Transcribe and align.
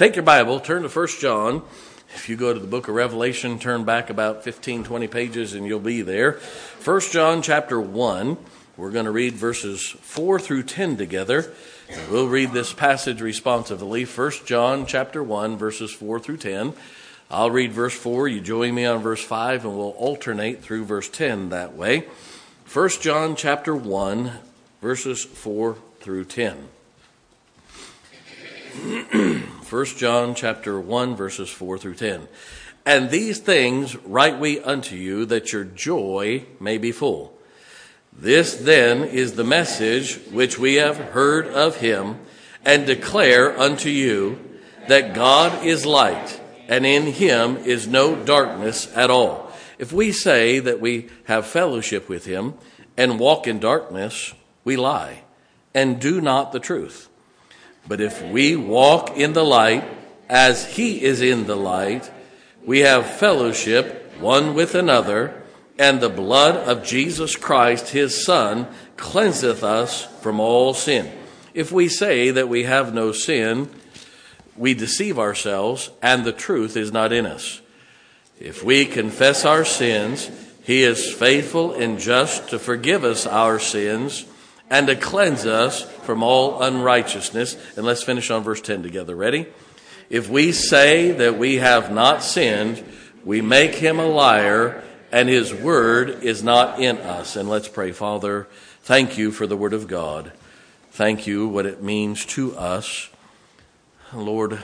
Take 0.00 0.16
your 0.16 0.22
Bible, 0.22 0.60
turn 0.60 0.82
to 0.82 0.88
1 0.88 1.08
John. 1.20 1.62
If 2.14 2.30
you 2.30 2.36
go 2.38 2.54
to 2.54 2.58
the 2.58 2.66
book 2.66 2.88
of 2.88 2.94
Revelation, 2.94 3.58
turn 3.58 3.84
back 3.84 4.08
about 4.08 4.42
15, 4.44 4.82
20 4.82 5.08
pages 5.08 5.52
and 5.52 5.66
you'll 5.66 5.78
be 5.78 6.00
there. 6.00 6.40
1 6.82 7.00
John 7.12 7.42
chapter 7.42 7.78
1. 7.78 8.38
We're 8.78 8.92
going 8.92 9.04
to 9.04 9.10
read 9.10 9.34
verses 9.34 9.82
4 9.82 10.38
through 10.40 10.62
10 10.62 10.96
together. 10.96 11.52
We'll 12.10 12.28
read 12.28 12.52
this 12.52 12.72
passage 12.72 13.20
responsively. 13.20 14.06
1 14.06 14.32
John 14.46 14.86
chapter 14.86 15.22
1 15.22 15.58
verses 15.58 15.92
4 15.92 16.18
through 16.18 16.38
10. 16.38 16.72
I'll 17.30 17.50
read 17.50 17.72
verse 17.72 17.92
4, 17.92 18.26
you 18.26 18.40
join 18.40 18.74
me 18.74 18.86
on 18.86 19.02
verse 19.02 19.22
5 19.22 19.66
and 19.66 19.76
we'll 19.76 19.90
alternate 19.90 20.62
through 20.62 20.86
verse 20.86 21.10
10 21.10 21.50
that 21.50 21.74
way. 21.74 22.06
1 22.72 22.88
John 23.02 23.36
chapter 23.36 23.76
1 23.76 24.32
verses 24.80 25.22
4 25.22 25.76
through 26.00 26.24
10. 26.24 26.68
1 29.68 29.84
John 29.96 30.34
chapter 30.34 30.80
1 30.80 31.14
verses 31.14 31.50
4 31.50 31.76
through 31.76 31.96
10. 31.96 32.28
And 32.86 33.10
these 33.10 33.38
things 33.38 33.94
write 34.06 34.38
we 34.38 34.58
unto 34.60 34.96
you 34.96 35.26
that 35.26 35.52
your 35.52 35.64
joy 35.64 36.46
may 36.58 36.78
be 36.78 36.90
full. 36.90 37.36
This 38.12 38.54
then 38.54 39.04
is 39.04 39.34
the 39.34 39.44
message 39.44 40.16
which 40.30 40.58
we 40.58 40.76
have 40.76 40.96
heard 40.96 41.46
of 41.48 41.76
him 41.76 42.20
and 42.64 42.86
declare 42.86 43.58
unto 43.58 43.90
you 43.90 44.38
that 44.88 45.14
God 45.14 45.66
is 45.66 45.84
light 45.84 46.40
and 46.66 46.86
in 46.86 47.04
him 47.04 47.58
is 47.58 47.86
no 47.86 48.16
darkness 48.16 48.90
at 48.96 49.10
all. 49.10 49.52
If 49.78 49.92
we 49.92 50.10
say 50.10 50.58
that 50.58 50.80
we 50.80 51.10
have 51.24 51.46
fellowship 51.46 52.08
with 52.08 52.24
him 52.24 52.54
and 52.96 53.20
walk 53.20 53.46
in 53.46 53.60
darkness, 53.60 54.32
we 54.64 54.76
lie 54.76 55.22
and 55.74 56.00
do 56.00 56.22
not 56.22 56.52
the 56.52 56.60
truth. 56.60 57.09
But 57.88 58.00
if 58.00 58.22
we 58.22 58.56
walk 58.56 59.16
in 59.16 59.32
the 59.32 59.44
light 59.44 59.84
as 60.28 60.76
he 60.76 61.02
is 61.02 61.20
in 61.22 61.46
the 61.46 61.56
light, 61.56 62.10
we 62.64 62.80
have 62.80 63.18
fellowship 63.18 64.12
one 64.20 64.54
with 64.54 64.74
another, 64.74 65.42
and 65.78 66.00
the 66.00 66.10
blood 66.10 66.56
of 66.56 66.84
Jesus 66.84 67.36
Christ, 67.36 67.88
his 67.88 68.24
Son, 68.24 68.68
cleanseth 68.96 69.64
us 69.64 70.04
from 70.20 70.38
all 70.38 70.74
sin. 70.74 71.10
If 71.54 71.72
we 71.72 71.88
say 71.88 72.30
that 72.30 72.48
we 72.48 72.64
have 72.64 72.94
no 72.94 73.12
sin, 73.12 73.70
we 74.56 74.74
deceive 74.74 75.18
ourselves, 75.18 75.90
and 76.02 76.24
the 76.24 76.32
truth 76.32 76.76
is 76.76 76.92
not 76.92 77.12
in 77.12 77.24
us. 77.24 77.62
If 78.38 78.62
we 78.62 78.84
confess 78.84 79.44
our 79.44 79.64
sins, 79.64 80.30
he 80.62 80.82
is 80.82 81.12
faithful 81.12 81.72
and 81.72 81.98
just 81.98 82.50
to 82.50 82.58
forgive 82.58 83.02
us 83.02 83.26
our 83.26 83.58
sins 83.58 84.26
and 84.70 84.86
to 84.86 84.94
cleanse 84.94 85.44
us 85.44 85.82
from 85.82 86.22
all 86.22 86.62
unrighteousness. 86.62 87.56
And 87.76 87.84
let's 87.84 88.04
finish 88.04 88.30
on 88.30 88.44
verse 88.44 88.60
10 88.60 88.82
together. 88.82 89.16
Ready? 89.16 89.46
If 90.08 90.30
we 90.30 90.52
say 90.52 91.10
that 91.10 91.36
we 91.36 91.56
have 91.56 91.92
not 91.92 92.22
sinned, 92.22 92.84
we 93.24 93.40
make 93.40 93.74
him 93.74 93.98
a 93.98 94.06
liar, 94.06 94.82
and 95.12 95.28
his 95.28 95.52
word 95.52 96.22
is 96.22 96.42
not 96.42 96.80
in 96.80 96.98
us. 96.98 97.36
And 97.36 97.48
let's 97.48 97.68
pray, 97.68 97.92
Father, 97.92 98.48
thank 98.82 99.18
you 99.18 99.32
for 99.32 99.46
the 99.46 99.56
word 99.56 99.72
of 99.72 99.88
God. 99.88 100.32
Thank 100.92 101.26
you 101.26 101.48
what 101.48 101.66
it 101.66 101.82
means 101.82 102.24
to 102.26 102.56
us. 102.56 103.08
Lord, 104.12 104.58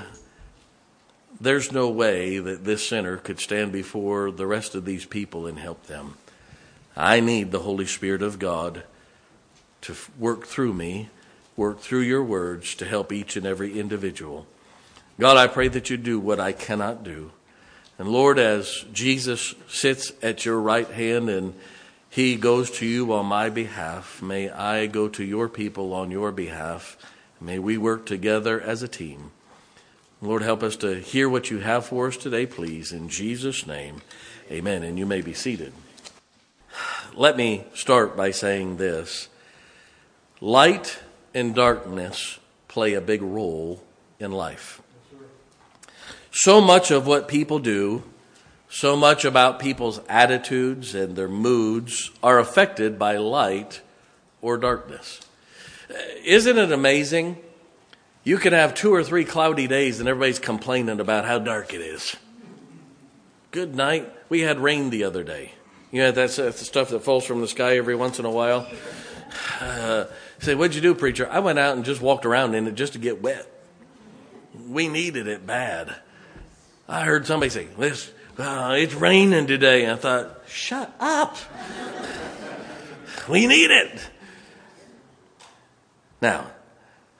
there's 1.40 1.70
no 1.70 1.88
way 1.88 2.38
that 2.38 2.64
this 2.64 2.88
sinner 2.88 3.16
could 3.16 3.38
stand 3.38 3.70
before 3.70 4.30
the 4.30 4.46
rest 4.46 4.74
of 4.74 4.84
these 4.84 5.04
people 5.04 5.46
and 5.46 5.58
help 5.58 5.86
them. 5.86 6.16
I 6.96 7.20
need 7.20 7.50
the 7.50 7.60
Holy 7.60 7.86
Spirit 7.86 8.22
of 8.22 8.38
God 8.38 8.82
to 9.86 9.96
work 10.18 10.46
through 10.46 10.72
me, 10.72 11.08
work 11.56 11.80
through 11.80 12.00
your 12.00 12.22
words 12.22 12.74
to 12.76 12.84
help 12.84 13.12
each 13.12 13.36
and 13.36 13.46
every 13.46 13.78
individual. 13.78 14.46
God, 15.18 15.36
I 15.36 15.46
pray 15.46 15.68
that 15.68 15.90
you 15.90 15.96
do 15.96 16.20
what 16.20 16.38
I 16.38 16.52
cannot 16.52 17.02
do. 17.02 17.32
And 17.98 18.08
Lord, 18.08 18.38
as 18.38 18.84
Jesus 18.92 19.54
sits 19.68 20.12
at 20.22 20.44
your 20.44 20.60
right 20.60 20.88
hand 20.88 21.30
and 21.30 21.54
he 22.10 22.36
goes 22.36 22.70
to 22.72 22.86
you 22.86 23.12
on 23.12 23.26
my 23.26 23.48
behalf, 23.48 24.20
may 24.20 24.50
I 24.50 24.86
go 24.86 25.08
to 25.08 25.24
your 25.24 25.48
people 25.48 25.94
on 25.94 26.10
your 26.10 26.30
behalf. 26.32 26.96
May 27.40 27.58
we 27.58 27.78
work 27.78 28.04
together 28.06 28.60
as 28.60 28.82
a 28.82 28.88
team. 28.88 29.30
Lord, 30.20 30.42
help 30.42 30.62
us 30.62 30.76
to 30.76 31.00
hear 31.00 31.28
what 31.28 31.50
you 31.50 31.60
have 31.60 31.86
for 31.86 32.08
us 32.08 32.16
today, 32.16 32.46
please. 32.46 32.92
In 32.92 33.08
Jesus' 33.08 33.66
name, 33.66 34.02
amen. 34.50 34.82
And 34.82 34.98
you 34.98 35.06
may 35.06 35.20
be 35.20 35.34
seated. 35.34 35.72
Let 37.14 37.36
me 37.36 37.64
start 37.74 38.16
by 38.16 38.30
saying 38.30 38.76
this 38.76 39.28
light 40.40 40.98
and 41.34 41.54
darkness 41.54 42.38
play 42.68 42.94
a 42.94 43.00
big 43.00 43.22
role 43.22 43.82
in 44.18 44.32
life. 44.32 44.82
So 46.30 46.60
much 46.60 46.90
of 46.90 47.06
what 47.06 47.28
people 47.28 47.58
do, 47.58 48.02
so 48.68 48.96
much 48.96 49.24
about 49.24 49.58
people's 49.58 50.00
attitudes 50.08 50.94
and 50.94 51.16
their 51.16 51.28
moods 51.28 52.10
are 52.22 52.38
affected 52.38 52.98
by 52.98 53.16
light 53.16 53.80
or 54.42 54.58
darkness. 54.58 55.20
Isn't 56.24 56.58
it 56.58 56.72
amazing 56.72 57.38
you 58.26 58.38
can 58.38 58.54
have 58.54 58.74
two 58.74 58.92
or 58.92 59.04
three 59.04 59.24
cloudy 59.24 59.68
days 59.68 60.00
and 60.00 60.08
everybody's 60.08 60.40
complaining 60.40 60.98
about 60.98 61.26
how 61.26 61.38
dark 61.38 61.72
it 61.72 61.80
is. 61.80 62.16
Good 63.52 63.76
night. 63.76 64.12
We 64.28 64.40
had 64.40 64.58
rain 64.58 64.90
the 64.90 65.04
other 65.04 65.22
day. 65.22 65.52
You 65.92 66.02
know, 66.02 66.10
that's, 66.10 66.34
the 66.34 66.50
stuff 66.50 66.88
that 66.88 67.04
falls 67.04 67.24
from 67.24 67.40
the 67.40 67.46
sky 67.46 67.76
every 67.76 67.94
once 67.94 68.18
in 68.18 68.24
a 68.24 68.30
while. 68.30 68.68
Uh, 69.60 70.06
say, 70.38 70.54
what'd 70.54 70.74
you 70.74 70.80
do, 70.80 70.94
preacher? 70.94 71.28
I 71.30 71.38
went 71.40 71.58
out 71.58 71.76
and 71.76 71.84
just 71.84 72.00
walked 72.00 72.26
around 72.26 72.54
in 72.54 72.66
it 72.66 72.74
just 72.74 72.92
to 72.94 72.98
get 72.98 73.22
wet. 73.22 73.50
We 74.68 74.88
needed 74.88 75.26
it 75.26 75.46
bad. 75.46 75.94
I 76.88 77.04
heard 77.04 77.26
somebody 77.26 77.50
say, 77.50 77.66
this, 77.78 78.10
uh, 78.38 78.74
it's 78.78 78.94
raining 78.94 79.46
today. 79.46 79.90
I 79.90 79.96
thought, 79.96 80.42
shut 80.46 80.94
up. 81.00 81.36
we 83.28 83.46
need 83.46 83.70
it. 83.70 84.10
Now, 86.20 86.46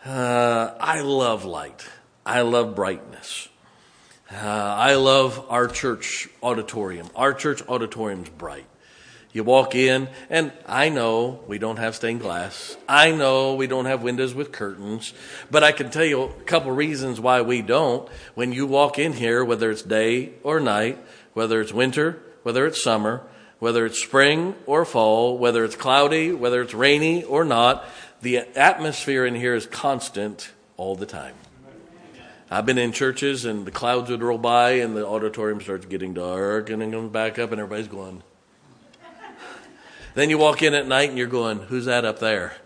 uh, 0.05 0.75
I 0.79 1.01
love 1.01 1.45
light. 1.45 1.87
I 2.25 2.43
love 2.43 2.75
brightness. 2.75 3.49
Uh, 4.31 4.37
I 4.37 4.95
love 4.95 5.45
our 5.49 5.69
church 5.69 6.29
auditorium. 6.43 7.09
Our 7.15 7.33
church 7.33 7.63
auditorium's 7.69 8.29
bright. 8.29 8.67
You 9.37 9.45
walk 9.45 9.75
in, 9.75 10.09
and 10.31 10.51
I 10.65 10.89
know 10.89 11.41
we 11.47 11.59
don't 11.59 11.77
have 11.77 11.95
stained 11.95 12.23
glass. 12.23 12.75
I 12.89 13.11
know 13.11 13.55
we 13.55 13.67
don't 13.67 13.85
have 13.85 14.03
windows 14.03 14.33
with 14.33 14.51
curtains, 14.51 15.13
but 15.51 15.63
I 15.63 15.73
can 15.73 15.91
tell 15.91 16.07
you 16.07 16.23
a 16.23 16.33
couple 16.45 16.73
reasons 16.73 17.21
why 17.21 17.43
we 17.43 17.61
don't. 17.61 18.09
When 18.35 18.55
you 18.55 18.67
walk 18.67 18.99
in 18.99 19.13
here, 19.13 19.45
whether 19.45 19.71
it's 19.71 19.83
day 19.83 20.33
or 20.43 20.59
night, 20.59 20.99
whether 21.35 21.61
it's 21.61 21.71
winter, 21.71 22.23
whether 22.45 22.65
it's 22.65 22.83
summer, 22.83 23.25
whether 23.59 23.85
it's 23.85 24.03
spring 24.03 24.55
or 24.65 24.87
fall, 24.87 25.37
whether 25.37 25.67
it's 25.67 25.77
cloudy, 25.77 26.33
whether 26.33 26.63
it's 26.63 26.73
rainy 26.73 27.23
or 27.23 27.45
not, 27.45 27.85
the 28.23 28.39
atmosphere 28.39 29.27
in 29.27 29.35
here 29.35 29.55
is 29.55 29.67
constant 29.67 30.51
all 30.79 30.97
the 30.97 31.05
time. 31.05 31.35
I've 32.51 32.65
been 32.65 32.79
in 32.79 32.93
churches 32.93 33.45
and 33.45 33.67
the 33.67 33.71
clouds 33.71 34.09
would 34.09 34.23
roll 34.23 34.39
by 34.39 34.71
and 34.77 34.97
the 34.97 35.07
auditorium 35.07 35.61
starts 35.61 35.85
getting 35.85 36.15
dark 36.15 36.71
and 36.71 36.81
then 36.81 36.91
comes 36.91 37.13
back 37.13 37.39
up 37.39 37.53
and 37.53 37.61
everybody's 37.61 37.89
going. 37.89 38.23
Then 40.17 40.31
you 40.31 40.39
walk 40.39 40.63
in 40.63 40.73
at 40.73 40.89
night 40.89 41.11
and 41.11 41.19
you're 41.19 41.27
going, 41.27 41.59
who's 41.59 41.85
that 41.85 42.07
up 42.07 42.19
there? 42.21 42.57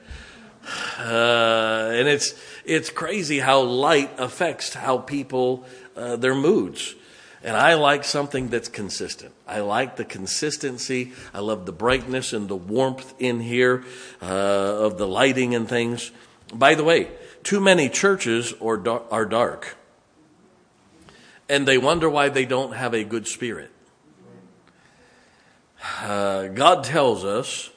Uh, 0.98 1.90
and 1.92 2.06
it's 2.06 2.34
it's 2.64 2.90
crazy 2.90 3.40
how 3.40 3.60
light 3.60 4.10
affects 4.18 4.72
how 4.74 4.98
people 4.98 5.66
uh, 5.96 6.14
their 6.14 6.34
moods. 6.34 6.94
And 7.42 7.56
I 7.56 7.74
like 7.74 8.04
something 8.04 8.48
that's 8.48 8.68
consistent. 8.68 9.32
I 9.48 9.60
like 9.60 9.96
the 9.96 10.04
consistency. 10.04 11.12
I 11.34 11.40
love 11.40 11.66
the 11.66 11.72
brightness 11.72 12.32
and 12.32 12.48
the 12.48 12.56
warmth 12.56 13.14
in 13.18 13.40
here 13.40 13.82
uh, 14.22 14.26
of 14.26 14.98
the 14.98 15.08
lighting 15.08 15.54
and 15.54 15.68
things. 15.68 16.12
By 16.54 16.76
the 16.76 16.84
way, 16.84 17.08
too 17.42 17.60
many 17.60 17.88
churches 17.88 18.54
are 18.60 18.76
dark. 18.76 19.76
And 21.48 21.66
they 21.66 21.78
wonder 21.78 22.08
why 22.08 22.28
they 22.28 22.44
don't 22.44 22.74
have 22.74 22.94
a 22.94 23.02
good 23.02 23.26
spirit. 23.26 23.72
Uh, 25.82 26.48
God 26.48 26.84
tells 26.84 27.24
us 27.24 27.70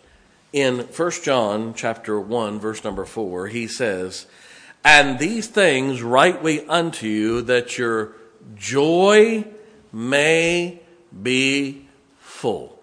in 0.52 0.80
1 0.80 1.12
John 1.24 1.74
chapter 1.74 2.20
1 2.20 2.60
verse 2.60 2.84
number 2.84 3.06
4 3.06 3.48
he 3.48 3.66
says 3.66 4.28
and 4.84 5.18
these 5.18 5.48
things 5.48 6.02
write 6.02 6.44
we 6.44 6.66
unto 6.66 7.08
you 7.08 7.42
that 7.44 7.78
your 7.78 8.14
joy 8.56 9.46
may 9.94 10.82
be 11.22 11.88
full. 12.20 12.78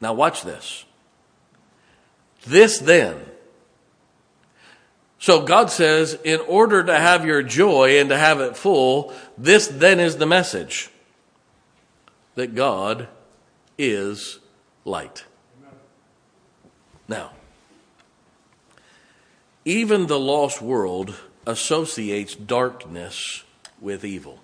Now, 0.00 0.12
watch 0.12 0.42
this. 0.42 0.84
This 2.46 2.78
then. 2.78 3.16
So 5.18 5.42
God 5.42 5.70
says, 5.70 6.18
in 6.24 6.40
order 6.40 6.82
to 6.84 6.98
have 6.98 7.24
your 7.24 7.42
joy 7.42 8.00
and 8.00 8.08
to 8.10 8.18
have 8.18 8.40
it 8.40 8.56
full, 8.56 9.12
this 9.38 9.68
then 9.68 10.00
is 10.00 10.16
the 10.16 10.26
message 10.26 10.90
that 12.34 12.54
God 12.54 13.08
is 13.78 14.38
light. 14.84 15.24
Now, 17.08 17.32
even 19.64 20.06
the 20.06 20.18
lost 20.18 20.62
world 20.62 21.14
associates 21.46 22.34
darkness 22.34 23.44
with 23.80 24.04
evil. 24.04 24.38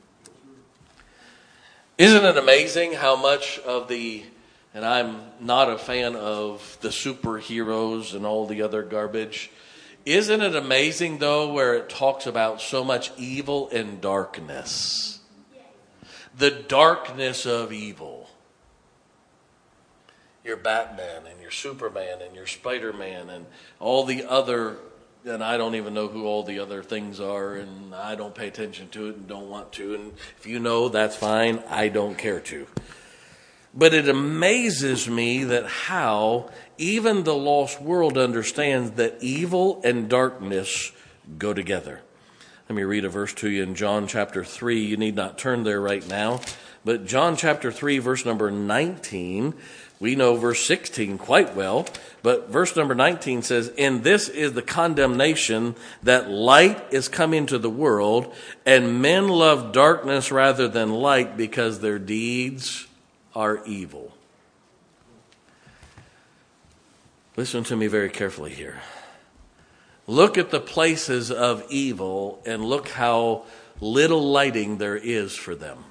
Isn't 1.97 2.25
it 2.25 2.37
amazing 2.37 2.93
how 2.93 3.17
much 3.17 3.59
of 3.61 3.89
the, 3.89 4.25
and 4.75 4.85
I'm 4.85 5.21
not 5.41 5.71
a 5.71 5.79
fan 5.79 6.15
of 6.15 6.79
the 6.81 6.91
superheroes 6.91 8.15
and 8.15 8.25
all 8.25 8.47
the 8.47 8.63
other 8.63 8.83
garbage. 8.83 9.51
Isn't 10.05 10.41
it 10.41 10.57
amazing 10.57 11.19
though 11.19 11.53
where 11.53 11.75
it 11.75 11.89
talks 11.89 12.27
about 12.27 12.61
so 12.61 12.83
much 12.83 13.11
evil 13.19 13.69
and 13.71 14.01
darkness? 14.01 15.21
The 16.37 16.51
darkness 16.51 17.47
of 17.47 17.73
evil. 17.73 18.18
Your 20.45 20.57
Batman 20.57 21.27
and 21.31 21.41
your 21.41 21.51
Superman 21.51 22.23
and 22.23 22.35
your 22.35 22.47
Spider 22.47 22.93
Man 22.93 23.29
and 23.29 23.47
all 23.81 24.05
the 24.05 24.25
other 24.25 24.79
and 25.25 25.43
I 25.43 25.57
don't 25.57 25.75
even 25.75 25.95
know 25.95 26.09
who 26.09 26.27
all 26.27 26.43
the 26.43 26.61
other 26.61 26.83
things 26.83 27.21
are, 27.21 27.55
and 27.55 27.95
I 27.95 28.15
don't 28.15 28.35
pay 28.35 28.49
attention 28.49 28.89
to 28.91 29.09
it 29.09 29.17
and 29.17 29.29
don't 29.29 29.51
want 29.51 29.73
to. 29.75 29.95
And 29.95 30.13
if 30.39 30.47
you 30.47 30.59
know, 30.59 30.89
that's 30.89 31.17
fine. 31.17 31.63
I 31.69 31.89
don't 31.89 32.17
care 32.17 32.41
to. 32.41 32.67
But 33.75 33.95
it 33.95 34.09
amazes 34.09 35.09
me 35.09 35.45
that 35.45 35.67
how 35.67 36.51
even 36.79 37.25
the 37.25 37.35
lost 37.35 37.81
world 37.81 38.17
understands 38.17 38.93
that 38.93 39.19
evil 39.21 39.81
and 39.85 40.09
darkness 40.09 40.93
go 41.37 41.53
together. 41.53 42.01
Let 42.69 42.77
me 42.77 42.83
read 42.83 43.05
a 43.05 43.09
verse 43.09 43.35
to 43.35 43.49
you 43.49 43.63
in 43.63 43.75
John 43.75 44.07
chapter 44.07 44.45
3. 44.45 44.81
You 44.81 44.97
need 44.97 45.15
not 45.15 45.39
turn 45.39 45.65
there 45.65 45.81
right 45.81 46.07
now. 46.09 46.41
But 46.85 47.07
John 47.07 47.37
chapter 47.37 47.71
3, 47.71 47.99
verse 47.99 48.25
number 48.25 48.51
19 48.51 49.55
we 50.01 50.15
know 50.15 50.37
verse 50.37 50.65
16 50.67 51.19
quite 51.19 51.57
well, 51.57 51.87
but 52.23 52.51
verse 52.51 52.77
number 52.77 52.95
19 52.95 53.43
says, 53.43 53.73
And 53.77 54.05
this 54.05 54.29
is 54.29 54.53
the 54.53 54.63
condemnation 54.63 55.75
that 56.03 56.31
light 56.31 56.93
is 56.93 57.09
come 57.09 57.35
into 57.35 57.59
the 57.59 57.71
world, 57.71 58.33
and 58.65 59.03
men 59.03 59.29
love 59.29 59.73
darkness 59.73 60.31
rather 60.31 60.69
than 60.69 60.93
light 60.93 61.37
because 61.37 61.81
their 61.81 61.99
deeds 61.99 62.87
are 63.35 63.65
evil. 63.67 64.15
Listen 67.37 67.65
to 67.65 67.77
me 67.77 67.87
very 67.87 68.11
carefully 68.11 68.53
here. 68.53 68.81
Look 70.09 70.39
at 70.39 70.51
the 70.51 70.61
places 70.61 71.31
of 71.31 71.65
evil 71.71 72.43
and 72.47 72.65
look 72.65 72.89
how 72.89 73.45
little 73.81 74.31
lighting 74.31 74.79
there 74.79 74.97
is 74.97 75.37
for 75.37 75.55
them. 75.55 75.85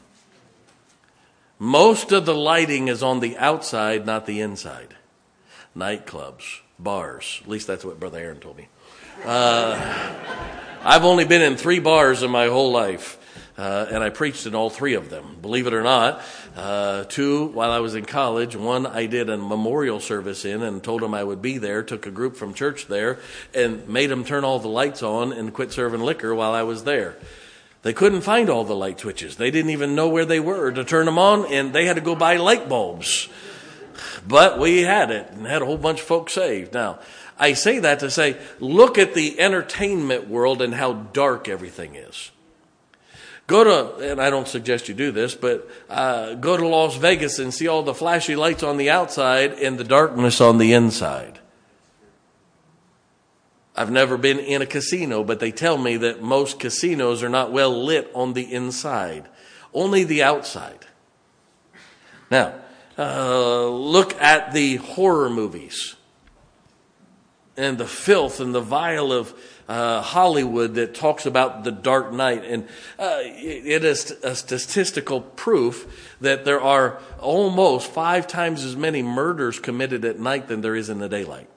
Most 1.60 2.12
of 2.12 2.26
the 2.26 2.36
lighting 2.36 2.88
is 2.88 3.02
on 3.02 3.20
the 3.20 3.38
outside, 3.38 4.06
not 4.06 4.26
the 4.26 4.42
inside. 4.42 4.96
Nightclubs, 5.76 6.62
bars. 6.78 7.40
At 7.44 7.50
least 7.50 7.68
that's 7.68 7.84
what 7.84 8.00
Brother 8.00 8.20
Aaron 8.20 8.40
told 8.40 8.58
me. 8.58 8.68
Uh, 9.26 10.14
I've 10.84 11.04
only 11.04 11.26
been 11.26 11.42
in 11.42 11.58
three 11.58 11.80
bars 11.80 12.22
in 12.22 12.30
my 12.30 12.48
whole 12.48 12.72
life. 12.72 13.18
Uh, 13.58 13.88
and 13.90 14.04
I 14.04 14.12
preached 14.12 14.46
in 14.46 14.54
all 14.54 14.70
three 14.70 14.94
of 14.94 15.10
them. 15.10 15.38
Believe 15.42 15.66
it 15.66 15.74
or 15.74 15.82
not, 15.82 16.22
uh, 16.56 17.06
two 17.06 17.48
while 17.48 17.72
I 17.72 17.80
was 17.80 17.96
in 17.96 18.06
college. 18.06 18.56
One 18.56 18.86
I 18.86 19.08
did 19.08 19.32
a 19.32 19.38
memorial 19.38 20.00
service 20.00 20.46
in 20.46 20.62
and 20.62 20.84
told 20.84 21.02
them 21.02 21.16
I 21.16 21.24
would 21.24 21.42
be 21.42 21.58
there. 21.58 21.82
Took 21.82 22.06
a 22.06 22.12
group 22.12 22.36
from 22.36 22.54
church 22.54 22.86
there 22.86 23.18
and 23.56 23.90
made 23.90 24.12
them 24.12 24.24
turn 24.24 24.44
all 24.44 24.60
the 24.60 24.68
lights 24.68 25.02
on 25.02 25.34
and 25.34 25.52
quit 25.52 25.72
serving 25.72 26.02
liquor 26.02 26.36
while 26.36 26.54
I 26.54 26.62
was 26.62 26.84
there. 26.84 27.16
They 27.84 27.94
couldn't 27.94 28.22
find 28.22 28.50
all 28.50 28.64
the 28.64 28.76
light 28.76 29.00
switches. 29.00 29.38
They 29.38 29.52
didn't 29.52 29.72
even 29.72 29.96
know 29.96 30.10
where 30.10 30.26
they 30.26 30.40
were 30.40 30.72
to 30.72 30.84
turn 30.84 31.06
them 31.06 31.20
on, 31.20 31.52
and 31.52 31.74
they 31.74 31.86
had 31.86 31.96
to 31.96 32.02
go 32.02 32.16
buy 32.16 32.38
light 32.38 32.68
bulbs. 32.68 33.30
But 34.28 34.60
we 34.60 34.82
had 34.82 35.12
it 35.12 35.30
and 35.32 35.46
had 35.46 35.62
a 35.62 35.66
whole 35.66 35.78
bunch 35.78 36.02
of 36.02 36.06
folks 36.06 36.34
saved. 36.34 36.74
Now, 36.74 37.00
I 37.40 37.54
say 37.54 37.80
that 37.80 38.00
to 38.00 38.10
say, 38.10 38.38
look 38.60 38.98
at 38.98 39.14
the 39.14 39.40
entertainment 39.40 40.28
world 40.28 40.62
and 40.62 40.74
how 40.74 40.94
dark 40.94 41.48
everything 41.48 41.96
is. 41.96 42.32
Go 43.46 43.64
to, 43.64 44.12
and 44.12 44.22
I 44.22 44.30
don't 44.30 44.48
suggest 44.48 44.90
you 44.90 44.94
do 44.94 45.12
this, 45.12 45.34
but 45.34 45.70
uh, 45.90 46.34
go 46.34 46.58
to 46.58 46.68
Las 46.68 46.98
Vegas 46.98 47.40
and 47.40 47.54
see 47.54 47.68
all 47.68 47.82
the 47.82 47.94
flashy 47.94 48.36
lights 48.36 48.62
on 48.62 48.76
the 48.76 48.90
outside 48.90 49.54
and 49.54 49.78
the 49.78 49.86
darkness 49.86 50.42
on 50.42 50.58
the 50.58 50.74
inside. 50.74 51.40
I've 53.78 53.92
never 53.92 54.18
been 54.18 54.40
in 54.40 54.64
a 54.64 54.66
casino, 54.66 55.24
but 55.24 55.40
they 55.40 55.52
tell 55.52 55.78
me 55.78 55.98
that 55.98 56.22
most 56.22 56.60
casinos 56.60 57.22
are 57.22 57.30
not 57.30 57.52
well 57.52 57.72
lit 57.72 58.10
on 58.16 58.34
the 58.34 58.52
inside, 58.52 59.28
only 59.72 60.04
the 60.04 60.24
outside. 60.24 60.88
Now, 62.32 62.56
uh, 62.98 63.68
look 63.68 64.20
at 64.20 64.52
the 64.54 64.78
horror 64.78 65.30
movies 65.30 65.96
and 67.56 67.78
the 67.78 67.88
filth 67.88 68.40
and 68.40 68.54
the 68.54 68.62
vile 68.62 69.12
of 69.12 69.34
uh, 69.68 70.02
Hollywood 70.02 70.76
that 70.76 70.96
talks 70.96 71.28
about 71.28 71.64
the 71.64 71.72
dark 71.72 72.12
night. 72.12 72.44
And 72.46 72.68
uh, 72.98 73.20
it 73.22 73.84
is 73.84 74.12
a 74.24 74.36
statistical 74.36 75.22
proof 75.22 76.16
that 76.22 76.46
there 76.46 76.62
are 76.62 77.00
almost 77.20 77.92
five 77.92 78.28
times 78.28 78.64
as 78.64 78.76
many 78.76 79.04
murders 79.04 79.60
committed 79.60 80.04
at 80.04 80.20
night 80.20 80.48
than 80.48 80.62
there 80.62 80.76
is 80.76 80.90
in 80.90 81.00
the 81.00 81.10
daylight. 81.10 81.50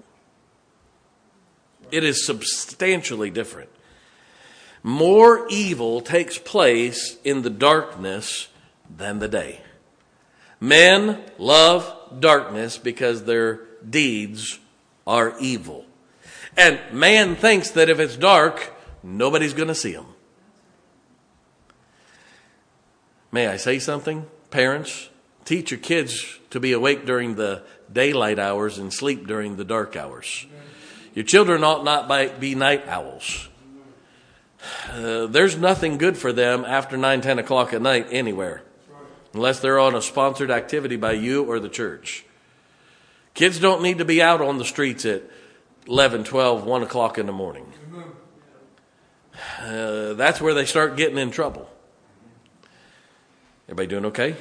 It 1.92 2.04
is 2.04 2.24
substantially 2.24 3.30
different. 3.30 3.70
More 4.82 5.46
evil 5.50 6.00
takes 6.00 6.38
place 6.38 7.18
in 7.24 7.42
the 7.42 7.50
darkness 7.50 8.48
than 8.88 9.18
the 9.18 9.28
day. 9.28 9.60
Men 10.58 11.22
love 11.38 12.20
darkness 12.20 12.78
because 12.78 13.24
their 13.24 13.60
deeds 13.88 14.58
are 15.06 15.34
evil. 15.40 15.84
And 16.56 16.80
man 16.92 17.36
thinks 17.36 17.70
that 17.70 17.88
if 17.88 17.98
it's 18.00 18.16
dark, 18.16 18.74
nobody's 19.02 19.54
going 19.54 19.68
to 19.68 19.74
see 19.74 19.92
him. 19.92 20.06
May 23.32 23.46
I 23.46 23.56
say 23.56 23.78
something? 23.78 24.26
Parents, 24.50 25.08
teach 25.44 25.70
your 25.70 25.80
kids 25.80 26.38
to 26.50 26.58
be 26.58 26.72
awake 26.72 27.06
during 27.06 27.36
the 27.36 27.62
daylight 27.92 28.38
hours 28.38 28.78
and 28.78 28.92
sleep 28.92 29.26
during 29.26 29.56
the 29.56 29.64
dark 29.64 29.94
hours. 29.96 30.46
Your 31.14 31.24
children 31.24 31.64
ought 31.64 31.84
not 31.84 32.40
be 32.40 32.54
night 32.54 32.86
owls. 32.88 33.48
Uh, 34.90 35.26
there's 35.26 35.56
nothing 35.56 35.98
good 35.98 36.16
for 36.16 36.32
them 36.32 36.64
after 36.64 36.96
9, 36.96 37.20
10 37.20 37.38
o'clock 37.38 37.72
at 37.72 37.80
night 37.80 38.08
anywhere, 38.10 38.62
unless 39.32 39.60
they're 39.60 39.78
on 39.78 39.94
a 39.94 40.02
sponsored 40.02 40.50
activity 40.50 40.96
by 40.96 41.12
you 41.12 41.44
or 41.44 41.58
the 41.58 41.68
church. 41.68 42.24
Kids 43.34 43.58
don't 43.58 43.82
need 43.82 43.98
to 43.98 44.04
be 44.04 44.20
out 44.20 44.40
on 44.40 44.58
the 44.58 44.64
streets 44.64 45.04
at 45.04 45.22
11, 45.86 46.24
12, 46.24 46.64
1 46.64 46.82
o'clock 46.82 47.18
in 47.18 47.26
the 47.26 47.32
morning. 47.32 47.72
Uh, 49.60 50.14
that's 50.14 50.40
where 50.40 50.54
they 50.54 50.66
start 50.66 50.96
getting 50.96 51.16
in 51.16 51.30
trouble. 51.30 51.68
Everybody 53.66 53.86
doing 53.86 54.04
okay? 54.06 54.28
You 54.30 54.36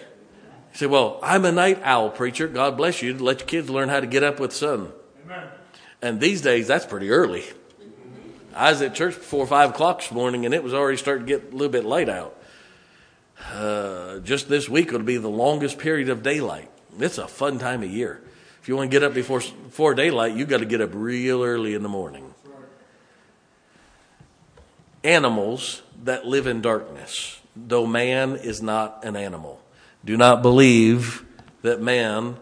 say, 0.74 0.86
Well, 0.88 1.20
I'm 1.24 1.46
a 1.46 1.52
night 1.52 1.80
owl 1.84 2.10
preacher. 2.10 2.48
God 2.48 2.76
bless 2.76 3.02
you. 3.02 3.18
Let 3.18 3.40
your 3.40 3.48
kids 3.48 3.70
learn 3.70 3.90
how 3.90 4.00
to 4.00 4.08
get 4.08 4.24
up 4.24 4.40
with 4.40 4.52
sun. 4.54 4.92
Amen. 5.24 5.48
And 6.02 6.20
these 6.20 6.42
days, 6.42 6.68
that's 6.68 6.86
pretty 6.86 7.10
early. 7.10 7.44
I 8.56 8.72
was 8.72 8.82
at 8.82 8.96
church 8.96 9.16
before 9.16 9.46
five 9.46 9.72
o'clock 9.72 10.00
this 10.00 10.12
morning, 10.12 10.46
and 10.46 10.54
it 10.54 10.64
was 10.64 10.74
already 10.74 10.98
starting 10.98 11.26
to 11.26 11.38
get 11.38 11.52
a 11.52 11.56
little 11.56 11.72
bit 11.72 11.86
light 11.86 12.10
out. 12.10 12.36
Uh, 13.54 14.20
just 14.20 14.50
this 14.50 14.68
week 14.68 14.92
will 14.92 15.00
be 15.00 15.18
the 15.18 15.30
longest 15.30 15.78
period 15.78 16.10
of 16.10 16.24
daylight. 16.24 16.70
It's 17.00 17.18
a 17.18 17.28
fun 17.28 17.60
time 17.60 17.84
of 17.84 17.90
year. 17.90 18.22
If 18.62 18.68
you 18.68 18.76
want 18.76 18.92
to 18.92 18.96
get 18.96 19.04
up 19.04 19.14
before 19.14 19.40
before 19.40 19.94
daylight, 19.94 20.36
you 20.36 20.46
got 20.46 20.60
to 20.60 20.66
get 20.66 20.82
up 20.82 20.90
real 20.94 21.44
early 21.44 21.74
in 21.74 21.84
the 21.84 21.90
morning. 21.90 22.34
Animals 25.04 25.82
that 26.04 26.26
live 26.26 26.46
in 26.46 26.62
darkness, 26.62 27.40
though 27.56 27.86
man 27.86 28.36
is 28.36 28.62
not 28.62 29.06
an 29.06 29.16
animal, 29.16 29.62
do 30.04 30.18
not 30.18 30.42
believe 30.42 31.26
that 31.62 31.82
man 31.82 32.38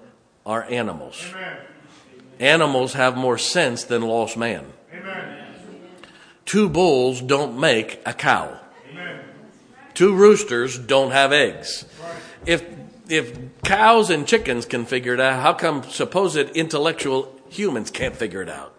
are 0.45 0.63
animals. 0.63 1.23
Amen. 1.29 1.57
Animals 2.39 2.93
have 2.93 3.17
more 3.17 3.37
sense 3.37 3.83
than 3.83 4.01
lost 4.01 4.37
man. 4.37 4.65
Amen. 4.93 5.37
Two 6.45 6.69
bulls 6.69 7.21
don't 7.21 7.59
make 7.59 7.99
a 8.05 8.13
cow. 8.13 8.59
Amen. 8.91 9.19
Two 9.93 10.15
roosters 10.15 10.77
don't 10.77 11.11
have 11.11 11.33
eggs. 11.33 11.85
Right. 12.01 12.15
If 12.45 12.65
if 13.09 13.61
cows 13.63 14.09
and 14.09 14.27
chickens 14.27 14.65
can 14.65 14.85
figure 14.85 15.13
it 15.13 15.19
out, 15.19 15.41
how 15.41 15.53
come 15.53 15.83
supposed 15.83 16.37
intellectual 16.37 17.33
humans 17.49 17.89
can't 17.89 18.15
figure 18.15 18.41
it 18.41 18.49
out? 18.49 18.73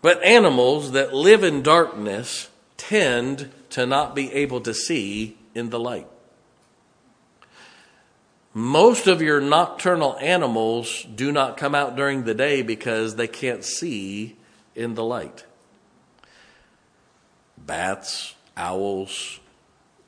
But 0.00 0.22
animals 0.22 0.92
that 0.92 1.12
live 1.12 1.42
in 1.42 1.62
darkness 1.62 2.50
tend 2.76 3.50
to 3.70 3.84
not 3.84 4.14
be 4.14 4.32
able 4.32 4.60
to 4.62 4.72
see 4.72 5.36
in 5.54 5.70
the 5.70 5.80
light. 5.80 6.06
Most 8.54 9.06
of 9.06 9.20
your 9.22 9.40
nocturnal 9.40 10.16
animals 10.20 11.04
do 11.14 11.30
not 11.30 11.56
come 11.56 11.74
out 11.74 11.96
during 11.96 12.24
the 12.24 12.34
day 12.34 12.62
because 12.62 13.16
they 13.16 13.28
can't 13.28 13.64
see 13.64 14.36
in 14.74 14.94
the 14.94 15.04
light. 15.04 15.44
Bats, 17.58 18.34
owls, 18.56 19.38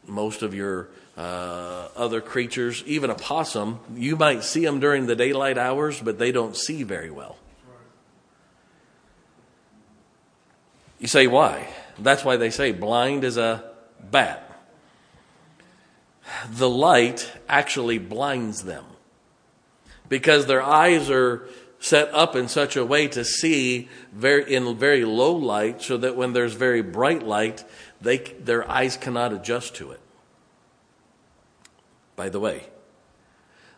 most 0.06 0.42
of 0.42 0.54
your 0.54 0.88
uh, 1.16 1.88
other 1.96 2.20
creatures, 2.20 2.82
even 2.86 3.10
a 3.10 3.14
possum, 3.14 3.78
you 3.94 4.16
might 4.16 4.42
see 4.42 4.64
them 4.64 4.80
during 4.80 5.06
the 5.06 5.16
daylight 5.16 5.58
hours, 5.58 6.00
but 6.00 6.18
they 6.18 6.32
don't 6.32 6.56
see 6.56 6.82
very 6.82 7.10
well. 7.10 7.36
You 10.98 11.08
say, 11.08 11.26
why? 11.26 11.68
That's 11.98 12.24
why 12.24 12.36
they 12.36 12.50
say 12.50 12.72
blind 12.72 13.24
as 13.24 13.36
a 13.36 13.64
bat. 14.10 14.49
The 16.48 16.68
light 16.68 17.30
actually 17.48 17.98
blinds 17.98 18.64
them 18.64 18.84
because 20.08 20.46
their 20.46 20.62
eyes 20.62 21.10
are 21.10 21.48
set 21.78 22.12
up 22.12 22.36
in 22.36 22.46
such 22.46 22.76
a 22.76 22.84
way 22.84 23.08
to 23.08 23.24
see 23.24 23.88
very, 24.12 24.54
in 24.54 24.76
very 24.76 25.04
low 25.04 25.32
light 25.32 25.80
so 25.80 25.96
that 25.96 26.14
when 26.14 26.34
there's 26.34 26.52
very 26.52 26.82
bright 26.82 27.22
light, 27.22 27.64
they, 28.00 28.18
their 28.18 28.70
eyes 28.70 28.96
cannot 28.96 29.32
adjust 29.32 29.74
to 29.76 29.90
it. 29.90 30.00
By 32.16 32.28
the 32.28 32.40
way, 32.40 32.66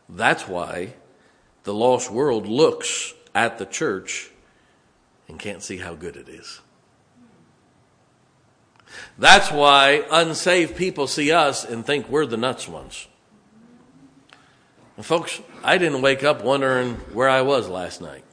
that's 0.09 0.49
why 0.49 0.95
the 1.63 1.73
lost 1.73 2.11
world 2.11 2.49
looks 2.49 3.15
at 3.35 3.59
the 3.59 3.67
church 3.67 4.31
and 5.29 5.39
can't 5.39 5.63
see 5.63 5.79
how 5.79 5.95
good 5.95 6.17
it 6.17 6.29
is. 6.29 6.61
That's 9.19 9.51
why 9.51 10.05
unsaved 10.11 10.77
people 10.77 11.07
see 11.07 11.33
us 11.33 11.65
and 11.65 11.85
think 11.85 12.09
we're 12.09 12.27
the 12.27 12.37
nuts 12.37 12.69
ones. 12.69 13.07
And 14.97 15.07
folks, 15.07 15.41
I 15.63 15.79
didn't 15.79 16.03
wake 16.03 16.23
up 16.23 16.43
wondering 16.43 16.95
where 17.13 17.29
I 17.29 17.43
was 17.43 17.69
last 17.69 18.01
night. 18.01 18.25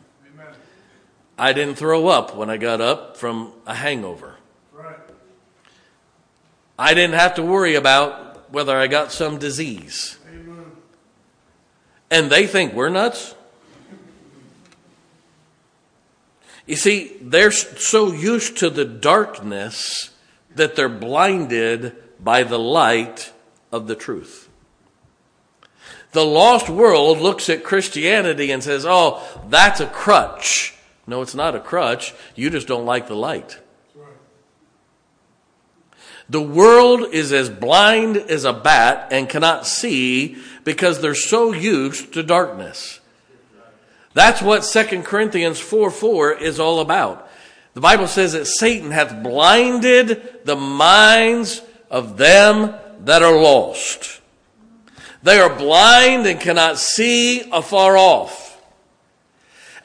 I 1.38 1.54
didn't 1.54 1.76
throw 1.76 2.08
up 2.08 2.36
when 2.36 2.50
I 2.50 2.58
got 2.58 2.82
up 2.82 3.16
from 3.16 3.54
a 3.66 3.74
hangover. 3.74 4.36
I 6.78 6.94
didn't 6.94 7.16
have 7.16 7.36
to 7.36 7.44
worry 7.44 7.76
about 7.76 8.52
whether 8.52 8.76
I 8.76 8.88
got 8.88 9.12
some 9.12 9.38
disease. 9.38 10.18
And 12.12 12.30
they 12.30 12.48
think 12.48 12.74
we're 12.74 12.90
nuts? 12.90 13.36
You 16.66 16.76
see, 16.76 17.18
they're 17.22 17.52
so 17.52 18.12
used 18.12 18.58
to 18.58 18.70
the 18.70 18.86
darkness 18.86 20.09
that 20.56 20.76
they're 20.76 20.90
blinded 20.90 21.96
by 22.20 22.44
the 22.44 22.60
light 22.60 23.32
of 23.72 23.88
the 23.88 23.96
truth. 23.96 24.50
The 26.12 26.26
lost 26.26 26.70
world 26.70 27.20
looks 27.20 27.50
at 27.50 27.64
Christianity 27.64 28.52
and 28.52 28.64
says, 28.64 28.86
oh, 28.88 29.22
that's 29.48 29.80
a 29.80 29.86
crutch. 29.86 30.76
No, 31.06 31.22
it's 31.22 31.36
not 31.36 31.56
a 31.56 31.60
crutch. 31.60 32.14
You 32.36 32.50
just 32.50 32.68
don't 32.68 32.86
like 32.86 33.08
the 33.08 33.16
light. 33.16 33.60
The 36.30 36.42
world 36.42 37.12
is 37.12 37.34
as 37.34 37.50
blind 37.50 38.18
as 38.18 38.46
a 38.46 38.54
bat 38.54 39.08
and 39.12 39.28
cannot 39.28 39.66
see 39.66 40.38
because 40.64 41.02
they're 41.02 41.16
so 41.16 41.54
used 41.54 42.14
to 42.14 42.22
darkness. 42.22 43.00
That's 44.14 44.42
what 44.42 44.62
2 44.62 45.02
Corinthians 45.04 45.60
4 45.60 45.90
4 45.90 46.34
is 46.34 46.60
all 46.60 46.82
about. 46.82 47.29
The 47.80 47.84
Bible 47.84 48.08
says 48.08 48.34
that 48.34 48.46
Satan 48.46 48.92
hath 48.92 49.24
blinded 49.24 50.44
the 50.44 50.58
minds 50.58 51.62
of 51.90 52.18
them 52.18 52.76
that 53.06 53.24
are 53.24 53.42
lost. 53.42 54.20
They 55.24 55.40
are 55.40 55.56
blind 55.56 56.28
and 56.28 56.42
cannot 56.42 56.78
see 56.78 57.50
afar 57.54 57.96
off. 57.96 58.62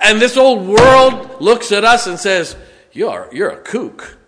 And 0.00 0.20
this 0.20 0.36
old 0.36 0.66
world 0.66 1.40
looks 1.40 1.70
at 1.70 1.84
us 1.84 2.08
and 2.08 2.18
says, 2.18 2.56
You're, 2.90 3.28
you're 3.32 3.50
a 3.50 3.62
kook. 3.62 4.18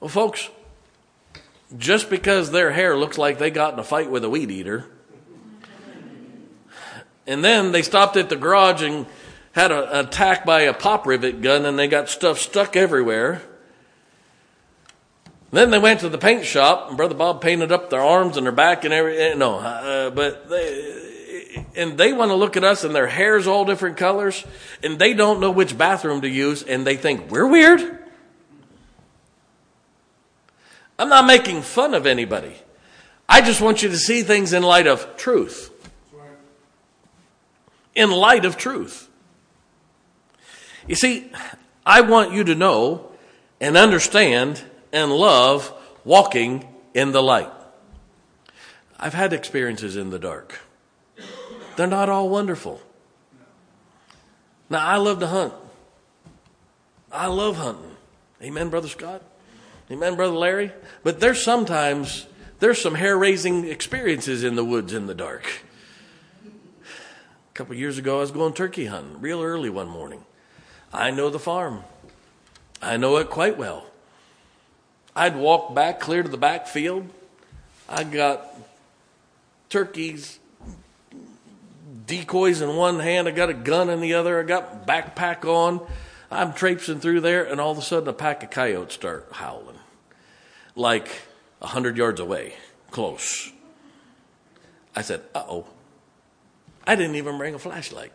Well, 0.00 0.08
folks, 0.08 0.48
just 1.76 2.08
because 2.08 2.50
their 2.50 2.72
hair 2.72 2.96
looks 2.96 3.18
like 3.18 3.36
they 3.36 3.50
got 3.50 3.74
in 3.74 3.78
a 3.78 3.84
fight 3.84 4.10
with 4.10 4.24
a 4.24 4.30
weed 4.30 4.50
eater, 4.50 4.86
and 7.26 7.44
then 7.44 7.72
they 7.72 7.82
stopped 7.82 8.16
at 8.16 8.30
the 8.30 8.36
garage 8.36 8.80
and 8.80 9.04
had 9.56 9.72
a, 9.72 9.98
an 9.98 10.06
attack 10.06 10.44
by 10.44 10.60
a 10.60 10.74
pop 10.74 11.06
rivet 11.06 11.40
gun 11.40 11.64
and 11.64 11.78
they 11.78 11.88
got 11.88 12.10
stuff 12.10 12.38
stuck 12.38 12.76
everywhere. 12.76 13.40
Then 15.50 15.70
they 15.70 15.78
went 15.78 16.00
to 16.00 16.10
the 16.10 16.18
paint 16.18 16.44
shop 16.44 16.88
and 16.88 16.96
Brother 16.96 17.14
Bob 17.14 17.40
painted 17.40 17.72
up 17.72 17.88
their 17.88 18.02
arms 18.02 18.36
and 18.36 18.44
their 18.44 18.52
back 18.52 18.84
and 18.84 18.92
everything. 18.92 19.38
No, 19.38 19.58
uh, 19.58 20.10
but 20.10 20.50
they, 20.50 21.64
and 21.74 21.96
they 21.96 22.12
want 22.12 22.30
to 22.30 22.34
look 22.34 22.58
at 22.58 22.64
us 22.64 22.84
and 22.84 22.94
their 22.94 23.06
hair's 23.06 23.46
all 23.46 23.64
different 23.64 23.96
colors 23.96 24.44
and 24.82 24.98
they 24.98 25.14
don't 25.14 25.40
know 25.40 25.50
which 25.50 25.78
bathroom 25.78 26.20
to 26.20 26.28
use 26.28 26.62
and 26.62 26.86
they 26.86 26.96
think 26.98 27.30
we're 27.30 27.46
weird. 27.46 27.80
I'm 30.98 31.08
not 31.08 31.26
making 31.26 31.62
fun 31.62 31.94
of 31.94 32.06
anybody. 32.06 32.54
I 33.26 33.40
just 33.40 33.62
want 33.62 33.82
you 33.82 33.88
to 33.88 33.96
see 33.96 34.22
things 34.22 34.52
in 34.52 34.62
light 34.62 34.86
of 34.86 35.16
truth. 35.16 35.70
In 37.94 38.10
light 38.10 38.44
of 38.44 38.58
truth. 38.58 39.08
You 40.86 40.94
see, 40.94 41.30
I 41.84 42.00
want 42.02 42.32
you 42.32 42.44
to 42.44 42.54
know 42.54 43.10
and 43.60 43.76
understand 43.76 44.62
and 44.92 45.10
love 45.12 45.72
walking 46.04 46.66
in 46.94 47.12
the 47.12 47.22
light. 47.22 47.50
I've 48.98 49.14
had 49.14 49.32
experiences 49.32 49.96
in 49.96 50.10
the 50.10 50.18
dark. 50.18 50.60
They're 51.76 51.86
not 51.86 52.08
all 52.08 52.28
wonderful. 52.28 52.80
Now, 54.70 54.84
I 54.84 54.96
love 54.96 55.20
to 55.20 55.26
hunt. 55.26 55.52
I 57.12 57.26
love 57.26 57.56
hunting. 57.56 57.96
Amen, 58.42 58.70
Brother 58.70 58.88
Scott? 58.88 59.22
Amen, 59.90 60.16
Brother 60.16 60.34
Larry? 60.34 60.72
But 61.02 61.20
there's 61.20 61.42
sometimes, 61.42 62.26
there's 62.58 62.80
some 62.80 62.94
hair 62.94 63.16
raising 63.16 63.66
experiences 63.66 64.44
in 64.44 64.56
the 64.56 64.64
woods 64.64 64.92
in 64.92 65.06
the 65.06 65.14
dark. 65.14 65.62
A 66.46 67.54
couple 67.54 67.74
years 67.74 67.98
ago, 67.98 68.18
I 68.18 68.20
was 68.20 68.30
going 68.30 68.52
turkey 68.52 68.86
hunting 68.86 69.20
real 69.20 69.42
early 69.42 69.70
one 69.70 69.88
morning. 69.88 70.24
I 70.96 71.10
know 71.10 71.28
the 71.28 71.38
farm. 71.38 71.84
I 72.80 72.96
know 72.96 73.18
it 73.18 73.28
quite 73.28 73.58
well. 73.58 73.84
I'd 75.14 75.36
walk 75.36 75.74
back 75.74 76.00
clear 76.00 76.22
to 76.22 76.28
the 76.28 76.38
back 76.38 76.66
field. 76.66 77.06
I 77.86 78.02
got 78.02 78.46
turkeys, 79.68 80.38
decoys 82.06 82.62
in 82.62 82.76
one 82.76 83.00
hand. 83.00 83.28
I 83.28 83.30
got 83.32 83.50
a 83.50 83.54
gun 83.54 83.90
in 83.90 84.00
the 84.00 84.14
other. 84.14 84.40
I 84.40 84.42
got 84.42 84.86
backpack 84.86 85.44
on. 85.44 85.86
I'm 86.30 86.54
traipsing 86.54 87.00
through 87.00 87.20
there, 87.20 87.44
and 87.44 87.60
all 87.60 87.72
of 87.72 87.78
a 87.78 87.82
sudden, 87.82 88.08
a 88.08 88.14
pack 88.14 88.42
of 88.42 88.50
coyotes 88.50 88.94
start 88.94 89.28
howling, 89.32 89.78
like 90.74 91.08
a 91.60 91.66
hundred 91.66 91.98
yards 91.98 92.20
away, 92.20 92.54
close. 92.90 93.52
I 94.94 95.02
said, 95.02 95.22
"Uh 95.34 95.44
oh." 95.46 95.66
I 96.86 96.94
didn't 96.94 97.16
even 97.16 97.36
bring 97.36 97.54
a 97.54 97.58
flashlight. 97.58 98.12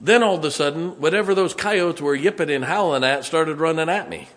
Then 0.00 0.22
all 0.22 0.36
of 0.36 0.44
a 0.44 0.50
sudden, 0.50 1.00
whatever 1.00 1.34
those 1.34 1.52
coyotes 1.52 2.00
were 2.00 2.14
yipping 2.14 2.50
and 2.50 2.64
howling 2.64 3.04
at 3.04 3.24
started 3.24 3.58
running 3.58 3.88
at 3.88 4.08
me. 4.08 4.28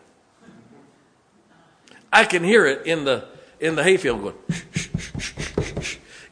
I 2.11 2.25
can 2.25 2.43
hear 2.43 2.65
it 2.65 2.85
in 2.85 3.05
the 3.05 3.25
in 3.59 3.75
the 3.75 3.83
hayfield 3.83 4.21
going, 4.21 4.35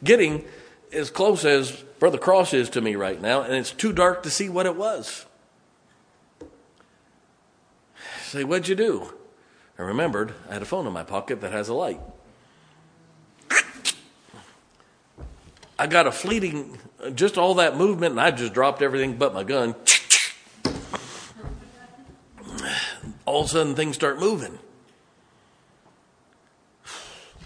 getting 0.04 0.44
as 0.92 1.10
close 1.10 1.46
as 1.46 1.72
Brother 1.98 2.18
Cross 2.18 2.52
is 2.52 2.68
to 2.70 2.80
me 2.80 2.94
right 2.94 3.20
now, 3.20 3.40
and 3.40 3.54
it's 3.54 3.72
too 3.72 3.92
dark 3.92 4.22
to 4.24 4.30
see 4.30 4.48
what 4.50 4.66
it 4.66 4.76
was. 4.76 5.24
say, 8.20 8.44
what'd 8.44 8.68
you 8.68 8.74
do? 8.74 9.14
I 9.78 9.82
remembered 9.82 10.34
I 10.48 10.52
had 10.54 10.62
a 10.62 10.66
phone 10.66 10.86
in 10.86 10.92
my 10.92 11.04
pocket 11.04 11.40
that 11.40 11.52
has 11.52 11.68
a 11.68 11.74
light. 11.74 12.00
I 15.82 15.88
got 15.88 16.06
a 16.06 16.12
fleeting, 16.12 16.78
just 17.16 17.36
all 17.36 17.54
that 17.54 17.76
movement, 17.76 18.12
and 18.12 18.20
I 18.20 18.30
just 18.30 18.52
dropped 18.52 18.82
everything 18.82 19.16
but 19.16 19.34
my 19.34 19.42
gun. 19.42 19.74
All 23.26 23.40
of 23.40 23.46
a 23.46 23.48
sudden, 23.48 23.74
things 23.74 23.96
start 23.96 24.20
moving. 24.20 24.60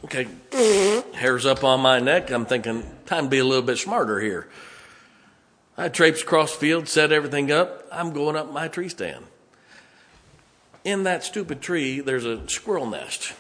Okay, 0.05 0.29
hair's 1.15 1.47
up 1.47 1.65
on 1.65 1.81
my 1.81 1.99
neck. 1.99 2.31
I'm 2.31 2.45
thinking, 2.45 2.85
time 3.07 3.25
to 3.25 3.31
be 3.31 3.39
a 3.39 3.45
little 3.45 3.65
bit 3.65 3.79
smarter 3.79 4.21
here. 4.21 4.49
I 5.79 5.89
traipsed 5.89 6.25
across 6.25 6.55
field, 6.55 6.89
set 6.89 7.13
everything 7.13 7.51
up. 7.51 7.89
I'm 7.91 8.13
going 8.13 8.37
up 8.37 8.53
my 8.53 8.69
tree 8.69 8.91
stand. 8.91 9.25
In 10.85 11.05
that 11.05 11.25
stupid 11.25 11.63
tree, 11.63 12.01
there's 12.01 12.27
a 12.27 12.47
squirrel 12.51 12.85
nest. 12.85 13.33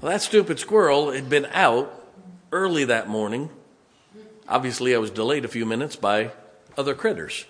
Well, 0.00 0.12
that 0.12 0.22
stupid 0.22 0.58
squirrel 0.58 1.10
had 1.10 1.28
been 1.28 1.44
out 1.52 1.95
early 2.56 2.86
that 2.86 3.06
morning. 3.06 3.50
Obviously, 4.48 4.94
I 4.94 4.98
was 4.98 5.10
delayed 5.10 5.44
a 5.44 5.48
few 5.48 5.66
minutes 5.66 5.94
by 5.94 6.30
other 6.78 6.94
critters. 6.94 7.44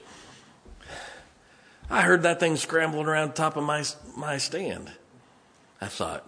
I 1.88 2.02
heard 2.02 2.22
that 2.22 2.40
thing 2.40 2.56
scrambling 2.56 3.06
around 3.06 3.34
top 3.34 3.56
of 3.56 3.62
my, 3.62 3.84
my 4.16 4.38
stand. 4.38 4.90
I 5.80 5.86
thought, 5.86 6.26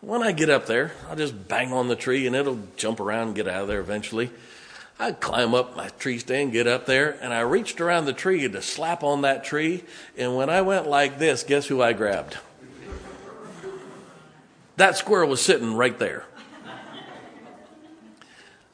when 0.00 0.24
I 0.24 0.32
get 0.32 0.50
up 0.50 0.66
there, 0.66 0.92
I'll 1.08 1.14
just 1.14 1.46
bang 1.46 1.72
on 1.72 1.86
the 1.86 1.94
tree 1.94 2.26
and 2.26 2.34
it'll 2.34 2.58
jump 2.76 2.98
around 2.98 3.28
and 3.28 3.36
get 3.36 3.46
out 3.46 3.62
of 3.62 3.68
there 3.68 3.80
eventually. 3.80 4.30
I 4.98 5.12
climb 5.12 5.54
up 5.54 5.76
my 5.76 5.88
tree 5.90 6.18
stand, 6.18 6.50
get 6.50 6.66
up 6.66 6.86
there, 6.86 7.16
and 7.20 7.32
I 7.32 7.40
reached 7.40 7.80
around 7.80 8.06
the 8.06 8.12
tree 8.12 8.48
to 8.48 8.62
slap 8.62 9.04
on 9.04 9.22
that 9.22 9.44
tree. 9.44 9.84
And 10.16 10.34
when 10.34 10.50
I 10.50 10.62
went 10.62 10.88
like 10.88 11.18
this, 11.18 11.44
guess 11.44 11.66
who 11.66 11.80
I 11.80 11.92
grabbed? 11.92 12.38
That 14.78 14.96
squirrel 14.96 15.28
was 15.28 15.40
sitting 15.40 15.74
right 15.74 15.96
there. 15.98 16.24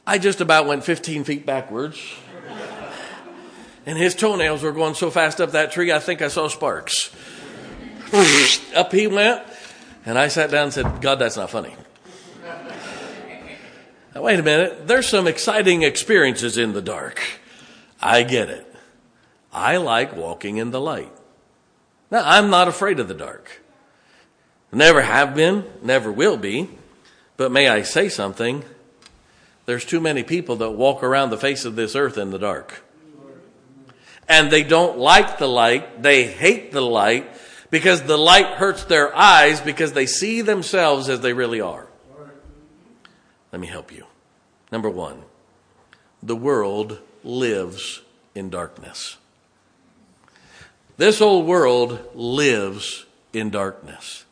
I 0.07 0.19
just 0.19 0.41
about 0.41 0.67
went 0.67 0.85
15 0.85 1.25
feet 1.25 1.47
backwards. 1.47 1.99
And 3.85 3.99
his 3.99 4.15
toenails 4.15 4.63
were 4.63 4.73
going 4.73 4.95
so 4.95 5.11
fast 5.11 5.41
up 5.41 5.53
that 5.53 5.73
tree, 5.73 5.93
I 5.93 5.99
think 5.99 6.23
I 6.23 6.29
saw 6.29 6.49
sparks. 6.49 7.15
up 8.75 8.93
he 8.93 9.07
went. 9.07 9.43
And 10.05 10.19
I 10.19 10.29
sat 10.29 10.51
down 10.51 10.65
and 10.65 10.73
said, 10.73 11.01
God, 11.01 11.19
that's 11.19 11.37
not 11.37 11.51
funny. 11.51 11.75
Now, 14.15 14.23
wait 14.23 14.39
a 14.39 14.43
minute. 14.43 14.87
There's 14.87 15.09
some 15.09 15.27
exciting 15.27 15.83
experiences 15.83 16.59
in 16.59 16.75
the 16.75 16.83
dark. 16.83 17.23
I 18.01 18.25
get 18.25 18.51
it. 18.51 18.67
I 19.53 19.79
like 19.79 20.15
walking 20.15 20.59
in 20.59 20.71
the 20.71 20.81
light. 20.81 21.13
Now, 22.11 22.23
I'm 22.25 22.51
not 22.51 22.69
afraid 22.69 23.01
of 23.01 23.09
the 23.09 23.15
dark. 23.15 23.63
Never 24.71 25.03
have 25.03 25.35
been, 25.35 25.65
never 25.83 26.11
will 26.13 26.37
be. 26.37 26.69
But 27.37 27.53
may 27.53 27.69
I 27.69 27.83
say 27.83 28.09
something? 28.09 28.65
There's 29.67 29.85
too 29.85 30.01
many 30.01 30.23
people 30.23 30.57
that 30.57 30.71
walk 30.73 31.03
around 31.03 31.31
the 31.31 31.39
face 31.39 31.65
of 31.65 31.77
this 31.77 31.95
earth 31.95 32.19
in 32.19 32.31
the 32.31 32.39
dark. 32.39 32.83
And 34.29 34.51
they 34.51 34.63
don't 34.63 34.99
like 34.99 35.39
the 35.39 35.49
light. 35.49 36.03
They 36.03 36.25
hate 36.25 36.73
the 36.73 36.81
light 36.81 37.29
because 37.71 38.03
the 38.03 38.17
light 38.17 38.47
hurts 38.47 38.85
their 38.85 39.15
eyes 39.17 39.61
because 39.61 39.93
they 39.93 40.07
see 40.07 40.41
themselves 40.41 41.09
as 41.09 41.21
they 41.21 41.33
really 41.33 41.61
are. 41.61 41.87
Let 43.53 43.61
me 43.61 43.67
help 43.67 43.93
you. 43.93 44.07
Number 44.71 44.89
one, 44.89 45.23
the 46.23 46.37
world 46.37 46.99
lives 47.23 48.01
in 48.35 48.49
darkness. 48.49 49.19
This 50.97 51.21
old 51.21 51.47
world 51.47 51.99
lives 52.15 53.07
in 53.33 53.51
darkness. 53.51 54.25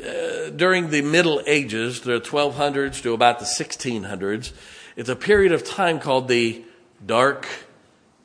Uh, 0.00 0.50
during 0.50 0.90
the 0.90 1.00
Middle 1.00 1.40
Ages, 1.46 2.02
the 2.02 2.20
1200s 2.20 3.02
to 3.02 3.14
about 3.14 3.38
the 3.38 3.46
1600s, 3.46 4.52
it's 4.94 5.08
a 5.08 5.16
period 5.16 5.52
of 5.52 5.64
time 5.64 6.00
called 6.00 6.28
the 6.28 6.64
Dark 7.04 7.48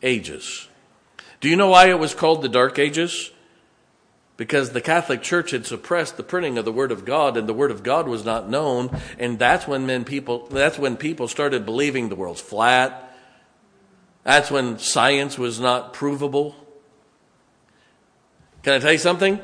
Ages. 0.03 0.67
Do 1.39 1.47
you 1.47 1.55
know 1.55 1.69
why 1.69 1.89
it 1.89 1.99
was 1.99 2.13
called 2.13 2.41
the 2.41 2.49
Dark 2.49 2.77
Ages? 2.77 3.31
Because 4.35 4.71
the 4.71 4.81
Catholic 4.81 5.21
Church 5.21 5.51
had 5.51 5.65
suppressed 5.65 6.17
the 6.17 6.23
printing 6.23 6.57
of 6.57 6.65
the 6.65 6.71
Word 6.71 6.91
of 6.91 7.05
God, 7.05 7.37
and 7.37 7.47
the 7.47 7.53
Word 7.53 7.71
of 7.71 7.83
God 7.83 8.07
was 8.07 8.25
not 8.25 8.49
known, 8.49 8.99
and 9.17 9.39
that's 9.39 9.67
when 9.67 9.85
men 9.85 10.03
people 10.03 10.47
that's 10.47 10.79
when 10.79 10.97
people 10.97 11.27
started 11.27 11.65
believing 11.65 12.09
the 12.09 12.15
world's 12.15 12.41
flat. 12.41 13.15
That's 14.23 14.51
when 14.51 14.77
science 14.77 15.37
was 15.37 15.59
not 15.59 15.93
provable. 15.93 16.55
Can 18.63 18.73
I 18.73 18.79
tell 18.79 18.91
you 18.91 18.97
something? 18.97 19.39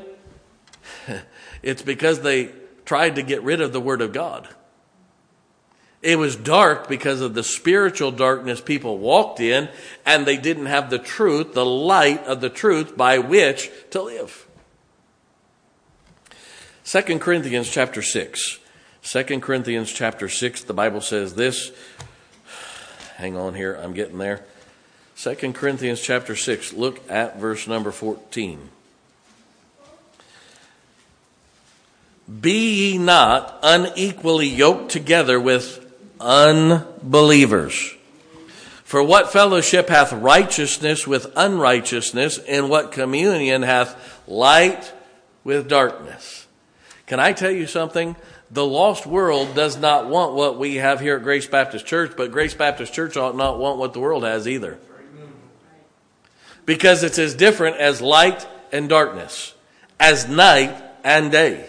it's 1.62 1.82
because 1.82 2.20
they 2.20 2.50
tried 2.84 3.16
to 3.16 3.22
get 3.22 3.42
rid 3.42 3.60
of 3.60 3.72
the 3.72 3.80
Word 3.80 4.00
of 4.00 4.12
God. 4.12 4.48
It 6.00 6.16
was 6.16 6.36
dark 6.36 6.88
because 6.88 7.20
of 7.20 7.34
the 7.34 7.42
spiritual 7.42 8.12
darkness 8.12 8.60
people 8.60 8.98
walked 8.98 9.40
in, 9.40 9.68
and 10.06 10.24
they 10.24 10.36
didn't 10.36 10.66
have 10.66 10.90
the 10.90 10.98
truth, 10.98 11.54
the 11.54 11.66
light 11.66 12.24
of 12.24 12.40
the 12.40 12.50
truth 12.50 12.96
by 12.96 13.18
which 13.18 13.70
to 13.90 14.02
live. 14.02 14.46
2 16.84 17.18
Corinthians 17.18 17.68
chapter 17.68 18.00
6. 18.00 18.58
2 19.02 19.40
Corinthians 19.40 19.92
chapter 19.92 20.28
6, 20.28 20.64
the 20.64 20.72
Bible 20.72 21.00
says 21.00 21.34
this. 21.34 21.72
Hang 23.16 23.36
on 23.36 23.54
here, 23.54 23.74
I'm 23.74 23.92
getting 23.92 24.18
there. 24.18 24.44
2 25.16 25.52
Corinthians 25.52 26.00
chapter 26.00 26.36
6, 26.36 26.72
look 26.74 27.10
at 27.10 27.38
verse 27.38 27.66
number 27.66 27.90
14. 27.90 28.70
Be 32.28 32.92
ye 32.92 32.98
not 32.98 33.58
unequally 33.62 34.48
yoked 34.48 34.90
together 34.90 35.40
with 35.40 35.84
unbelievers. 36.20 37.94
For 38.84 39.02
what 39.02 39.32
fellowship 39.32 39.88
hath 39.88 40.12
righteousness 40.12 41.06
with 41.06 41.32
unrighteousness, 41.36 42.38
and 42.38 42.68
what 42.68 42.92
communion 42.92 43.62
hath 43.62 44.22
light 44.26 44.92
with 45.44 45.68
darkness? 45.68 46.46
Can 47.06 47.20
I 47.20 47.32
tell 47.32 47.50
you 47.50 47.66
something? 47.66 48.16
The 48.50 48.64
lost 48.64 49.06
world 49.06 49.54
does 49.54 49.78
not 49.78 50.08
want 50.08 50.34
what 50.34 50.58
we 50.58 50.76
have 50.76 51.00
here 51.00 51.16
at 51.16 51.22
Grace 51.22 51.46
Baptist 51.46 51.86
Church, 51.86 52.12
but 52.16 52.32
Grace 52.32 52.54
Baptist 52.54 52.92
Church 52.92 53.16
ought 53.16 53.36
not 53.36 53.58
want 53.58 53.78
what 53.78 53.92
the 53.92 54.00
world 54.00 54.24
has 54.24 54.48
either. 54.48 54.78
Because 56.64 57.02
it's 57.02 57.18
as 57.18 57.34
different 57.34 57.76
as 57.76 58.00
light 58.02 58.46
and 58.72 58.88
darkness, 58.88 59.54
as 59.98 60.28
night 60.28 60.74
and 61.04 61.32
day. 61.32 61.68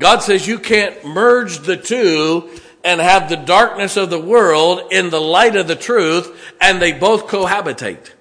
God 0.00 0.22
says 0.22 0.48
you 0.48 0.58
can't 0.58 1.04
merge 1.04 1.58
the 1.58 1.76
two 1.76 2.50
and 2.82 3.00
have 3.00 3.28
the 3.28 3.36
darkness 3.36 3.98
of 3.98 4.08
the 4.08 4.18
world 4.18 4.90
in 4.90 5.10
the 5.10 5.20
light 5.20 5.56
of 5.56 5.68
the 5.68 5.76
truth, 5.76 6.54
and 6.58 6.80
they 6.80 6.92
both 6.92 7.26
cohabitate. 7.26 8.12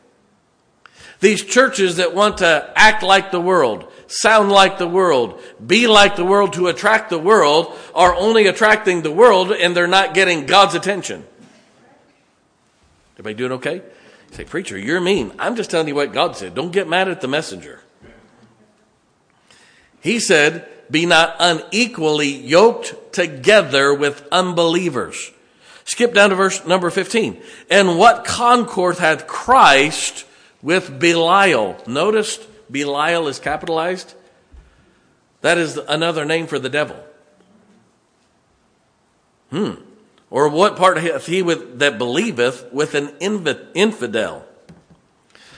These 1.22 1.46
churches 1.46 1.96
that 1.96 2.14
want 2.14 2.40
to 2.40 2.72
act 2.76 3.02
like 3.02 3.32
the 3.32 3.40
world, 3.40 3.90
sound 4.08 4.52
like 4.52 4.78
the 4.78 4.88
world, 4.88 5.42
be 5.66 5.88
like 5.88 6.18
the 6.18 6.26
world 6.26 6.54
to 6.54 6.68
attract 6.68 7.10
the 7.10 7.18
world, 7.18 7.78
are 7.96 8.14
only 8.14 8.48
attracting 8.48 9.02
the 9.02 9.12
world 9.12 9.52
and 9.52 9.76
they're 9.76 9.88
not 9.88 10.14
getting 10.14 10.46
God's 10.46 10.76
attention. 10.76 11.26
Everybody 13.16 13.36
doing 13.36 13.52
okay? 13.54 13.76
You 13.76 14.36
say, 14.36 14.44
Preacher, 14.46 14.78
you're 14.78 15.02
mean. 15.02 15.34
I'm 15.40 15.56
just 15.56 15.70
telling 15.70 15.88
you 15.88 15.96
what 15.96 16.14
God 16.14 16.36
said. 16.38 16.56
Don't 16.56 16.72
get 16.72 16.88
mad 16.88 17.10
at 17.10 17.20
the 17.22 17.28
messenger. 17.28 17.82
He 20.02 20.20
said, 20.20 20.68
be 20.92 21.06
not 21.06 21.36
unequally 21.40 22.30
yoked 22.30 23.14
together 23.14 23.94
with 23.94 24.28
unbelievers. 24.32 25.32
Skip 25.86 26.14
down 26.14 26.30
to 26.30 26.36
verse 26.36 26.66
number 26.66 26.90
15. 26.90 27.42
And 27.70 27.98
what 27.98 28.26
concord 28.26 28.98
hath 28.98 29.28
Christ 29.28 30.26
with 30.62 31.00
Belial? 31.00 31.78
Notice 31.88 32.38
Belial 32.70 33.28
is 33.28 33.40
capitalized. 33.40 34.14
That 35.42 35.58
is 35.58 35.78
another 35.78 36.26
name 36.26 36.48
for 36.48 36.60
the 36.60 36.70
devil. 36.70 37.04
Hmm. 39.50 39.76
Or 40.30 40.48
what 40.50 40.76
part 40.76 40.98
hath 40.98 41.26
he 41.26 41.42
with, 41.42 41.80
that 41.80 41.98
believeth 41.98 42.72
with 42.72 42.94
an 42.94 43.10
infidel? 43.20 44.46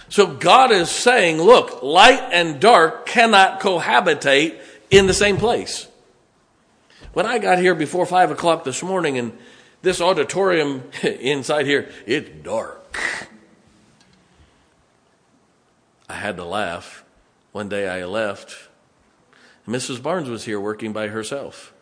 So 0.08 0.28
God 0.28 0.72
is 0.72 0.89
saying, 0.89 1.41
look, 1.41 1.84
light 1.84 2.30
and 2.32 2.60
dark 2.60 3.06
cannot 3.06 3.60
cohabitate 3.60 4.60
in 4.91 5.08
the 5.08 5.13
same 5.13 5.38
place. 5.38 5.88
When 7.13 7.25
I 7.25 7.39
got 7.39 7.58
here 7.58 7.73
before 7.73 8.06
five 8.06 8.30
o'clock 8.30 8.63
this 8.63 8.84
morning 8.84 9.17
and 9.17 9.38
this 9.82 9.99
auditorium 9.99 10.84
inside 11.04 11.65
here, 11.65 11.89
it's 12.06 12.30
dark. 12.43 12.99
I 16.08 16.13
had 16.13 16.36
to 16.38 16.45
laugh. 16.45 17.04
One 17.54 17.69
day 17.69 17.89
I 17.89 18.06
left. 18.06 18.56
Mrs. 19.67 20.01
Barnes 20.04 20.30
was 20.30 20.45
here 20.45 20.60
working 20.60 20.93
by 20.93 21.08
herself. 21.08 21.73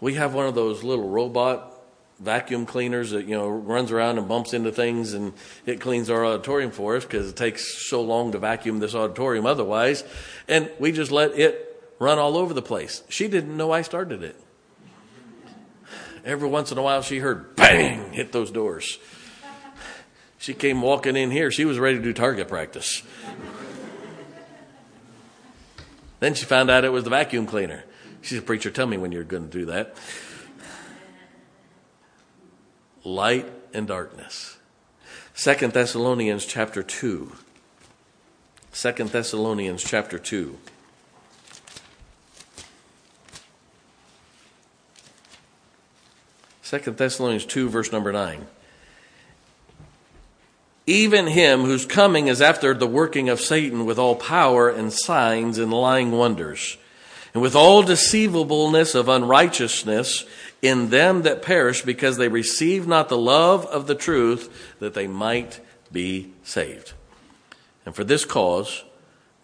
We 0.00 0.14
have 0.14 0.34
one 0.34 0.46
of 0.46 0.54
those 0.54 0.82
little 0.82 1.08
robot 1.08 1.74
vacuum 2.20 2.66
cleaners 2.66 3.10
that 3.12 3.26
you 3.26 3.36
know 3.36 3.48
runs 3.48 3.92
around 3.92 4.18
and 4.18 4.26
bumps 4.26 4.52
into 4.52 4.72
things 4.72 5.14
and 5.14 5.32
it 5.66 5.80
cleans 5.80 6.10
our 6.10 6.26
auditorium 6.26 6.72
for 6.72 6.96
us 6.96 7.04
because 7.04 7.28
it 7.28 7.36
takes 7.36 7.88
so 7.88 8.02
long 8.02 8.32
to 8.32 8.38
vacuum 8.38 8.80
this 8.80 8.92
auditorium 8.92 9.46
otherwise 9.46 10.02
and 10.48 10.68
we 10.80 10.90
just 10.90 11.12
let 11.12 11.30
it 11.38 11.67
run 11.98 12.18
all 12.18 12.36
over 12.36 12.54
the 12.54 12.62
place. 12.62 13.02
She 13.08 13.28
didn't 13.28 13.56
know 13.56 13.72
I 13.72 13.82
started 13.82 14.22
it. 14.22 14.40
Every 16.24 16.48
once 16.48 16.72
in 16.72 16.78
a 16.78 16.82
while, 16.82 17.02
she 17.02 17.18
heard 17.18 17.56
bang 17.56 18.12
hit 18.12 18.32
those 18.32 18.50
doors. 18.50 18.98
She 20.38 20.54
came 20.54 20.82
walking 20.82 21.16
in 21.16 21.30
here. 21.30 21.50
She 21.50 21.64
was 21.64 21.78
ready 21.78 21.96
to 21.96 22.02
do 22.02 22.12
target 22.12 22.48
practice. 22.48 23.02
then 26.20 26.34
she 26.34 26.44
found 26.44 26.70
out 26.70 26.84
it 26.84 26.90
was 26.90 27.04
the 27.04 27.10
vacuum 27.10 27.46
cleaner. 27.46 27.84
She 28.22 28.34
said, 28.34 28.46
Preacher, 28.46 28.70
tell 28.70 28.86
me 28.86 28.96
when 28.96 29.12
you're 29.12 29.24
going 29.24 29.48
to 29.48 29.58
do 29.58 29.66
that. 29.66 29.96
Light 33.04 33.50
and 33.72 33.86
darkness. 33.86 34.58
Second 35.34 35.72
Thessalonians 35.72 36.44
chapter 36.44 36.82
2. 36.82 37.32
Second 38.72 39.10
Thessalonians 39.10 39.82
chapter 39.82 40.18
2. 40.18 40.58
2 46.68 46.78
Thessalonians 46.80 47.46
2, 47.46 47.70
verse 47.70 47.92
number 47.92 48.12
9. 48.12 48.46
Even 50.86 51.26
him 51.26 51.62
whose 51.62 51.86
coming 51.86 52.28
is 52.28 52.42
after 52.42 52.74
the 52.74 52.86
working 52.86 53.30
of 53.30 53.40
Satan 53.40 53.86
with 53.86 53.98
all 53.98 54.14
power 54.14 54.68
and 54.68 54.92
signs 54.92 55.56
and 55.56 55.72
lying 55.72 56.12
wonders, 56.12 56.76
and 57.32 57.42
with 57.42 57.56
all 57.56 57.82
deceivableness 57.82 58.94
of 58.94 59.08
unrighteousness 59.08 60.26
in 60.60 60.90
them 60.90 61.22
that 61.22 61.40
perish, 61.40 61.80
because 61.80 62.18
they 62.18 62.28
receive 62.28 62.86
not 62.86 63.08
the 63.08 63.16
love 63.16 63.64
of 63.64 63.86
the 63.86 63.94
truth, 63.94 64.74
that 64.78 64.92
they 64.92 65.06
might 65.06 65.60
be 65.90 66.32
saved. 66.42 66.92
And 67.86 67.94
for 67.94 68.04
this 68.04 68.26
cause, 68.26 68.84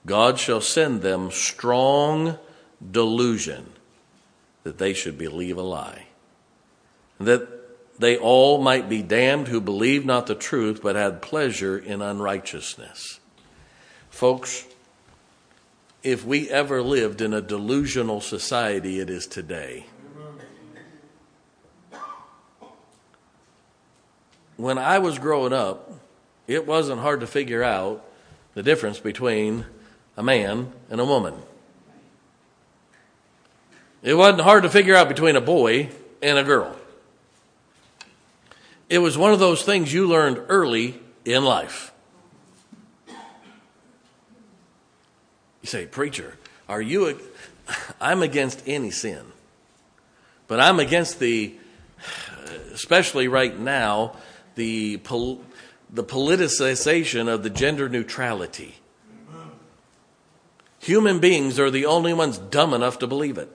God 0.04 0.38
shall 0.38 0.60
send 0.60 1.00
them 1.00 1.30
strong 1.30 2.38
delusion 2.90 3.72
that 4.62 4.76
they 4.76 4.92
should 4.92 5.16
believe 5.16 5.56
a 5.56 5.62
lie 5.62 6.08
that 7.20 7.48
they 7.98 8.16
all 8.16 8.60
might 8.60 8.88
be 8.88 9.02
damned 9.02 9.48
who 9.48 9.60
believed 9.60 10.04
not 10.04 10.26
the 10.26 10.34
truth, 10.34 10.80
but 10.82 10.96
had 10.96 11.22
pleasure 11.22 11.78
in 11.78 12.02
unrighteousness. 12.02 13.20
Folks, 14.10 14.66
if 16.02 16.24
we 16.24 16.50
ever 16.50 16.82
lived 16.82 17.20
in 17.20 17.32
a 17.32 17.40
delusional 17.40 18.20
society, 18.20 19.00
it 19.00 19.08
is 19.08 19.26
today. 19.26 19.86
When 24.56 24.78
I 24.78 24.98
was 24.98 25.18
growing 25.18 25.52
up, 25.52 25.92
it 26.46 26.66
wasn't 26.66 27.00
hard 27.00 27.20
to 27.20 27.26
figure 27.26 27.62
out 27.62 28.04
the 28.54 28.62
difference 28.62 29.00
between 29.00 29.64
a 30.16 30.22
man 30.22 30.72
and 30.90 31.00
a 31.00 31.04
woman. 31.04 31.34
It 34.02 34.14
wasn't 34.14 34.42
hard 34.42 34.62
to 34.64 34.70
figure 34.70 34.94
out 34.94 35.08
between 35.08 35.34
a 35.34 35.40
boy 35.40 35.88
and 36.22 36.38
a 36.38 36.44
girl. 36.44 36.76
It 38.94 38.98
was 38.98 39.18
one 39.18 39.32
of 39.32 39.40
those 39.40 39.64
things 39.64 39.92
you 39.92 40.06
learned 40.06 40.40
early 40.48 41.00
in 41.24 41.44
life. 41.44 41.92
You 43.08 43.16
say, 45.64 45.86
Preacher, 45.86 46.38
are 46.68 46.80
you. 46.80 47.18
I'm 48.00 48.22
against 48.22 48.62
any 48.68 48.92
sin, 48.92 49.24
but 50.46 50.60
I'm 50.60 50.78
against 50.78 51.18
the, 51.18 51.56
especially 52.72 53.26
right 53.26 53.58
now, 53.58 54.14
the, 54.54 54.98
pol- 54.98 55.42
the 55.90 56.04
politicization 56.04 57.26
of 57.26 57.42
the 57.42 57.50
gender 57.50 57.88
neutrality. 57.88 58.76
Human 60.78 61.18
beings 61.18 61.58
are 61.58 61.72
the 61.72 61.86
only 61.86 62.12
ones 62.12 62.38
dumb 62.38 62.72
enough 62.72 63.00
to 63.00 63.08
believe 63.08 63.38
it. 63.38 63.50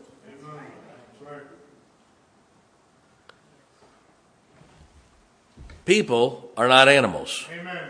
People 5.89 6.51
are 6.55 6.67
not 6.67 6.87
animals. 6.87 7.47
Amen. 7.51 7.89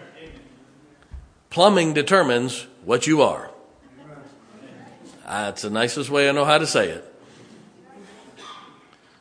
Plumbing 1.49 1.93
determines 1.93 2.65
what 2.85 3.05
you 3.07 3.23
are. 3.23 3.51
That's 5.27 5.63
the 5.63 5.69
nicest 5.69 6.09
way 6.09 6.29
I 6.29 6.31
know 6.31 6.45
how 6.45 6.59
to 6.59 6.65
say 6.65 6.91
it. 6.91 7.13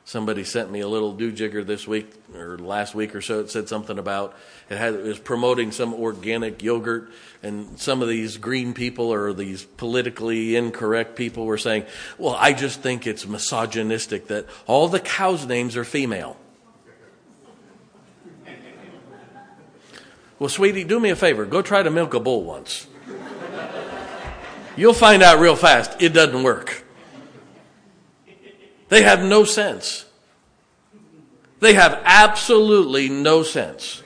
Somebody 0.04 0.44
sent 0.44 0.70
me 0.70 0.78
a 0.78 0.86
little 0.86 1.12
do-jigger 1.12 1.64
this 1.64 1.88
week 1.88 2.12
or 2.36 2.56
last 2.56 2.94
week 2.94 3.16
or 3.16 3.20
so. 3.20 3.40
It 3.40 3.50
said 3.50 3.68
something 3.68 3.98
about 3.98 4.36
it, 4.70 4.78
had, 4.78 4.94
it 4.94 5.02
was 5.02 5.18
promoting 5.18 5.72
some 5.72 5.92
organic 5.92 6.62
yogurt, 6.62 7.10
and 7.42 7.80
some 7.80 8.00
of 8.00 8.06
these 8.06 8.36
green 8.36 8.74
people 8.74 9.12
or 9.12 9.32
these 9.32 9.64
politically 9.64 10.54
incorrect 10.54 11.16
people 11.16 11.46
were 11.46 11.58
saying, 11.58 11.84
"Well, 12.16 12.36
I 12.38 12.52
just 12.52 12.80
think 12.80 13.08
it's 13.08 13.26
misogynistic 13.26 14.28
that 14.28 14.46
all 14.68 14.86
the 14.86 15.00
cows' 15.00 15.46
names 15.46 15.76
are 15.76 15.82
female." 15.82 16.36
Well, 20.38 20.48
sweetie, 20.48 20.84
do 20.84 21.00
me 21.00 21.10
a 21.10 21.16
favor. 21.16 21.44
Go 21.44 21.62
try 21.62 21.82
to 21.82 21.90
milk 21.90 22.14
a 22.14 22.20
bull 22.20 22.44
once. 22.44 22.86
You'll 24.76 24.94
find 24.94 25.22
out 25.22 25.40
real 25.40 25.56
fast 25.56 26.00
it 26.00 26.10
doesn't 26.10 26.42
work. 26.42 26.84
They 28.88 29.02
have 29.02 29.22
no 29.22 29.44
sense. 29.44 30.04
They 31.60 31.74
have 31.74 32.00
absolutely 32.04 33.08
no 33.08 33.42
sense. 33.42 34.02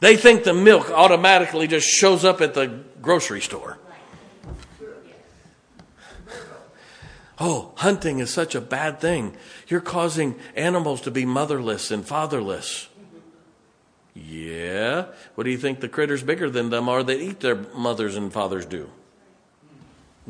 They 0.00 0.16
think 0.16 0.44
the 0.44 0.52
milk 0.52 0.90
automatically 0.90 1.66
just 1.66 1.88
shows 1.88 2.24
up 2.24 2.42
at 2.42 2.52
the 2.52 2.84
grocery 3.00 3.40
store. 3.40 3.78
Oh, 7.40 7.72
hunting 7.76 8.18
is 8.18 8.32
such 8.32 8.54
a 8.54 8.60
bad 8.60 9.00
thing. 9.00 9.34
You're 9.66 9.80
causing 9.80 10.36
animals 10.54 11.00
to 11.02 11.10
be 11.10 11.24
motherless 11.24 11.90
and 11.90 12.06
fatherless. 12.06 12.88
Yeah. 14.14 15.06
What 15.34 15.44
do 15.44 15.50
you 15.50 15.58
think 15.58 15.80
the 15.80 15.88
critters 15.88 16.22
bigger 16.22 16.48
than 16.48 16.70
them 16.70 16.88
are 16.88 17.02
that 17.02 17.20
eat 17.20 17.40
their 17.40 17.56
mothers 17.56 18.16
and 18.16 18.32
fathers 18.32 18.64
do? 18.64 18.88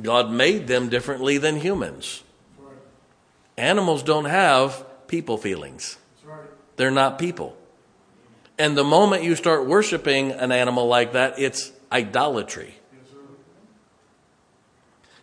God 0.00 0.30
made 0.30 0.66
them 0.66 0.88
differently 0.88 1.38
than 1.38 1.56
humans. 1.56 2.22
Animals 3.56 4.02
don't 4.02 4.24
have 4.24 4.84
people 5.06 5.36
feelings. 5.36 5.98
They're 6.76 6.90
not 6.90 7.18
people. 7.18 7.56
And 8.58 8.76
the 8.76 8.84
moment 8.84 9.22
you 9.22 9.36
start 9.36 9.66
worshiping 9.66 10.32
an 10.32 10.50
animal 10.50 10.86
like 10.86 11.12
that, 11.12 11.38
it's 11.38 11.72
idolatry. 11.92 12.74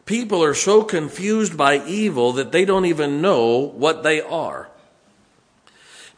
People 0.06 0.43
are 0.43 0.54
so 0.54 0.84
confused 0.84 1.58
by 1.58 1.86
evil 1.86 2.34
that 2.34 2.52
they 2.52 2.65
don't 2.65 2.86
even 2.86 3.21
know 3.21 3.58
what 3.58 4.04
they 4.04 4.21
are. 4.21 4.70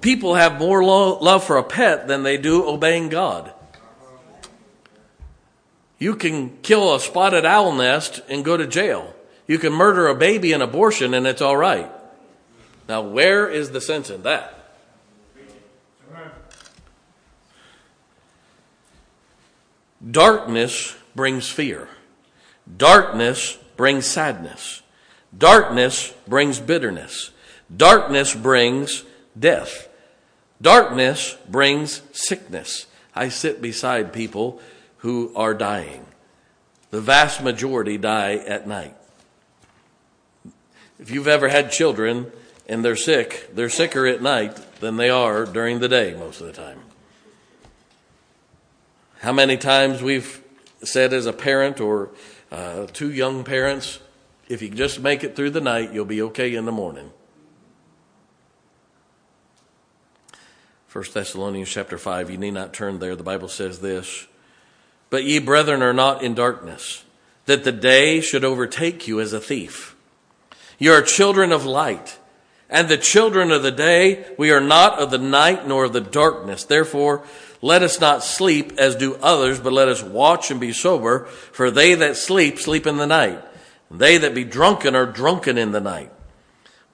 People 0.04 0.36
have 0.36 0.60
more 0.60 0.84
lo- 0.84 1.18
love 1.20 1.46
for 1.46 1.56
a 1.56 1.64
pet 1.64 2.10
than 2.10 2.24
they 2.24 2.36
do 2.36 2.68
obeying 2.68 3.08
God. 3.08 3.54
You 5.98 6.16
can 6.16 6.58
kill 6.58 6.94
a 6.94 7.00
spotted 7.00 7.46
owl 7.46 7.72
nest 7.72 8.20
and 8.28 8.44
go 8.44 8.58
to 8.58 8.68
jail. 8.68 9.16
You 9.48 9.58
can 9.58 9.72
murder 9.72 10.10
a 10.10 10.16
baby 10.16 10.52
in 10.52 10.62
abortion 10.62 11.14
and 11.14 11.26
it's 11.26 11.42
all 11.42 11.56
right. 11.56 11.90
Now, 12.90 13.02
where 13.02 13.48
is 13.48 13.72
the 13.72 13.80
sense 13.80 14.10
in 14.10 14.24
that? 14.24 14.60
Darkness 20.12 20.98
brings 21.16 21.48
fear. 21.48 21.88
Darkness 22.76 23.58
brings 23.78 24.06
sadness. 24.06 24.82
Darkness 25.36 26.14
brings 26.28 26.60
bitterness. 26.60 27.32
Darkness 27.74 28.36
brings 28.36 29.06
death. 29.40 29.88
Darkness 30.64 31.36
brings 31.50 32.02
sickness. 32.14 32.86
I 33.14 33.28
sit 33.28 33.62
beside 33.62 34.14
people 34.14 34.62
who 35.00 35.34
are 35.36 35.54
dying. 35.54 36.06
The 36.90 37.02
vast 37.02 37.44
majority 37.44 37.98
die 37.98 38.36
at 38.36 38.66
night. 38.66 38.96
If 41.00 41.12
you've 41.12 41.28
ever 41.28 41.50
had 41.50 41.70
children 41.70 42.32
and 42.66 42.84
they're 42.84 42.96
sick, 42.96 43.50
they're 43.54 43.70
sicker 43.70 44.08
at 44.08 44.22
night 44.22 44.56
than 44.80 44.96
they 44.96 45.10
are 45.10 45.46
during 45.46 45.80
the 45.80 45.90
day 45.90 46.14
most 46.14 46.40
of 46.40 46.48
the 46.48 46.54
time. 46.54 46.80
How 49.20 49.34
many 49.34 49.58
times 49.58 50.02
we've 50.02 50.42
said 50.82 51.12
as 51.12 51.26
a 51.26 51.34
parent 51.34 51.82
or 51.82 52.10
uh, 52.54 52.86
two 52.94 53.12
young 53.12 53.44
parents, 53.44 54.00
if 54.48 54.62
you 54.62 54.70
just 54.70 55.02
make 55.02 55.26
it 55.26 55.36
through 55.36 55.50
the 55.50 55.60
night, 55.60 55.92
you'll 55.92 56.06
be 56.06 56.22
okay 56.22 56.56
in 56.56 56.64
the 56.64 56.72
morning. 56.72 57.12
1 60.94 61.06
Thessalonians 61.12 61.70
chapter 61.70 61.98
5, 61.98 62.30
you 62.30 62.38
need 62.38 62.54
not 62.54 62.72
turn 62.72 63.00
there. 63.00 63.16
The 63.16 63.24
Bible 63.24 63.48
says 63.48 63.80
this 63.80 64.28
but 65.10 65.24
ye, 65.24 65.40
brethren, 65.40 65.82
are 65.82 65.94
not 65.94 66.24
in 66.24 66.36
darkness, 66.36 67.04
that 67.46 67.64
the 67.64 67.72
day 67.72 68.22
should 68.22 68.44
overtake 68.44 69.08
you 69.08 69.20
as 69.20 69.34
a 69.34 69.40
thief. 69.40 69.96
You 70.78 70.92
are 70.94 71.02
children 71.02 71.52
of 71.52 71.66
light, 71.66 72.18
and 72.70 72.90
the 72.90 72.98
children 72.98 73.52
of 73.52 73.64
the 73.64 73.72
day. 73.72 74.26
We 74.38 74.52
are 74.52 74.62
not 74.62 75.00
of 75.00 75.10
the 75.10 75.18
night 75.18 75.68
nor 75.68 75.86
of 75.86 75.94
the 75.94 76.02
darkness. 76.02 76.64
Therefore, 76.64 77.24
let 77.62 77.82
us 77.82 78.00
not 78.00 78.24
sleep 78.24 78.74
as 78.78 78.96
do 78.96 79.16
others, 79.16 79.60
but 79.60 79.74
let 79.74 79.88
us 79.88 80.04
watch 80.04 80.52
and 80.52 80.60
be 80.60 80.74
sober. 80.74 81.26
For 81.26 81.72
they 81.72 81.96
that 81.96 82.18
sleep, 82.18 82.60
sleep 82.60 82.86
in 82.86 82.98
the 82.98 83.08
night. 83.08 83.40
They 83.90 84.18
that 84.18 84.34
be 84.34 84.44
drunken 84.44 84.96
are 84.96 85.06
drunken 85.06 85.58
in 85.58 85.72
the 85.72 85.82
night. 85.82 86.12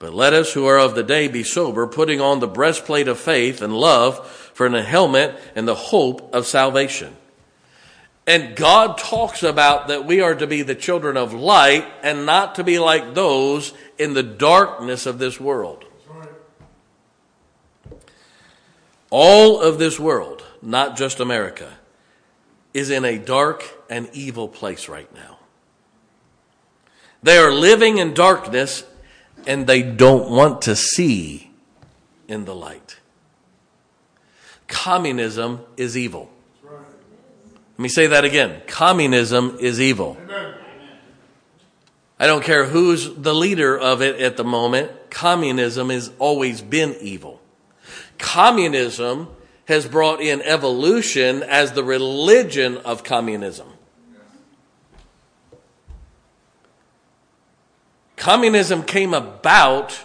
But 0.00 0.14
let 0.14 0.32
us 0.32 0.54
who 0.54 0.66
are 0.66 0.78
of 0.78 0.94
the 0.94 1.02
day 1.02 1.28
be 1.28 1.44
sober, 1.44 1.86
putting 1.86 2.22
on 2.22 2.40
the 2.40 2.48
breastplate 2.48 3.06
of 3.06 3.20
faith 3.20 3.60
and 3.60 3.76
love 3.76 4.26
for 4.26 4.66
an 4.66 4.72
helmet 4.72 5.38
and 5.54 5.68
the 5.68 5.74
hope 5.74 6.34
of 6.34 6.46
salvation. 6.46 7.14
And 8.26 8.56
God 8.56 8.96
talks 8.96 9.42
about 9.42 9.88
that 9.88 10.06
we 10.06 10.22
are 10.22 10.34
to 10.34 10.46
be 10.46 10.62
the 10.62 10.74
children 10.74 11.18
of 11.18 11.34
light 11.34 11.86
and 12.02 12.24
not 12.24 12.54
to 12.54 12.64
be 12.64 12.78
like 12.78 13.12
those 13.12 13.74
in 13.98 14.14
the 14.14 14.22
darkness 14.22 15.04
of 15.04 15.18
this 15.18 15.38
world. 15.38 15.84
All 19.10 19.60
of 19.60 19.78
this 19.78 20.00
world, 20.00 20.42
not 20.62 20.96
just 20.96 21.20
America, 21.20 21.74
is 22.72 22.88
in 22.88 23.04
a 23.04 23.18
dark 23.18 23.68
and 23.90 24.08
evil 24.14 24.48
place 24.48 24.88
right 24.88 25.12
now. 25.12 25.38
They 27.22 27.36
are 27.36 27.52
living 27.52 27.98
in 27.98 28.14
darkness 28.14 28.84
and 29.46 29.66
they 29.66 29.82
don't 29.82 30.30
want 30.30 30.62
to 30.62 30.76
see 30.76 31.50
in 32.28 32.44
the 32.44 32.54
light. 32.54 32.98
Communism 34.68 35.60
is 35.76 35.96
evil. 35.96 36.30
Let 36.64 37.78
me 37.78 37.88
say 37.88 38.08
that 38.08 38.24
again. 38.24 38.62
Communism 38.66 39.56
is 39.60 39.80
evil. 39.80 40.16
I 42.18 42.26
don't 42.26 42.44
care 42.44 42.66
who's 42.66 43.14
the 43.14 43.34
leader 43.34 43.78
of 43.78 44.02
it 44.02 44.20
at 44.20 44.36
the 44.36 44.44
moment. 44.44 44.92
Communism 45.10 45.88
has 45.88 46.12
always 46.18 46.60
been 46.60 46.94
evil. 47.00 47.40
Communism 48.18 49.28
has 49.64 49.88
brought 49.88 50.20
in 50.20 50.42
evolution 50.42 51.42
as 51.42 51.72
the 51.72 51.82
religion 51.82 52.76
of 52.76 53.02
communism. 53.02 53.68
Communism 58.20 58.82
came 58.82 59.14
about 59.14 59.98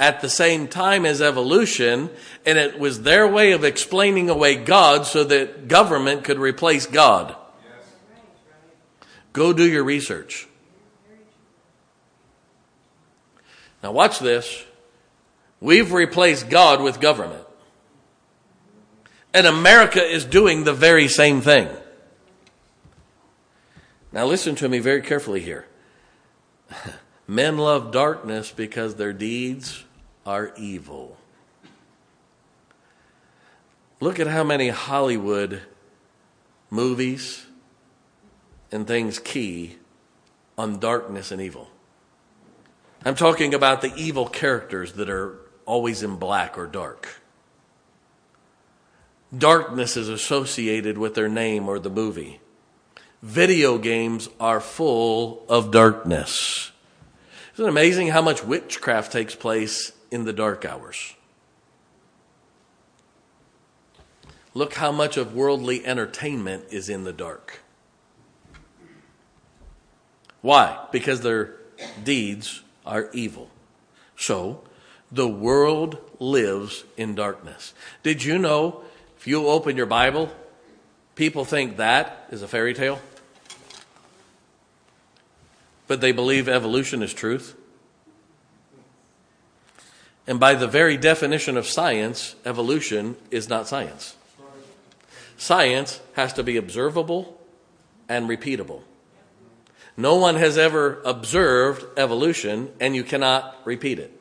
at 0.00 0.22
the 0.22 0.30
same 0.30 0.68
time 0.68 1.04
as 1.04 1.20
evolution, 1.20 2.08
and 2.46 2.56
it 2.56 2.78
was 2.78 3.02
their 3.02 3.28
way 3.28 3.52
of 3.52 3.62
explaining 3.62 4.30
away 4.30 4.54
God 4.54 5.04
so 5.04 5.22
that 5.24 5.68
government 5.68 6.24
could 6.24 6.38
replace 6.38 6.86
God. 6.86 7.36
Go 9.34 9.52
do 9.52 9.70
your 9.70 9.84
research. 9.84 10.48
Now, 13.82 13.92
watch 13.92 14.18
this. 14.18 14.64
We've 15.60 15.92
replaced 15.92 16.48
God 16.48 16.80
with 16.80 17.00
government. 17.00 17.44
And 19.34 19.46
America 19.46 20.02
is 20.02 20.24
doing 20.24 20.64
the 20.64 20.72
very 20.72 21.06
same 21.06 21.42
thing. 21.42 21.68
Now, 24.10 24.24
listen 24.24 24.54
to 24.54 24.70
me 24.70 24.78
very 24.78 25.02
carefully 25.02 25.42
here. 25.42 25.66
Men 27.26 27.58
love 27.58 27.92
darkness 27.92 28.50
because 28.50 28.96
their 28.96 29.12
deeds 29.12 29.84
are 30.26 30.52
evil. 30.56 31.16
Look 34.00 34.18
at 34.18 34.26
how 34.26 34.42
many 34.42 34.68
Hollywood 34.68 35.62
movies 36.70 37.46
and 38.72 38.86
things 38.86 39.18
key 39.18 39.76
on 40.58 40.80
darkness 40.80 41.30
and 41.30 41.40
evil. 41.40 41.70
I'm 43.04 43.14
talking 43.14 43.54
about 43.54 43.80
the 43.80 43.92
evil 43.94 44.28
characters 44.28 44.94
that 44.94 45.08
are 45.08 45.38
always 45.66 46.02
in 46.02 46.16
black 46.16 46.58
or 46.58 46.66
dark. 46.66 47.20
Darkness 49.36 49.96
is 49.96 50.08
associated 50.08 50.98
with 50.98 51.14
their 51.14 51.28
name 51.28 51.68
or 51.68 51.78
the 51.78 51.90
movie. 51.90 52.40
Video 53.22 53.78
games 53.78 54.28
are 54.40 54.60
full 54.60 55.46
of 55.48 55.70
darkness. 55.70 56.71
Isn't 57.54 57.66
it 57.66 57.68
amazing 57.68 58.08
how 58.08 58.22
much 58.22 58.42
witchcraft 58.42 59.12
takes 59.12 59.34
place 59.34 59.92
in 60.10 60.24
the 60.24 60.32
dark 60.32 60.64
hours? 60.64 61.14
Look 64.54 64.74
how 64.74 64.92
much 64.92 65.16
of 65.16 65.34
worldly 65.34 65.84
entertainment 65.84 66.64
is 66.70 66.88
in 66.88 67.04
the 67.04 67.12
dark. 67.12 67.60
Why? 70.40 70.86
Because 70.92 71.20
their 71.20 71.56
deeds 72.02 72.62
are 72.84 73.10
evil. 73.12 73.50
So, 74.16 74.62
the 75.10 75.28
world 75.28 75.98
lives 76.18 76.84
in 76.96 77.14
darkness. 77.14 77.74
Did 78.02 78.24
you 78.24 78.38
know 78.38 78.82
if 79.18 79.26
you 79.26 79.46
open 79.46 79.76
your 79.76 79.86
Bible, 79.86 80.30
people 81.14 81.44
think 81.44 81.76
that 81.76 82.28
is 82.30 82.42
a 82.42 82.48
fairy 82.48 82.74
tale? 82.74 83.00
But 85.92 86.00
they 86.00 86.12
believe 86.12 86.48
evolution 86.48 87.02
is 87.02 87.12
truth? 87.12 87.54
And 90.26 90.40
by 90.40 90.54
the 90.54 90.66
very 90.66 90.96
definition 90.96 91.58
of 91.58 91.66
science, 91.66 92.34
evolution 92.46 93.14
is 93.30 93.50
not 93.50 93.68
science. 93.68 94.16
Science 95.36 96.00
has 96.14 96.32
to 96.32 96.42
be 96.42 96.56
observable 96.56 97.38
and 98.08 98.26
repeatable. 98.26 98.80
No 99.94 100.14
one 100.14 100.36
has 100.36 100.56
ever 100.56 101.02
observed 101.04 101.84
evolution, 101.98 102.72
and 102.80 102.96
you 102.96 103.04
cannot 103.04 103.54
repeat 103.66 103.98
it. 103.98 104.18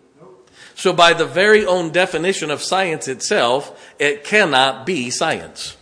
So, 0.75 0.91
by 0.91 1.13
the 1.13 1.25
very 1.25 1.65
own 1.65 1.91
definition 1.91 2.51
of 2.51 2.61
science 2.61 3.07
itself, 3.07 3.93
it 3.97 4.25
cannot 4.25 4.85
be 4.85 5.09
science. 5.09 5.77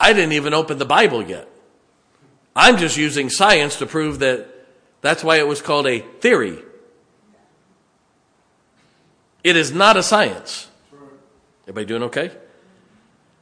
I 0.00 0.12
didn't 0.12 0.32
even 0.32 0.52
open 0.52 0.78
the 0.78 0.84
Bible 0.84 1.22
yet. 1.22 1.48
I'm 2.56 2.76
just 2.76 2.96
using 2.96 3.30
science 3.30 3.76
to 3.78 3.86
prove 3.86 4.20
that 4.20 4.48
that's 5.00 5.24
why 5.24 5.38
it 5.38 5.46
was 5.46 5.60
called 5.60 5.86
a 5.86 6.00
theory. 6.00 6.58
It 9.42 9.56
is 9.56 9.72
not 9.72 9.96
a 9.96 10.02
science. 10.02 10.68
Everybody 11.64 11.86
doing 11.86 12.02
okay? 12.04 12.30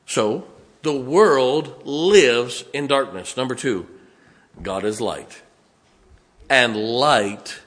So, 0.06 0.46
the 0.82 0.92
world 0.92 1.82
lives 1.84 2.64
in 2.72 2.86
darkness. 2.86 3.36
Number 3.36 3.54
two, 3.54 3.86
God 4.60 4.84
is 4.84 5.00
light. 5.00 5.42
And 6.50 6.76
light 6.76 7.60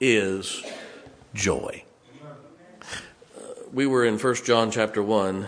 is 0.00 0.64
joy. 1.34 1.84
Uh, 2.82 3.40
we 3.72 3.86
were 3.86 4.04
in 4.04 4.18
1 4.18 4.34
John 4.44 4.70
chapter 4.70 5.02
1. 5.02 5.46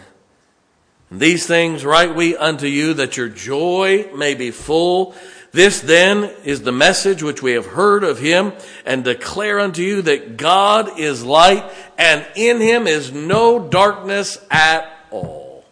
These 1.11 1.47
things 1.47 1.85
write 1.85 2.15
we 2.15 2.37
unto 2.37 2.67
you 2.67 2.95
that 2.95 3.17
your 3.17 3.29
joy 3.29 4.11
may 4.15 4.35
be 4.35 4.53
full. 4.53 5.15
This 5.53 5.81
then 5.81 6.31
is 6.45 6.63
the 6.63 6.73
message 6.73 7.23
which 7.23 7.43
we 7.43 7.53
have 7.53 7.67
heard 7.67 8.05
of 8.05 8.21
him 8.21 8.53
and 8.87 9.03
declare 9.03 9.59
unto 9.59 9.83
you 9.83 10.03
that 10.03 10.37
God 10.37 11.01
is 11.01 11.25
light 11.25 11.69
and 11.99 12.25
in 12.37 12.61
him 12.61 12.87
is 12.87 13.11
no 13.11 13.59
darkness 13.59 14.39
at 14.51 14.89
all. 15.11 15.65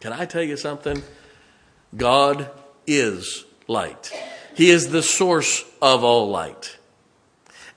Can 0.00 0.14
I 0.14 0.24
tell 0.24 0.42
you 0.42 0.56
something? 0.56 1.02
God 1.94 2.48
is 2.86 3.44
light. 3.68 4.10
He 4.54 4.70
is 4.70 4.88
the 4.88 5.02
source 5.02 5.64
of 5.82 6.02
all 6.02 6.30
light. 6.30 6.78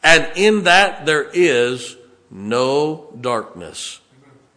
And 0.02 0.32
in 0.38 0.64
that 0.64 1.06
there 1.06 1.30
is 1.34 1.98
no 2.32 3.14
darkness 3.20 4.00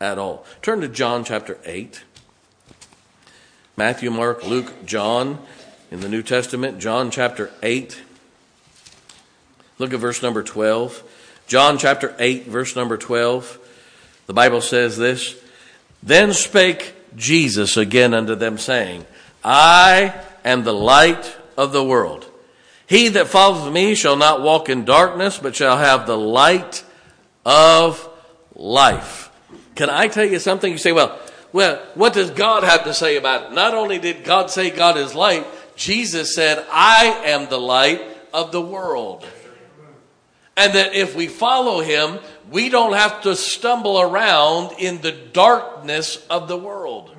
at 0.00 0.18
all. 0.18 0.44
Turn 0.62 0.80
to 0.82 0.88
John 0.88 1.24
chapter 1.24 1.58
8. 1.64 2.04
Matthew, 3.82 4.12
Mark, 4.12 4.46
Luke, 4.46 4.86
John 4.86 5.40
in 5.90 5.98
the 5.98 6.08
New 6.08 6.22
Testament, 6.22 6.78
John 6.78 7.10
chapter 7.10 7.50
8. 7.64 8.00
Look 9.78 9.92
at 9.92 9.98
verse 9.98 10.22
number 10.22 10.44
12. 10.44 11.02
John 11.48 11.78
chapter 11.78 12.14
8, 12.16 12.46
verse 12.46 12.76
number 12.76 12.96
12. 12.96 13.58
The 14.28 14.34
Bible 14.34 14.60
says 14.60 14.96
this 14.96 15.34
Then 16.00 16.32
spake 16.32 16.94
Jesus 17.16 17.76
again 17.76 18.14
unto 18.14 18.36
them, 18.36 18.56
saying, 18.56 19.04
I 19.42 20.14
am 20.44 20.62
the 20.62 20.72
light 20.72 21.36
of 21.58 21.72
the 21.72 21.82
world. 21.82 22.24
He 22.86 23.08
that 23.08 23.26
follows 23.26 23.68
me 23.68 23.96
shall 23.96 24.14
not 24.14 24.42
walk 24.42 24.68
in 24.68 24.84
darkness, 24.84 25.40
but 25.42 25.56
shall 25.56 25.76
have 25.76 26.06
the 26.06 26.16
light 26.16 26.84
of 27.44 28.08
life. 28.54 29.32
Can 29.74 29.90
I 29.90 30.06
tell 30.06 30.24
you 30.24 30.38
something? 30.38 30.70
You 30.70 30.78
say, 30.78 30.92
well, 30.92 31.18
well, 31.52 31.82
what 31.94 32.14
does 32.14 32.30
God 32.30 32.64
have 32.64 32.84
to 32.84 32.94
say 32.94 33.16
about 33.16 33.50
it? 33.50 33.54
Not 33.54 33.74
only 33.74 33.98
did 33.98 34.24
God 34.24 34.50
say 34.50 34.70
God 34.70 34.96
is 34.96 35.14
light, 35.14 35.46
Jesus 35.76 36.34
said, 36.34 36.64
I 36.70 37.22
am 37.26 37.48
the 37.48 37.60
light 37.60 38.02
of 38.32 38.52
the 38.52 38.62
world. 38.62 39.26
And 40.56 40.74
that 40.74 40.94
if 40.94 41.14
we 41.16 41.26
follow 41.28 41.80
him, 41.80 42.18
we 42.50 42.68
don't 42.68 42.94
have 42.94 43.22
to 43.22 43.34
stumble 43.36 44.00
around 44.00 44.72
in 44.78 45.00
the 45.00 45.12
darkness 45.12 46.24
of 46.28 46.48
the 46.48 46.58
world. 46.58 47.14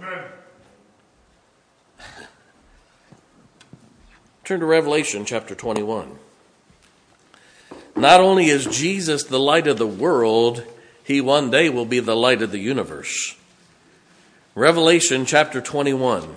Turn 4.43 4.59
to 4.59 4.65
Revelation 4.65 5.25
chapter 5.25 5.55
21. 5.55 6.19
Not 7.95 8.19
only 8.21 8.47
is 8.47 8.65
Jesus 8.65 9.23
the 9.23 9.39
light 9.39 9.67
of 9.67 9.77
the 9.77 9.87
world, 9.87 10.63
he 11.03 11.21
one 11.21 11.51
day 11.51 11.69
will 11.69 11.85
be 11.85 11.99
the 11.99 12.15
light 12.15 12.41
of 12.41 12.51
the 12.51 12.59
universe. 12.59 13.35
Revelation 14.55 15.25
chapter 15.25 15.61
21. 15.61 16.27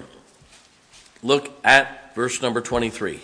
Look 1.23 1.53
at 1.63 2.15
verse 2.15 2.41
number 2.41 2.63
23. 2.63 3.21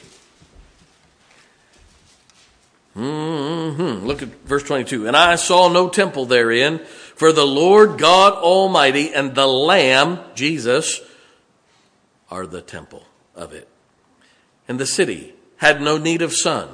Mm-hmm. 2.95 4.07
Look 4.07 4.21
at 4.21 4.29
verse 4.45 4.63
22. 4.65 5.07
And 5.07 5.17
I 5.17 5.37
saw 5.37 5.69
no 5.69 5.89
temple 5.89 6.27
therein, 6.27 6.79
for 6.79 7.33
the 7.33 7.47
Lord 7.47 7.99
God 7.99 8.35
Almighty 8.35 9.15
and 9.15 9.35
the 9.35 9.47
Lamb, 9.47 10.19
Jesus, 10.35 11.01
are 12.31 12.47
the 12.47 12.61
temple 12.61 13.07
of 13.35 13.55
it. 13.55 13.69
And 14.69 14.79
the 14.79 14.85
city 14.85 15.33
had 15.57 15.81
no 15.81 15.97
need 15.97 16.21
of 16.21 16.35
sun, 16.35 16.69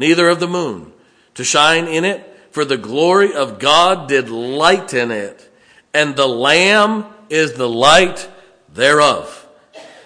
neither 0.00 0.28
of 0.28 0.40
the 0.40 0.48
moon, 0.48 0.92
to 1.34 1.44
shine 1.44 1.86
in 1.86 2.04
it, 2.04 2.28
for 2.50 2.64
the 2.64 2.76
glory 2.76 3.32
of 3.32 3.60
God 3.60 4.08
did 4.08 4.28
lighten 4.30 5.12
it, 5.12 5.48
and 5.94 6.16
the 6.16 6.26
Lamb 6.26 7.06
is 7.32 7.54
the 7.54 7.68
light 7.68 8.28
thereof. 8.72 9.46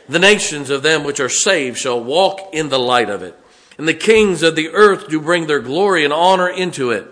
The 0.09 0.19
nations 0.19 0.71
of 0.71 0.83
them 0.83 1.05
which 1.05 1.21
are 1.21 1.29
saved 1.29 1.79
shall 1.79 2.03
walk 2.03 2.55
in 2.55 2.69
the 2.69 2.79
light 2.79 3.11
of 3.11 3.23
it 3.23 3.39
and 3.79 3.87
the 3.87 3.95
kings 3.95 4.43
of 4.43 4.57
the 4.57 4.71
earth 4.71 5.09
do 5.09 5.21
bring 5.21 5.47
their 5.47 5.61
glory 5.61 6.05
and 6.05 6.13
honor 6.13 6.49
into 6.49 6.91
it. 6.91 7.07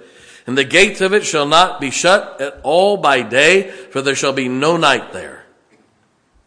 And 0.47 0.57
the 0.59 0.65
gates 0.65 1.01
of 1.01 1.15
it 1.15 1.25
shall 1.25 1.47
not 1.47 1.81
be 1.81 1.91
shut 1.91 2.41
at 2.41 2.61
all 2.63 2.97
by 2.97 3.23
day, 3.23 3.71
for 3.71 4.03
there 4.03 4.15
shall 4.15 4.33
be 4.33 4.49
no 4.49 4.77
night 4.77 5.13
there. 5.13 5.45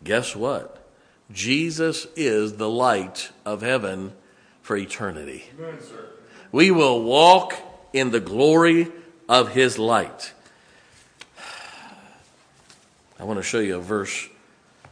Guess 0.03 0.36
what? 0.36 0.73
Jesus 1.32 2.08
is 2.15 2.53
the 2.53 2.69
light 2.69 3.32
of 3.45 3.62
heaven 3.62 4.13
for 4.62 4.77
eternity. 4.77 5.45
Amen, 5.58 5.77
we 6.51 6.71
will 6.71 7.03
walk 7.03 7.56
in 7.91 8.12
the 8.12 8.19
glory 8.19 8.91
of 9.27 9.49
his 9.49 9.77
light. 9.77 10.34
I 13.19 13.23
want 13.23 13.39
to 13.39 13.43
show 13.43 13.60
you 13.60 13.77
a 13.77 13.82
verse, 13.82 14.27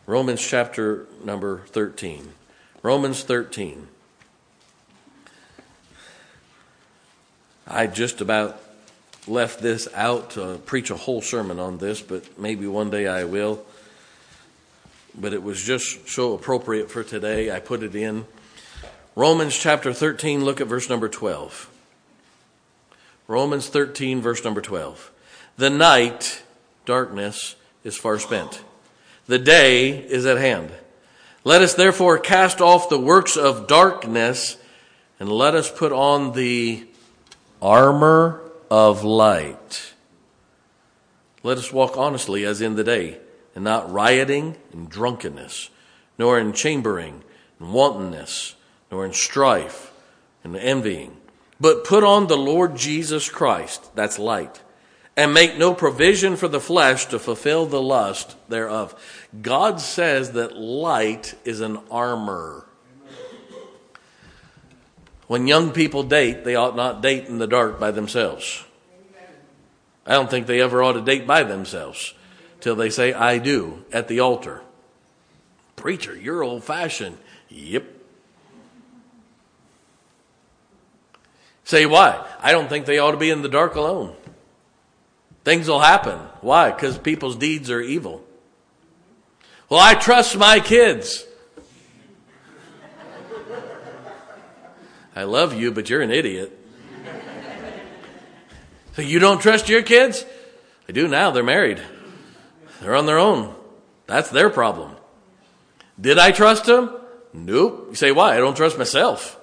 Romans 0.08 0.42
chapter 0.42 1.06
number 1.24 1.60
13. 1.68 2.34
Romans 2.82 3.22
13. 3.24 3.88
I 7.68 7.86
just 7.86 8.22
about 8.22 8.60
left 9.28 9.62
this 9.62 9.88
out 9.94 10.32
to 10.32 10.58
preach 10.66 10.90
a 10.90 10.96
whole 10.96 11.22
sermon 11.22 11.60
on 11.60 11.78
this, 11.78 12.02
but 12.02 12.40
maybe 12.40 12.66
one 12.66 12.90
day 12.90 13.08
I 13.08 13.26
will. 13.26 13.64
But 15.14 15.34
it 15.34 15.44
was 15.44 15.62
just 15.62 16.10
so 16.10 16.34
appropriate 16.34 16.90
for 16.90 17.04
today. 17.04 17.52
I 17.52 17.60
put 17.60 17.84
it 17.84 17.94
in. 17.94 18.26
Romans 19.16 19.56
chapter 19.56 19.94
13, 19.94 20.44
look 20.44 20.60
at 20.60 20.68
verse 20.68 20.90
number 20.90 21.10
12. 21.10 21.70
Romans 23.28 23.68
13, 23.68 24.20
verse 24.20 24.44
number 24.44 24.62
12. 24.62 25.12
The 25.58 25.70
night, 25.70 26.42
darkness, 26.86 27.56
is 27.86 27.96
far 27.96 28.20
spent. 28.20 28.62
The 29.28 29.40
day 29.40 29.92
is 29.92 30.26
at 30.26 30.38
hand. 30.38 30.72
Let 31.46 31.62
us 31.62 31.76
therefore 31.76 32.18
cast 32.18 32.60
off 32.60 32.90
the 32.90 33.00
works 33.00 33.38
of 33.38 33.68
darkness 33.68 34.58
and 35.20 35.32
let 35.32 35.56
us 35.56 35.72
put 35.72 35.94
on 35.94 36.34
the 36.34 36.86
armor 37.62 38.42
of 38.70 39.04
light. 39.04 39.94
Let 41.44 41.58
us 41.58 41.72
walk 41.72 41.96
honestly 41.96 42.44
as 42.44 42.60
in 42.60 42.76
the 42.76 42.84
day, 42.84 43.20
and 43.54 43.64
not 43.64 43.92
rioting 43.92 44.58
and 44.74 44.90
drunkenness, 44.90 45.70
nor 46.18 46.40
in 46.40 46.52
chambering 46.54 47.24
and 47.60 47.72
wantonness, 47.72 48.56
nor 48.92 49.06
in 49.06 49.14
strife 49.14 49.94
and 50.44 50.56
envying. 50.56 51.16
But 51.60 51.86
put 51.86 52.04
on 52.04 52.28
the 52.28 52.38
Lord 52.38 52.76
Jesus 52.76 53.30
Christ, 53.30 53.96
that's 53.96 54.20
light, 54.20 54.62
and 55.18 55.34
make 55.34 55.58
no 55.58 55.74
provision 55.74 56.36
for 56.36 56.48
the 56.48 56.60
flesh 56.60 57.06
to 57.08 57.20
fulfill 57.20 57.66
the 57.66 57.82
lust 57.82 58.36
thereof. 58.50 58.94
God 59.42 59.80
says 59.80 60.32
that 60.32 60.58
light 60.58 61.36
is 61.46 61.62
an 61.62 61.80
armor. 61.90 62.66
When 65.28 65.48
young 65.48 65.72
people 65.72 66.04
date, 66.04 66.44
they 66.44 66.56
ought 66.56 66.76
not 66.76 67.02
date 67.02 67.26
in 67.26 67.40
the 67.40 67.48
dark 67.48 67.80
by 67.80 67.92
themselves. 67.92 68.64
I 70.06 70.14
don't 70.14 70.30
think 70.30 70.46
they 70.46 70.62
ever 70.62 70.84
ought 70.84 70.94
to 70.94 71.02
date 71.02 71.26
by 71.26 71.44
themselves 71.44 72.14
till 72.60 72.76
they 72.76 72.90
say, 72.90 73.14
I 73.14 73.40
do, 73.40 73.86
at 73.92 74.08
the 74.08 74.20
altar. 74.20 74.62
Preacher, 75.76 76.16
you're 76.16 76.44
old 76.44 76.64
fashioned. 76.64 77.18
Yep. 77.50 77.86
Say 81.64 81.88
why? 81.88 82.24
I 82.42 82.52
don't 82.52 82.70
think 82.70 82.86
they 82.86 83.00
ought 83.00 83.12
to 83.12 83.18
be 83.18 83.32
in 83.32 83.42
the 83.42 83.50
dark 83.50 83.76
alone. 83.76 84.16
Things 85.46 85.68
will 85.68 85.80
happen. 85.80 86.18
Why? 86.42 86.72
Because 86.72 86.98
people's 86.98 87.36
deeds 87.36 87.70
are 87.70 87.80
evil. 87.80 88.24
Well, 89.70 89.80
I 89.80 89.94
trust 89.94 90.36
my 90.38 90.60
kids. 90.60 91.24
I 95.16 95.24
love 95.24 95.54
you, 95.54 95.72
but 95.72 95.90
you're 95.90 96.02
an 96.02 96.12
idiot. 96.12 96.60
So 98.96 99.04
you 99.04 99.20
don't 99.20 99.40
trust 99.40 99.70
your 99.70 99.84
kids? 99.84 100.26
I 100.90 100.92
do 100.92 101.08
now. 101.08 101.32
They're 101.32 101.44
married. 101.44 101.82
They're 102.82 102.96
on 102.96 103.06
their 103.06 103.20
own. 103.20 103.54
That's 104.08 104.30
their 104.30 104.50
problem. 104.50 104.96
Did 106.00 106.18
I 106.18 106.32
trust 106.32 106.66
them? 106.66 106.96
Nope. 107.34 107.88
You 107.90 107.96
say, 107.96 108.12
why? 108.12 108.36
I 108.36 108.38
don't 108.38 108.58
trust 108.58 108.78
myself. 108.78 109.40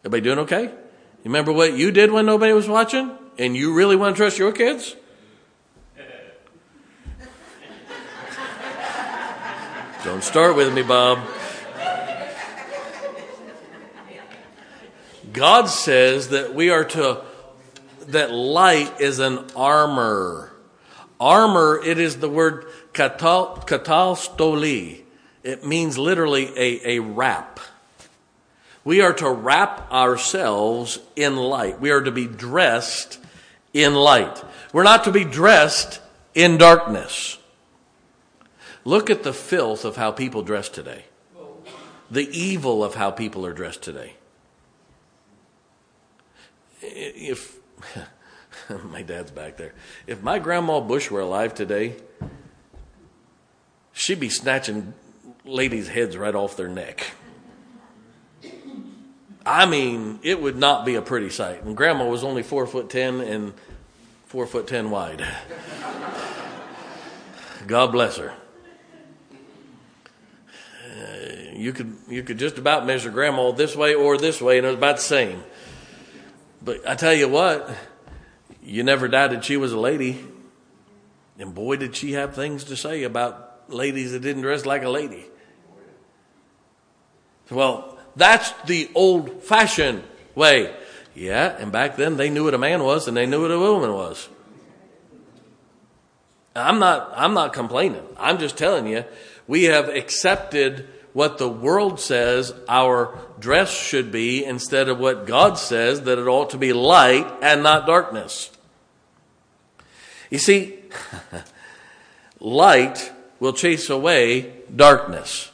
Everybody 0.00 0.22
doing 0.22 0.38
okay? 0.40 0.64
You 0.64 1.24
remember 1.24 1.52
what 1.52 1.74
you 1.74 1.90
did 1.92 2.10
when 2.10 2.26
nobody 2.26 2.52
was 2.52 2.68
watching? 2.68 3.16
And 3.38 3.56
you 3.56 3.74
really 3.74 3.96
want 3.96 4.16
to 4.16 4.20
trust 4.20 4.38
your 4.38 4.52
kids? 4.52 4.96
don't 10.04 10.24
start 10.24 10.56
with 10.56 10.72
me, 10.72 10.82
Bob. 10.82 11.20
God 15.32 15.66
says 15.66 16.30
that 16.30 16.54
we 16.54 16.70
are 16.70 16.84
to, 16.84 17.22
that 18.08 18.32
light 18.32 19.00
is 19.00 19.18
an 19.20 19.46
armor. 19.54 20.52
Armor, 21.20 21.80
it 21.84 21.98
is 21.98 22.16
the 22.18 22.28
word 22.28 22.66
katal, 22.92 23.66
katalstoli. 23.66 25.02
It 25.42 25.64
means 25.64 25.98
literally 25.98 26.48
a, 26.56 26.96
a 26.96 26.98
wrap. 26.98 27.60
We 28.84 29.00
are 29.02 29.12
to 29.14 29.30
wrap 29.30 29.90
ourselves 29.92 30.98
in 31.16 31.36
light. 31.36 31.80
We 31.80 31.90
are 31.90 32.00
to 32.00 32.10
be 32.10 32.26
dressed 32.26 33.18
in 33.72 33.94
light. 33.94 34.42
We're 34.72 34.84
not 34.84 35.04
to 35.04 35.12
be 35.12 35.24
dressed 35.24 36.00
in 36.34 36.58
darkness. 36.58 37.38
Look 38.84 39.10
at 39.10 39.22
the 39.22 39.34
filth 39.34 39.84
of 39.84 39.96
how 39.96 40.12
people 40.12 40.42
dress 40.42 40.68
today. 40.68 41.04
The 42.10 42.28
evil 42.36 42.82
of 42.82 42.94
how 42.94 43.10
people 43.10 43.46
are 43.46 43.52
dressed 43.52 43.82
today 43.82 44.14
if 46.82 47.58
my 48.84 49.02
dad's 49.02 49.30
back 49.30 49.56
there, 49.56 49.74
if 50.06 50.22
my 50.22 50.38
grandma 50.38 50.80
Bush 50.80 51.10
were 51.10 51.20
alive 51.20 51.54
today, 51.54 51.96
she'd 53.92 54.20
be 54.20 54.28
snatching 54.28 54.94
ladies' 55.44 55.88
heads 55.88 56.16
right 56.16 56.34
off 56.34 56.56
their 56.56 56.68
neck. 56.68 57.12
I 59.44 59.66
mean, 59.66 60.18
it 60.22 60.40
would 60.40 60.56
not 60.56 60.84
be 60.84 60.94
a 60.96 61.02
pretty 61.02 61.30
sight. 61.30 61.62
And 61.62 61.76
grandma 61.76 62.06
was 62.06 62.24
only 62.24 62.42
four 62.42 62.66
foot 62.66 62.90
ten 62.90 63.20
and 63.20 63.52
four 64.26 64.46
foot 64.46 64.66
ten 64.66 64.90
wide. 64.90 65.26
God 67.66 67.92
bless 67.92 68.16
her. 68.16 68.32
Uh, 70.86 71.54
you 71.54 71.72
could 71.72 71.94
you 72.08 72.22
could 72.22 72.38
just 72.38 72.58
about 72.58 72.86
measure 72.86 73.10
grandma 73.10 73.50
this 73.52 73.76
way 73.76 73.94
or 73.94 74.18
this 74.18 74.40
way, 74.40 74.58
and 74.58 74.66
it 74.66 74.70
was 74.70 74.78
about 74.78 74.96
the 74.96 75.02
same. 75.02 75.42
But 76.62 76.86
I 76.88 76.94
tell 76.94 77.14
you 77.14 77.28
what, 77.28 77.70
you 78.62 78.82
never 78.82 79.08
doubted 79.08 79.44
she 79.44 79.56
was 79.56 79.72
a 79.72 79.78
lady. 79.78 80.24
And 81.38 81.54
boy, 81.54 81.76
did 81.76 81.96
she 81.96 82.12
have 82.12 82.34
things 82.34 82.64
to 82.64 82.76
say 82.76 83.04
about 83.04 83.50
ladies 83.72 84.12
that 84.12 84.20
didn't 84.20 84.42
dress 84.42 84.66
like 84.66 84.82
a 84.82 84.88
lady. 84.88 85.24
Well, 87.50 87.89
that's 88.16 88.52
the 88.66 88.90
old 88.94 89.42
fashioned 89.42 90.02
way. 90.34 90.74
Yeah, 91.14 91.56
and 91.58 91.72
back 91.72 91.96
then 91.96 92.16
they 92.16 92.30
knew 92.30 92.44
what 92.44 92.54
a 92.54 92.58
man 92.58 92.82
was 92.82 93.08
and 93.08 93.16
they 93.16 93.26
knew 93.26 93.42
what 93.42 93.50
a 93.50 93.58
woman 93.58 93.92
was. 93.92 94.28
I'm 96.54 96.78
not 96.78 97.12
I'm 97.14 97.34
not 97.34 97.52
complaining. 97.52 98.02
I'm 98.18 98.38
just 98.38 98.56
telling 98.56 98.86
you, 98.86 99.04
we 99.46 99.64
have 99.64 99.88
accepted 99.88 100.88
what 101.12 101.38
the 101.38 101.48
world 101.48 101.98
says 102.00 102.54
our 102.68 103.18
dress 103.38 103.70
should 103.70 104.12
be 104.12 104.44
instead 104.44 104.88
of 104.88 104.98
what 104.98 105.26
God 105.26 105.58
says 105.58 106.02
that 106.02 106.18
it 106.18 106.26
ought 106.26 106.50
to 106.50 106.58
be 106.58 106.72
light 106.72 107.26
and 107.42 107.62
not 107.62 107.86
darkness. 107.86 108.50
You 110.30 110.38
see, 110.38 110.78
light 112.40 113.12
will 113.40 113.52
chase 113.52 113.90
away 113.90 114.52
darkness. 114.74 115.49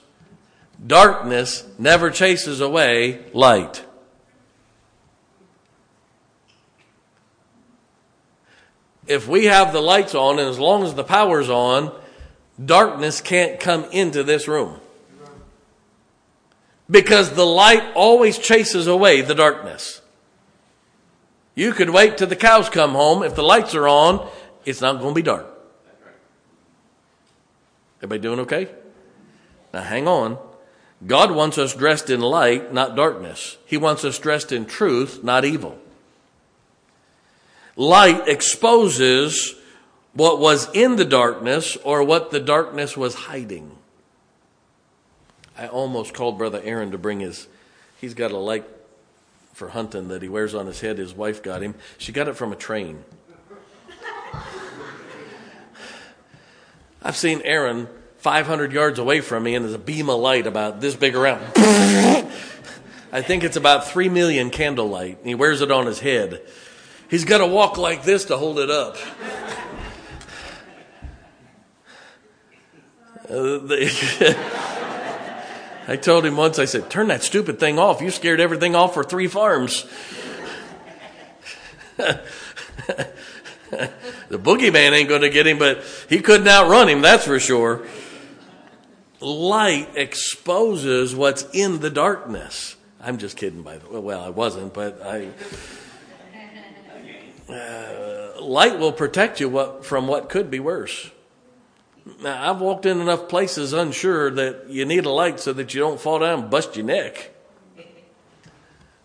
Darkness 0.85 1.65
never 1.79 2.11
chases 2.11 2.61
away 2.61 3.25
light. 3.33 3.85
If 9.07 9.29
we 9.29 9.45
have 9.45 9.73
the 9.73 9.81
lights 9.81 10.15
on 10.15 10.39
and 10.39 10.49
as 10.49 10.59
long 10.59 10.83
as 10.83 10.95
the 10.95 11.05
power's 11.05 11.49
on, 11.49 11.93
darkness 12.62 13.21
can't 13.21 13.61
come 13.61 13.85
into 13.93 14.23
this 14.23 14.49
room. 14.49 14.81
Because 16.91 17.33
the 17.33 17.47
light 17.47 17.83
always 17.95 18.39
chases 18.39 18.87
away 18.87 19.21
the 19.21 19.35
darkness. 19.35 20.01
You 21.55 21.73
could 21.73 21.91
wait 21.91 22.19
till 22.19 22.29
the 22.29 22.37
cows 22.37 22.69
come 22.69 22.93
home. 22.93 23.23
If 23.23 23.35
the 23.35 23.43
lights 23.43 23.75
are 23.75 23.89
on, 23.89 24.29
it's 24.65 24.81
not 24.81 25.01
going 25.01 25.12
to 25.12 25.15
be 25.15 25.23
dark. 25.23 25.47
Everybody 27.99 28.21
doing 28.21 28.41
okay? 28.41 28.69
Now 29.73 29.83
hang 29.83 30.07
on. 30.07 30.39
God 31.04 31.30
wants 31.30 31.59
us 31.59 31.74
dressed 31.74 32.09
in 32.09 32.20
light, 32.20 32.72
not 32.72 32.96
darkness. 32.96 33.59
He 33.66 33.76
wants 33.76 34.04
us 34.04 34.18
dressed 34.18 34.52
in 34.52 34.64
truth, 34.64 35.22
not 35.22 35.44
evil. 35.44 35.78
Light 37.76 38.26
exposes 38.28 39.54
what 40.14 40.40
was 40.40 40.70
in 40.74 40.96
the 40.96 41.04
darkness 41.04 41.76
or 41.85 42.02
what 42.02 42.30
the 42.30 42.40
darkness 42.40 42.97
was 42.97 43.14
hiding. 43.14 43.76
I 45.59 45.68
almost 45.68 46.14
called 46.14 46.38
Brother 46.38 46.61
Aaron 46.64 46.90
to 46.92 46.99
bring 46.99 47.20
his, 47.20 47.47
he's 48.01 48.14
got 48.14 48.30
a 48.30 48.38
light 48.38 48.64
for 49.53 49.68
hunting 49.68 50.09
that 50.09 50.22
he 50.22 50.28
wears 50.28 50.55
on 50.55 50.66
his 50.66 50.80
head. 50.80 50.97
His 50.99 51.14
wife 51.14 51.42
got 51.42 51.62
him. 51.62 51.74
She 51.99 52.12
got 52.12 52.28
it 52.28 52.36
from 52.36 52.53
a 52.53 52.57
train. 52.57 53.05
I've 57.03 57.16
seen 57.16 57.42
Aaron 57.42 57.88
500 58.27 58.72
yards 58.72 58.99
away 58.99 59.20
from 59.20 59.45
me 59.45 59.55
and 59.55 59.64
there's 59.64 59.72
a 59.72 59.79
beam 59.79 60.11
of 60.11 60.18
light 60.18 60.49
about 60.49 60.81
this 60.81 60.97
big 60.97 61.14
around. 61.14 61.45
I 63.12 63.22
think 63.22 63.45
it's 63.45 63.55
about 63.57 63.87
3 63.87 64.09
million 64.09 64.51
candlelight. 64.51 65.18
And 65.18 65.29
he 65.29 65.37
wears 65.37 65.61
it 65.61 65.70
on 65.70 65.87
his 65.87 66.01
head. 66.01 66.43
He's 67.09 67.24
got 67.24 67.39
to 67.39 67.47
walk 67.47 67.79
like 67.79 68.03
this 68.03 68.24
to 68.24 68.37
hold 68.37 68.59
it 68.59 68.68
up. 68.68 68.97
Uh, 73.31 73.61
I 75.87 75.97
told 75.97 76.27
him 76.27 76.37
once, 76.37 76.59
I 76.59 76.64
said, 76.64 76.91
turn 76.91 77.07
that 77.07 77.22
stupid 77.22 77.61
thing 77.61 77.79
off. 77.79 78.01
You 78.01 78.11
scared 78.11 78.41
everything 78.41 78.74
off 78.74 78.95
for 78.95 79.05
three 79.05 79.29
farms. 79.29 79.87
the 81.97 82.22
boogeyman 84.31 84.91
ain't 84.91 85.09
going 85.09 85.22
to 85.22 85.31
get 85.31 85.47
him, 85.47 85.61
but 85.61 85.85
he 86.09 86.18
couldn't 86.18 86.49
outrun 86.49 86.89
him, 86.89 87.03
that's 87.03 87.24
for 87.24 87.39
sure. 87.39 87.87
Light 89.21 89.91
exposes 89.95 91.14
what's 91.14 91.45
in 91.53 91.81
the 91.81 91.91
darkness. 91.91 92.77
I'm 93.01 93.19
just 93.19 93.37
kidding, 93.37 93.62
by 93.62 93.79
the 93.79 93.89
way. 93.89 94.01
Well, 94.01 94.23
I 94.23 94.31
wasn't, 94.31 94.75
but 94.75 95.01
I. 95.03 95.29
Uh, 97.49 98.41
light 98.41 98.79
will 98.79 98.93
protect 98.93 99.41
you 99.41 99.49
what, 99.49 99.85
from 99.85 100.09
what 100.09 100.29
could 100.29 100.51
be 100.51 100.59
worse. 100.59 101.11
Now, 102.21 102.51
I've 102.51 102.61
walked 102.61 102.87
in 102.87 103.01
enough 103.01 103.29
places 103.29 103.73
unsure 103.73 104.31
that 104.31 104.69
you 104.69 104.85
need 104.85 105.07
a 105.07 105.11
light 105.11 105.41
so 105.41 105.53
that 105.53 105.75
you 105.75 105.81
don't 105.81 106.01
fall 106.01 106.21
down 106.21 106.41
and 106.41 106.51
bust 106.51 106.77
your 106.77 106.87
neck. 106.87 107.31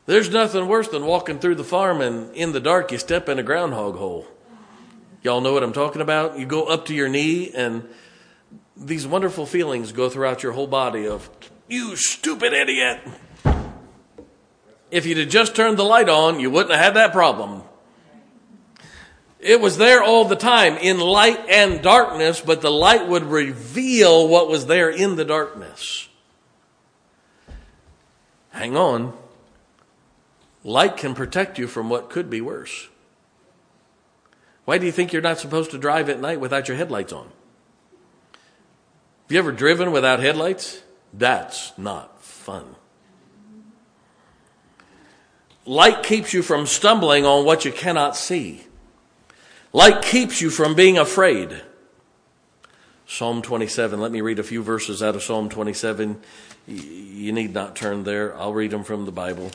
There's 0.05 0.30
nothing 0.30 0.68
worse 0.68 0.88
than 0.88 1.05
walking 1.05 1.39
through 1.39 1.55
the 1.55 1.64
farm 1.64 2.01
and 2.01 2.36
in 2.36 2.51
the 2.51 2.59
dark 2.59 2.91
you 2.91 2.97
step 2.97 3.30
in 3.30 3.39
a 3.39 3.43
groundhog 3.43 3.95
hole. 3.95 4.28
Y'all 5.24 5.41
know 5.41 5.53
what 5.53 5.64
I'm 5.64 5.74
talking 5.74 6.01
about? 6.01 6.39
You 6.39 6.45
go 6.45 6.64
up 6.64 6.88
to 6.88 6.95
your 6.95 7.07
knee 7.07 7.51
and 7.55 7.88
these 8.82 9.05
wonderful 9.05 9.45
feelings 9.45 9.91
go 9.91 10.09
throughout 10.09 10.43
your 10.43 10.53
whole 10.53 10.67
body 10.67 11.07
of, 11.07 11.29
you 11.67 11.95
stupid 11.95 12.53
idiot. 12.53 12.99
If 14.89 15.05
you'd 15.05 15.19
have 15.19 15.29
just 15.29 15.55
turned 15.55 15.77
the 15.77 15.84
light 15.84 16.09
on, 16.09 16.39
you 16.39 16.49
wouldn't 16.49 16.75
have 16.75 16.84
had 16.84 16.95
that 16.95 17.13
problem. 17.13 17.63
It 19.39 19.61
was 19.61 19.77
there 19.77 20.03
all 20.03 20.25
the 20.25 20.36
time 20.36 20.77
in 20.77 20.99
light 20.99 21.39
and 21.49 21.82
darkness, 21.82 22.41
but 22.41 22.61
the 22.61 22.71
light 22.71 23.07
would 23.07 23.23
reveal 23.23 24.27
what 24.27 24.49
was 24.49 24.65
there 24.65 24.89
in 24.89 25.15
the 25.15 25.25
darkness. 25.25 26.09
Hang 28.51 28.75
on. 28.75 29.13
Light 30.63 30.97
can 30.97 31.15
protect 31.15 31.57
you 31.57 31.67
from 31.67 31.89
what 31.89 32.09
could 32.09 32.29
be 32.29 32.41
worse. 32.41 32.89
Why 34.65 34.77
do 34.77 34.86
you 34.86 34.91
think 34.91 35.11
you're 35.11 35.21
not 35.21 35.39
supposed 35.39 35.71
to 35.71 35.77
drive 35.77 36.09
at 36.09 36.19
night 36.19 36.39
without 36.39 36.67
your 36.67 36.77
headlights 36.77 37.13
on? 37.13 37.32
Have 39.32 39.36
you 39.36 39.39
ever 39.39 39.53
driven 39.53 39.93
without 39.93 40.19
headlights? 40.19 40.82
That's 41.13 41.71
not 41.77 42.21
fun. 42.21 42.75
Light 45.65 46.03
keeps 46.03 46.34
you 46.34 46.41
from 46.41 46.65
stumbling 46.65 47.25
on 47.25 47.45
what 47.45 47.63
you 47.63 47.71
cannot 47.71 48.17
see. 48.17 48.65
Light 49.71 50.01
keeps 50.01 50.41
you 50.41 50.49
from 50.49 50.75
being 50.75 50.97
afraid. 50.97 51.61
Psalm 53.07 53.41
27. 53.41 54.01
Let 54.01 54.11
me 54.11 54.19
read 54.19 54.38
a 54.38 54.43
few 54.43 54.61
verses 54.61 55.01
out 55.01 55.15
of 55.15 55.23
Psalm 55.23 55.47
27. 55.47 56.19
You 56.67 57.32
need 57.32 57.53
not 57.53 57.73
turn 57.73 58.03
there. 58.03 58.38
I'll 58.38 58.53
read 58.53 58.71
them 58.71 58.84
from 58.84 59.05
the 59.05 59.13
Bible. 59.13 59.51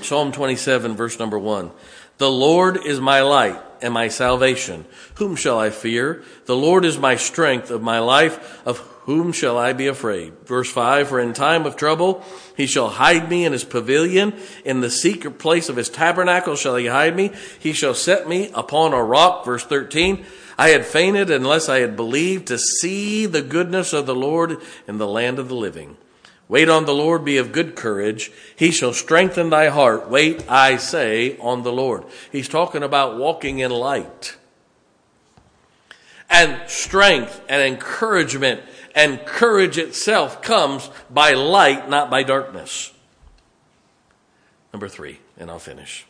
Psalm 0.00 0.32
27, 0.32 0.96
verse 0.96 1.18
number 1.18 1.38
1. 1.38 1.70
The 2.18 2.30
Lord 2.30 2.84
is 2.84 3.00
my 3.00 3.22
light 3.22 3.60
and 3.80 3.92
my 3.92 4.08
salvation. 4.08 4.84
Whom 5.16 5.36
shall 5.36 5.58
I 5.58 5.70
fear? 5.70 6.22
The 6.46 6.56
Lord 6.56 6.84
is 6.84 6.98
my 6.98 7.16
strength 7.16 7.70
of 7.70 7.82
my 7.82 7.98
life. 7.98 8.62
Of 8.66 8.78
whom 9.04 9.32
shall 9.32 9.58
I 9.58 9.72
be 9.72 9.88
afraid? 9.88 10.32
Verse 10.44 10.70
5 10.70 11.08
For 11.08 11.18
in 11.18 11.32
time 11.32 11.66
of 11.66 11.76
trouble 11.76 12.24
he 12.56 12.66
shall 12.66 12.88
hide 12.88 13.28
me 13.28 13.44
in 13.44 13.52
his 13.52 13.64
pavilion. 13.64 14.34
In 14.64 14.80
the 14.80 14.90
secret 14.90 15.38
place 15.38 15.68
of 15.68 15.76
his 15.76 15.88
tabernacle 15.88 16.54
shall 16.54 16.76
he 16.76 16.86
hide 16.86 17.16
me. 17.16 17.32
He 17.58 17.72
shall 17.72 17.94
set 17.94 18.28
me 18.28 18.50
upon 18.54 18.92
a 18.92 19.02
rock. 19.02 19.44
Verse 19.44 19.64
13 19.64 20.24
I 20.58 20.68
had 20.68 20.86
fainted 20.86 21.30
unless 21.30 21.68
I 21.68 21.80
had 21.80 21.96
believed 21.96 22.46
to 22.48 22.58
see 22.58 23.26
the 23.26 23.42
goodness 23.42 23.92
of 23.92 24.06
the 24.06 24.14
Lord 24.14 24.58
in 24.86 24.98
the 24.98 25.08
land 25.08 25.38
of 25.38 25.48
the 25.48 25.56
living. 25.56 25.96
Wait 26.52 26.68
on 26.68 26.84
the 26.84 26.92
Lord, 26.92 27.24
be 27.24 27.38
of 27.38 27.50
good 27.50 27.74
courage. 27.74 28.30
He 28.54 28.70
shall 28.70 28.92
strengthen 28.92 29.48
thy 29.48 29.70
heart. 29.70 30.10
Wait, 30.10 30.44
I 30.50 30.76
say, 30.76 31.38
on 31.38 31.62
the 31.62 31.72
Lord. 31.72 32.04
He's 32.30 32.46
talking 32.46 32.82
about 32.82 33.16
walking 33.16 33.60
in 33.60 33.70
light. 33.70 34.36
And 36.28 36.60
strength 36.68 37.40
and 37.48 37.62
encouragement 37.62 38.60
and 38.94 39.24
courage 39.24 39.78
itself 39.78 40.42
comes 40.42 40.90
by 41.08 41.32
light, 41.32 41.88
not 41.88 42.10
by 42.10 42.22
darkness. 42.22 42.92
Number 44.74 44.90
three, 44.90 45.20
and 45.38 45.50
I'll 45.50 45.58
finish. 45.58 46.04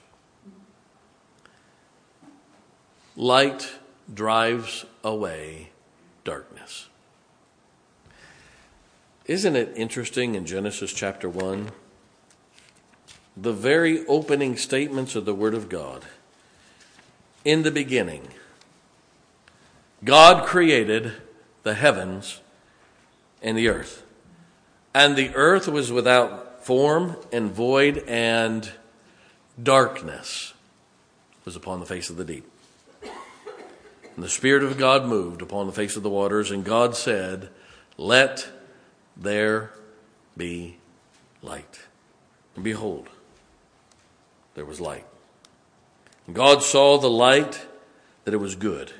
Light 3.14 3.70
drives 4.12 4.86
away 5.04 5.68
darkness. 6.24 6.88
Isn't 9.26 9.54
it 9.54 9.72
interesting 9.76 10.34
in 10.34 10.46
Genesis 10.46 10.92
chapter 10.92 11.28
1? 11.28 11.70
The 13.36 13.52
very 13.52 14.04
opening 14.06 14.56
statements 14.56 15.14
of 15.14 15.24
the 15.24 15.34
Word 15.34 15.54
of 15.54 15.68
God. 15.68 16.04
In 17.44 17.62
the 17.62 17.70
beginning, 17.70 18.28
God 20.02 20.44
created 20.44 21.12
the 21.62 21.74
heavens 21.74 22.40
and 23.40 23.56
the 23.56 23.68
earth. 23.68 24.04
And 24.92 25.14
the 25.14 25.32
earth 25.36 25.68
was 25.68 25.92
without 25.92 26.64
form 26.64 27.16
and 27.32 27.52
void, 27.52 27.98
and 28.08 28.72
darkness 29.60 30.52
was 31.44 31.54
upon 31.54 31.78
the 31.78 31.86
face 31.86 32.10
of 32.10 32.16
the 32.16 32.24
deep. 32.24 32.50
And 34.16 34.24
the 34.24 34.28
Spirit 34.28 34.64
of 34.64 34.78
God 34.78 35.06
moved 35.06 35.42
upon 35.42 35.66
the 35.66 35.72
face 35.72 35.96
of 35.96 36.02
the 36.02 36.10
waters, 36.10 36.50
and 36.50 36.64
God 36.64 36.96
said, 36.96 37.50
Let 37.96 38.48
there 39.16 39.72
be 40.36 40.78
light. 41.42 41.80
And 42.54 42.64
behold, 42.64 43.08
there 44.54 44.64
was 44.64 44.80
light. 44.80 45.06
And 46.26 46.36
God 46.36 46.62
saw 46.62 46.98
the 46.98 47.10
light 47.10 47.66
that 48.24 48.34
it 48.34 48.38
was 48.38 48.54
good. 48.54 48.92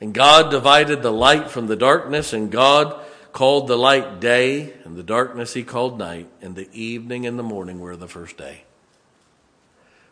And 0.00 0.14
God 0.14 0.50
divided 0.50 1.02
the 1.02 1.12
light 1.12 1.50
from 1.50 1.66
the 1.66 1.76
darkness, 1.76 2.32
and 2.32 2.50
God 2.50 3.00
called 3.32 3.66
the 3.66 3.76
light 3.76 4.20
day, 4.20 4.74
and 4.84 4.96
the 4.96 5.02
darkness 5.02 5.54
he 5.54 5.62
called 5.62 5.98
night, 5.98 6.28
and 6.40 6.54
the 6.54 6.68
evening 6.72 7.26
and 7.26 7.38
the 7.38 7.42
morning 7.42 7.80
were 7.80 7.96
the 7.96 8.08
first 8.08 8.36
day. 8.36 8.64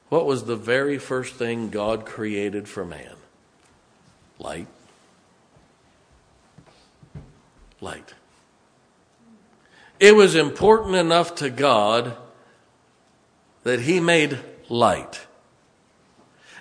What 0.09 0.27
was 0.27 0.45
the 0.45 0.57
very 0.57 0.99
first 0.99 1.35
thing 1.35 1.71
God 1.71 2.07
created 2.07 2.69
for 2.69 2.85
man? 2.85 3.15
Light. 4.39 4.69
Light. 7.81 8.15
It 9.99 10.15
was 10.15 10.35
important 10.35 10.95
enough 10.97 11.37
to 11.37 11.51
God 11.51 12.17
that 13.63 13.81
He 13.81 14.01
made 14.01 14.39
light. 14.69 15.27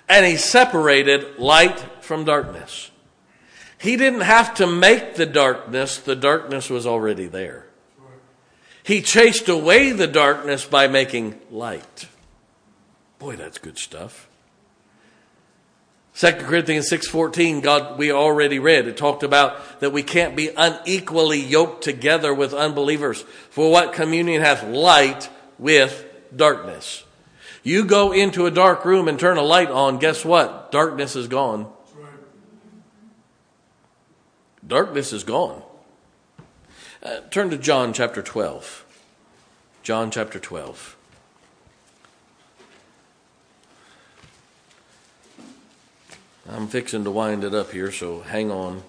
And 0.08 0.24
He 0.24 0.36
separated 0.36 1.38
light 1.38 1.78
from 2.00 2.24
darkness. 2.24 2.90
He 3.78 3.96
didn't 3.96 4.22
have 4.22 4.54
to 4.54 4.66
make 4.66 5.16
the 5.16 5.26
darkness, 5.26 5.98
the 5.98 6.16
darkness 6.16 6.70
was 6.70 6.86
already 6.86 7.26
there. 7.26 7.66
He 8.82 9.02
chased 9.02 9.48
away 9.48 9.92
the 9.92 10.06
darkness 10.06 10.64
by 10.64 10.86
making 10.86 11.40
light. 11.50 12.06
Boy, 13.18 13.36
that's 13.36 13.58
good 13.58 13.78
stuff. 13.78 14.28
2 16.16 16.32
Corinthians 16.32 16.88
6:14 16.88 17.60
God 17.60 17.98
we 17.98 18.10
already 18.10 18.58
read. 18.58 18.88
It 18.88 18.96
talked 18.96 19.22
about 19.22 19.80
that 19.80 19.92
we 19.92 20.02
can't 20.02 20.34
be 20.34 20.48
unequally 20.56 21.38
yoked 21.38 21.84
together 21.84 22.32
with 22.32 22.54
unbelievers. 22.54 23.22
For 23.50 23.70
what? 23.70 23.92
Communion 23.92 24.40
hath 24.40 24.64
light 24.64 25.28
with 25.58 26.06
darkness. 26.34 27.04
You 27.62 27.84
go 27.84 28.12
into 28.12 28.46
a 28.46 28.50
dark 28.50 28.84
room 28.86 29.08
and 29.08 29.20
turn 29.20 29.36
a 29.36 29.42
light 29.42 29.70
on 29.70 29.98
guess 29.98 30.24
what? 30.24 30.72
Darkness 30.72 31.16
is 31.16 31.28
gone. 31.28 31.70
Darkness 34.66 35.12
is 35.12 35.22
gone. 35.22 35.62
Uh, 37.02 37.20
turn 37.30 37.50
to 37.50 37.58
John 37.58 37.92
chapter 37.92 38.22
12 38.22 38.84
John 39.82 40.10
chapter 40.10 40.38
12 40.38 40.96
I'm 46.48 46.68
fixing 46.68 47.04
to 47.04 47.10
wind 47.10 47.42
it 47.42 47.54
up 47.54 47.72
here, 47.72 47.90
so 47.90 48.20
hang 48.20 48.50
on. 48.50 48.82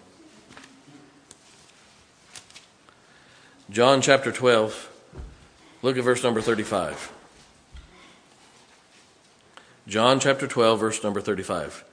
John 3.69 4.01
chapter 4.01 4.31
12, 4.31 4.89
look 5.81 5.97
at 5.97 6.03
verse 6.03 6.23
number 6.23 6.39
35. 6.39 7.11
John 9.87 10.19
chapter 10.19 10.47
12, 10.47 10.79
verse 10.79 11.03
number 11.03 11.19
35. 11.19 11.83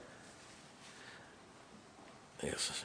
Yes. 2.43 2.85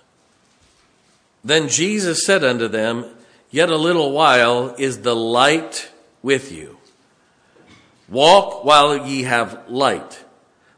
Then 1.44 1.68
Jesus 1.68 2.26
said 2.26 2.44
unto 2.44 2.68
them, 2.68 3.06
Yet 3.52 3.70
a 3.70 3.78
little 3.78 4.12
while 4.12 4.76
is 4.78 5.02
the 5.02 5.16
light 5.16 5.92
with 6.22 6.52
you. 6.52 6.78
Walk 8.08 8.64
while 8.64 9.08
ye 9.08 9.24
have 9.24 9.70
light, 9.70 10.24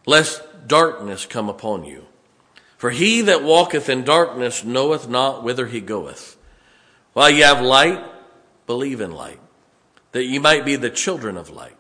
lest 0.06 0.42
darkness 0.68 1.26
come 1.26 1.50
upon 1.50 1.84
you. 1.84 2.06
For 2.78 2.90
he 2.90 3.22
that 3.22 3.44
walketh 3.44 3.90
in 3.90 4.04
darkness 4.04 4.64
knoweth 4.64 5.08
not 5.08 5.44
whither 5.44 5.68
he 5.68 5.82
goeth. 5.82 6.38
While 7.14 7.30
ye 7.30 7.42
have 7.42 7.62
light, 7.62 8.04
believe 8.66 9.02
in 9.02 9.12
light, 9.12 9.40
that 10.14 10.26
ye 10.26 10.40
might 10.40 10.66
be 10.66 10.76
the 10.76 10.90
children 10.90 11.38
of 11.38 11.50
light. 11.50 11.78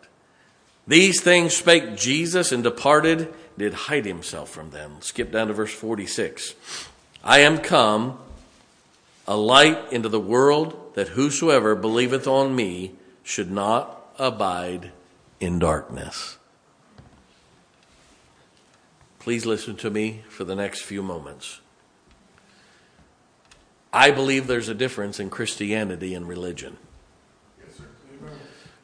These 0.87 1.21
things 1.21 1.55
spake 1.55 1.95
Jesus 1.95 2.51
and 2.51 2.63
departed, 2.63 3.33
did 3.57 3.73
hide 3.73 4.05
himself 4.05 4.49
from 4.49 4.71
them. 4.71 4.97
Skip 4.99 5.31
down 5.31 5.47
to 5.47 5.53
verse 5.53 5.73
46. 5.73 6.55
I 7.23 7.39
am 7.39 7.59
come 7.59 8.17
a 9.27 9.35
light 9.35 9.91
into 9.91 10.09
the 10.09 10.19
world 10.19 10.93
that 10.95 11.09
whosoever 11.09 11.75
believeth 11.75 12.27
on 12.27 12.55
me 12.55 12.93
should 13.23 13.51
not 13.51 14.13
abide 14.17 14.91
in 15.39 15.59
darkness. 15.59 16.37
Please 19.21 19.45
listen 19.45 19.75
to 19.75 19.91
me 19.91 20.23
for 20.29 20.45
the 20.45 20.55
next 20.55 20.81
few 20.81 21.03
moments. 21.03 21.61
I 23.93 24.09
believe 24.09 24.47
there's 24.47 24.67
a 24.67 24.73
difference 24.73 25.19
in 25.19 25.29
Christianity 25.29 26.15
and 26.15 26.27
religion. 26.27 26.77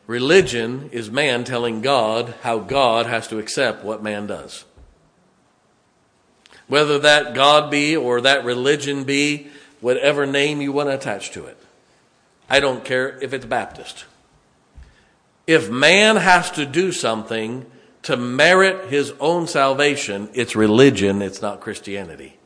religion 0.06 0.92
is 0.92 1.10
man 1.10 1.44
telling 1.44 1.82
God 1.82 2.36
how 2.44 2.60
God 2.60 3.08
has 3.08 3.28
to 3.30 3.40
accept 3.40 3.84
what 3.84 4.04
man 4.04 4.28
does. 4.28 4.64
Whether 6.68 7.00
that 7.00 7.34
God 7.34 7.72
be 7.72 7.98
or 7.98 8.22
that 8.22 8.46
religion 8.46 9.06
be, 9.06 9.48
whatever 9.82 10.28
name 10.28 10.62
you 10.62 10.72
want 10.72 10.90
to 10.90 10.94
attach 10.94 11.32
to 11.32 11.46
it. 11.46 11.58
I 12.48 12.60
don't 12.60 12.86
care 12.86 13.18
if 13.24 13.34
it's 13.34 13.48
Baptist. 13.48 14.06
If 15.48 15.68
man 15.68 16.18
has 16.18 16.52
to 16.52 16.68
do 16.68 16.92
something 16.92 17.66
to 18.04 18.18
merit 18.18 18.90
his 18.90 19.14
own 19.20 19.48
salvation, 19.48 20.30
it's 20.34 20.56
religion, 20.56 21.22
it's 21.22 21.42
not 21.42 21.62
Christianity. 21.62 22.38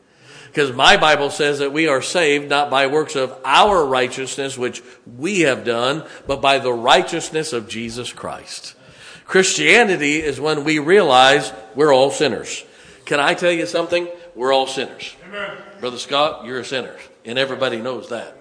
Because 0.48 0.74
my 0.74 0.98
Bible 0.98 1.30
says 1.30 1.60
that 1.60 1.72
we 1.72 1.88
are 1.88 2.02
saved 2.02 2.50
not 2.50 2.70
by 2.70 2.88
works 2.88 3.16
of 3.16 3.34
our 3.46 3.86
righteousness, 3.86 4.58
which 4.58 4.84
we 5.18 5.42
have 5.42 5.64
done, 5.64 6.04
but 6.28 6.42
by 6.42 6.60
the 6.60 6.74
righteousness 6.74 7.54
of 7.54 7.70
Jesus 7.70 8.12
Christ. 8.12 8.76
Christianity 9.26 10.22
is 10.22 10.42
when 10.42 10.66
we 10.66 10.80
realize 10.80 11.54
we're 11.74 11.94
all 11.94 12.12
sinners. 12.12 12.66
Can 13.06 13.22
I 13.22 13.34
tell 13.34 13.52
you 13.52 13.66
something? 13.66 14.10
We're 14.36 14.54
all 14.54 14.68
sinners. 14.68 15.16
Amen. 15.28 15.58
Brother 15.80 15.98
Scott, 15.98 16.46
you're 16.46 16.60
a 16.60 16.66
sinner, 16.66 16.96
and 17.24 17.40
everybody 17.40 17.78
knows 17.78 18.10
that. 18.10 18.36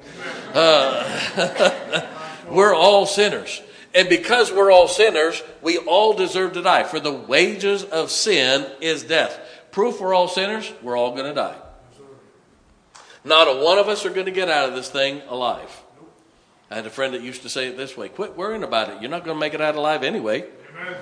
Uh, 0.53 2.07
we're 2.51 2.75
all 2.75 3.07
sinners. 3.07 3.63
And 3.95 4.09
because 4.09 4.53
we're 4.53 4.71
all 4.71 4.89
sinners, 4.89 5.43
we 5.63 5.79
all 5.79 6.13
deserve 6.13 6.53
to 6.53 6.63
die. 6.63 6.85
For 6.85 7.01
the 7.01 7.13
wages 7.13 7.83
of 7.83 8.11
sin 8.11 8.67
is 8.81 9.03
death. 9.03 9.39
Proof 9.73 10.01
we're 10.01 10.15
all 10.15 10.29
sinners, 10.29 10.73
we're 10.83 10.97
all 10.97 11.15
going 11.15 11.27
to 11.27 11.35
die. 11.35 11.57
Not 13.25 13.49
a 13.49 13.65
one 13.65 13.79
of 13.79 13.89
us 13.89 14.07
are 14.07 14.11
going 14.11 14.27
to 14.27 14.33
get 14.33 14.49
out 14.49 14.69
of 14.69 14.75
this 14.75 14.89
thing 14.89 15.23
alive. 15.29 15.83
I 16.71 16.77
had 16.77 16.87
a 16.87 16.91
friend 16.91 17.15
that 17.15 17.23
used 17.23 17.43
to 17.43 17.49
say 17.49 17.69
it 17.69 17.77
this 17.77 17.97
way 17.97 18.09
quit 18.09 18.37
worrying 18.37 18.63
about 18.63 18.91
it. 18.91 19.01
You're 19.01 19.11
not 19.11 19.25
going 19.25 19.37
to 19.37 19.41
make 19.41 19.55
it 19.55 19.61
out 19.61 19.75
alive 19.75 20.03
anyway. 20.03 20.45
Amen. 20.71 20.97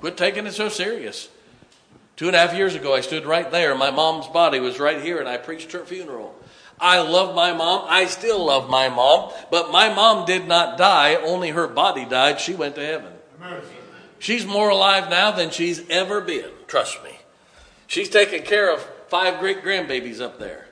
Quit 0.00 0.16
taking 0.16 0.46
it 0.46 0.52
so 0.52 0.68
serious. 0.68 1.28
Two 2.16 2.26
and 2.26 2.36
a 2.36 2.38
half 2.38 2.54
years 2.54 2.74
ago, 2.74 2.94
I 2.94 3.00
stood 3.00 3.24
right 3.24 3.50
there. 3.50 3.74
My 3.74 3.90
mom's 3.90 4.26
body 4.26 4.60
was 4.60 4.78
right 4.78 5.00
here, 5.00 5.18
and 5.18 5.28
I 5.28 5.38
preached 5.38 5.72
her 5.72 5.84
funeral. 5.84 6.34
I 6.82 7.00
love 7.00 7.34
my 7.36 7.52
mom. 7.52 7.86
I 7.88 8.06
still 8.06 8.44
love 8.44 8.68
my 8.68 8.88
mom. 8.88 9.32
But 9.50 9.70
my 9.70 9.94
mom 9.94 10.26
did 10.26 10.48
not 10.48 10.76
die, 10.76 11.14
only 11.14 11.50
her 11.50 11.68
body 11.68 12.04
died. 12.04 12.40
She 12.40 12.54
went 12.54 12.74
to 12.74 12.84
heaven. 12.84 13.12
She's 14.18 14.44
more 14.44 14.68
alive 14.68 15.08
now 15.08 15.30
than 15.30 15.50
she's 15.50 15.88
ever 15.88 16.20
been. 16.20 16.50
Trust 16.66 17.02
me. 17.04 17.10
She's 17.86 18.08
taking 18.08 18.42
care 18.42 18.72
of 18.72 18.82
five 19.08 19.38
great 19.38 19.62
grandbabies 19.62 20.20
up 20.20 20.38
there. 20.38 20.66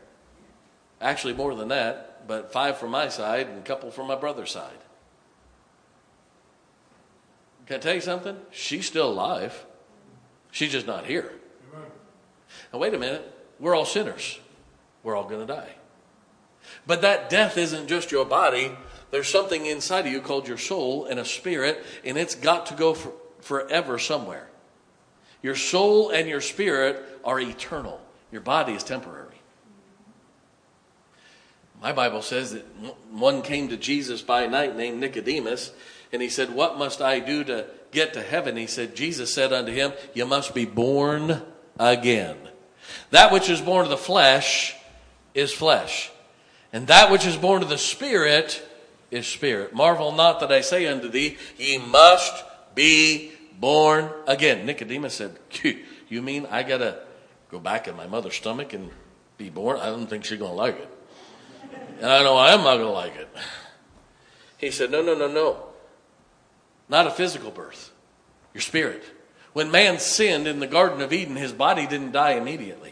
Actually, 1.01 1.35
more 1.35 1.55
than 1.55 1.69
that, 1.69 2.27
but 2.27 2.53
five 2.53 2.79
from 2.79 2.91
my 2.91 3.09
side 3.09 3.47
and 3.47 3.59
a 3.59 3.63
couple 3.63 3.91
from 3.91 4.09
my 4.09 4.17
brother's 4.17 4.51
side. 4.51 4.79
Can 7.67 7.77
I 7.77 7.79
tell 7.79 7.95
you 7.95 8.01
something? 8.01 8.37
She's 8.51 8.87
still 8.87 9.09
alive. 9.09 9.65
She's 10.51 10.73
just 10.73 10.87
not 10.87 11.07
here. 11.07 11.33
Now, 12.73 12.81
wait 12.81 12.95
a 12.95 12.99
minute. 12.99 13.33
We're 13.61 13.77
all 13.77 13.85
sinners. 13.85 14.41
We're 15.05 15.17
all 15.17 15.29
going 15.29 15.47
to 15.47 15.53
die. 15.53 15.75
But 16.87 17.03
that 17.03 17.31
death 17.31 17.57
isn't 17.57 17.89
just 17.89 18.11
your 18.11 18.25
body. 18.25 18.73
There's 19.11 19.29
something 19.29 19.67
inside 19.67 20.07
of 20.07 20.13
you 20.13 20.21
called 20.21 20.49
your 20.49 20.59
soul 20.59 21.07
and 21.07 21.19
a 21.19 21.25
spirit, 21.25 21.85
and 22.05 22.17
it's 22.17 22.35
got 22.35 22.67
to 22.67 22.75
go 22.75 22.95
for, 22.95 23.13
forever 23.41 23.99
somewhere. 23.99 24.49
Your 25.43 25.57
soul 25.57 26.11
and 26.11 26.29
your 26.29 26.41
spirit 26.41 27.03
are 27.25 27.41
eternal, 27.41 28.01
your 28.31 28.43
body 28.43 28.75
is 28.75 28.85
temporary. 28.85 29.27
My 31.83 31.93
Bible 31.93 32.21
says 32.21 32.53
that 32.53 32.65
one 33.11 33.41
came 33.41 33.69
to 33.69 33.77
Jesus 33.77 34.21
by 34.21 34.47
night 34.47 34.77
named 34.77 35.01
Nicodemus, 35.01 35.73
and 36.13 36.21
he 36.21 36.29
said, 36.29 36.55
What 36.55 36.79
must 36.79 37.01
I 37.01 37.21
do 37.21 37.43
to 37.45 37.67
get 37.91 38.13
to 38.15 38.23
heaven? 38.23 38.57
He 38.57 38.67
said, 38.67 38.95
Jesus 38.95 39.33
said 39.33 39.53
unto 39.53 39.73
him, 39.73 39.93
You 40.13 40.27
must 40.27 40.55
be 40.55 40.67
born 40.67 41.41
again. 41.79 42.37
That 43.11 43.33
which 43.33 43.49
is 43.49 43.63
born 43.63 43.85
of 43.85 43.91
the 43.91 43.97
flesh 43.97 44.77
is 45.35 45.53
flesh, 45.53 46.11
and 46.73 46.87
that 46.87 47.11
which 47.11 47.27
is 47.27 47.37
born 47.37 47.63
of 47.63 47.69
the 47.69 47.79
Spirit 47.79 48.67
is 49.11 49.27
spirit. 49.27 49.75
Marvel 49.75 50.13
not 50.13 50.41
that 50.41 50.53
I 50.53 50.61
say 50.61 50.87
unto 50.87 51.09
thee, 51.09 51.37
Ye 51.57 51.79
must 51.79 52.45
be 52.75 53.33
born 53.59 54.11
again. 54.27 54.67
Nicodemus 54.67 55.15
said, 55.15 55.39
You 56.09 56.23
mean 56.23 56.47
I 56.51 56.63
got 56.63 56.79
to 56.79 57.01
go 57.51 57.59
back 57.59 57.89
in 57.89 57.97
my 57.97 58.07
mother's 58.07 58.37
stomach 58.37 58.73
and 58.73 58.91
be 59.37 59.51
born? 59.51 59.79
I 59.79 59.87
don't 59.87 60.07
think 60.07 60.25
she's 60.25 60.39
going 60.39 60.53
to 60.53 60.57
like 60.57 60.79
it. 60.79 60.89
And 62.01 62.11
I 62.11 62.23
know 62.23 62.37
I 62.37 62.53
am 62.53 62.63
not 62.63 62.77
going 62.77 62.87
to 62.87 62.91
like 62.91 63.17
it. 63.17 63.29
He 64.59 64.71
said, 64.71 64.91
No, 64.91 65.03
no, 65.03 65.15
no, 65.15 65.27
no. 65.27 65.65
Not 66.89 67.07
a 67.07 67.11
physical 67.11 67.51
birth, 67.51 67.93
your 68.53 68.61
spirit. 68.61 69.03
When 69.53 69.71
man 69.71 69.99
sinned 69.99 70.47
in 70.47 70.61
the 70.61 70.67
Garden 70.67 71.01
of 71.01 71.13
Eden, 71.13 71.37
his 71.37 71.53
body 71.53 71.87
didn't 71.87 72.13
die 72.13 72.33
immediately. 72.33 72.90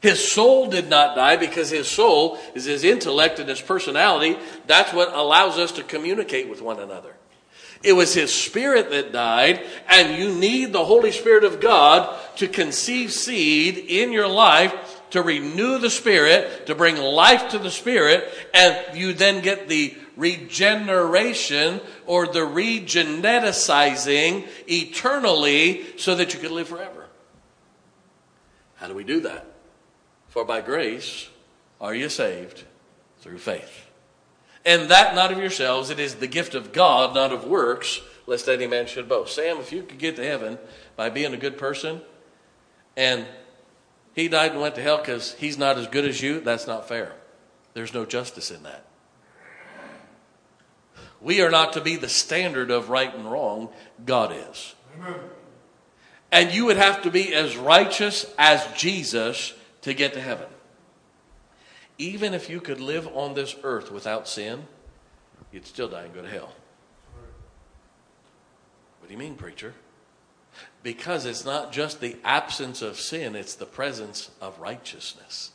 His 0.00 0.32
soul 0.32 0.68
did 0.68 0.88
not 0.88 1.14
die 1.14 1.36
because 1.36 1.70
his 1.70 1.86
soul 1.86 2.38
is 2.54 2.64
his 2.64 2.84
intellect 2.84 3.38
and 3.38 3.48
his 3.48 3.60
personality. 3.60 4.38
That's 4.66 4.92
what 4.92 5.12
allows 5.12 5.58
us 5.58 5.72
to 5.72 5.82
communicate 5.82 6.48
with 6.48 6.62
one 6.62 6.80
another. 6.80 7.14
It 7.82 7.94
was 7.94 8.12
his 8.12 8.32
spirit 8.32 8.90
that 8.90 9.12
died, 9.12 9.64
and 9.88 10.18
you 10.18 10.34
need 10.34 10.72
the 10.72 10.84
Holy 10.84 11.12
Spirit 11.12 11.44
of 11.44 11.60
God 11.60 12.14
to 12.36 12.46
conceive 12.46 13.12
seed 13.12 13.78
in 13.78 14.12
your 14.12 14.28
life 14.28 15.00
to 15.10 15.22
renew 15.22 15.78
the 15.78 15.90
spirit, 15.90 16.66
to 16.66 16.74
bring 16.74 16.96
life 16.96 17.50
to 17.50 17.58
the 17.58 17.70
spirit, 17.70 18.32
and 18.54 18.96
you 18.96 19.12
then 19.12 19.40
get 19.40 19.68
the 19.68 19.94
regeneration 20.16 21.80
or 22.06 22.26
the 22.26 22.40
regeneticizing 22.40 24.48
eternally 24.68 25.84
so 25.96 26.14
that 26.14 26.32
you 26.34 26.40
can 26.40 26.54
live 26.54 26.68
forever. 26.68 27.08
How 28.76 28.88
do 28.88 28.94
we 28.94 29.04
do 29.04 29.20
that? 29.20 29.49
For 30.30 30.44
by 30.44 30.60
grace 30.60 31.28
are 31.80 31.94
you 31.94 32.08
saved 32.08 32.64
through 33.18 33.38
faith. 33.38 33.86
And 34.64 34.90
that 34.90 35.14
not 35.14 35.32
of 35.32 35.38
yourselves, 35.38 35.90
it 35.90 35.98
is 35.98 36.14
the 36.14 36.26
gift 36.26 36.54
of 36.54 36.72
God, 36.72 37.14
not 37.14 37.32
of 37.32 37.44
works, 37.44 38.00
lest 38.26 38.48
any 38.48 38.66
man 38.66 38.86
should 38.86 39.08
boast. 39.08 39.34
Sam, 39.34 39.58
if 39.58 39.72
you 39.72 39.82
could 39.82 39.98
get 39.98 40.16
to 40.16 40.24
heaven 40.24 40.58
by 40.96 41.10
being 41.10 41.34
a 41.34 41.36
good 41.36 41.58
person 41.58 42.00
and 42.96 43.26
he 44.14 44.28
died 44.28 44.52
and 44.52 44.60
went 44.60 44.76
to 44.76 44.82
hell 44.82 44.98
because 44.98 45.34
he's 45.34 45.58
not 45.58 45.76
as 45.78 45.88
good 45.88 46.04
as 46.04 46.22
you, 46.22 46.40
that's 46.40 46.66
not 46.66 46.86
fair. 46.86 47.12
There's 47.74 47.94
no 47.94 48.04
justice 48.04 48.50
in 48.50 48.62
that. 48.62 48.84
We 51.20 51.42
are 51.42 51.50
not 51.50 51.72
to 51.72 51.80
be 51.80 51.96
the 51.96 52.08
standard 52.08 52.70
of 52.70 52.88
right 52.88 53.14
and 53.14 53.30
wrong, 53.30 53.68
God 54.06 54.32
is. 54.32 54.74
Amen. 54.96 55.14
And 56.32 56.52
you 56.52 56.66
would 56.66 56.76
have 56.76 57.02
to 57.02 57.10
be 57.10 57.34
as 57.34 57.56
righteous 57.56 58.26
as 58.38 58.64
Jesus 58.76 59.54
to 59.82 59.94
get 59.94 60.12
to 60.14 60.20
heaven. 60.20 60.48
Even 61.98 62.32
if 62.32 62.48
you 62.48 62.60
could 62.60 62.80
live 62.80 63.08
on 63.14 63.34
this 63.34 63.56
earth 63.62 63.90
without 63.90 64.26
sin, 64.26 64.66
you'd 65.52 65.66
still 65.66 65.88
die 65.88 66.04
and 66.04 66.14
go 66.14 66.22
to 66.22 66.28
hell. 66.28 66.54
What 69.00 69.08
do 69.08 69.12
you 69.12 69.18
mean, 69.18 69.34
preacher? 69.34 69.74
Because 70.82 71.26
it's 71.26 71.44
not 71.44 71.72
just 71.72 72.00
the 72.00 72.16
absence 72.24 72.82
of 72.82 72.98
sin, 72.98 73.36
it's 73.36 73.54
the 73.54 73.66
presence 73.66 74.30
of 74.40 74.58
righteousness. 74.58 75.52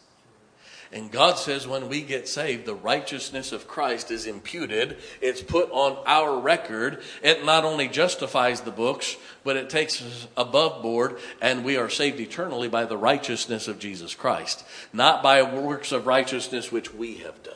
And 0.92 1.12
God 1.12 1.38
says 1.38 1.68
when 1.68 1.90
we 1.90 2.02
get 2.02 2.28
saved, 2.28 2.66
the 2.66 2.76
righteousness 2.76 3.52
of 3.52 3.68
Christ 3.68 4.12
is 4.12 4.26
imputed. 4.26 4.98
It's 5.22 5.42
put 5.42 5.70
on 5.72 5.98
our 6.06 6.40
record. 6.40 7.02
It 7.24 7.44
not 7.44 7.66
only 7.66 7.88
justifies 7.88 8.62
the 8.62 8.72
books, 8.72 9.18
but 9.44 9.58
it 9.58 9.70
takes 9.70 10.02
us 10.02 10.28
above 10.38 10.82
board, 10.82 11.18
and 11.42 11.66
we 11.66 11.78
are 11.78 11.90
saved 11.90 12.20
eternally 12.20 12.68
by 12.68 12.86
the 12.86 12.98
righteousness 12.98 13.68
of 13.68 13.80
Jesus 13.80 14.16
Christ, 14.16 14.64
not 14.94 15.22
by 15.22 15.42
works 15.42 15.92
of 15.92 16.08
righteousness 16.08 16.72
which 16.72 16.94
we 16.94 17.16
have 17.18 17.42
done. 17.44 17.56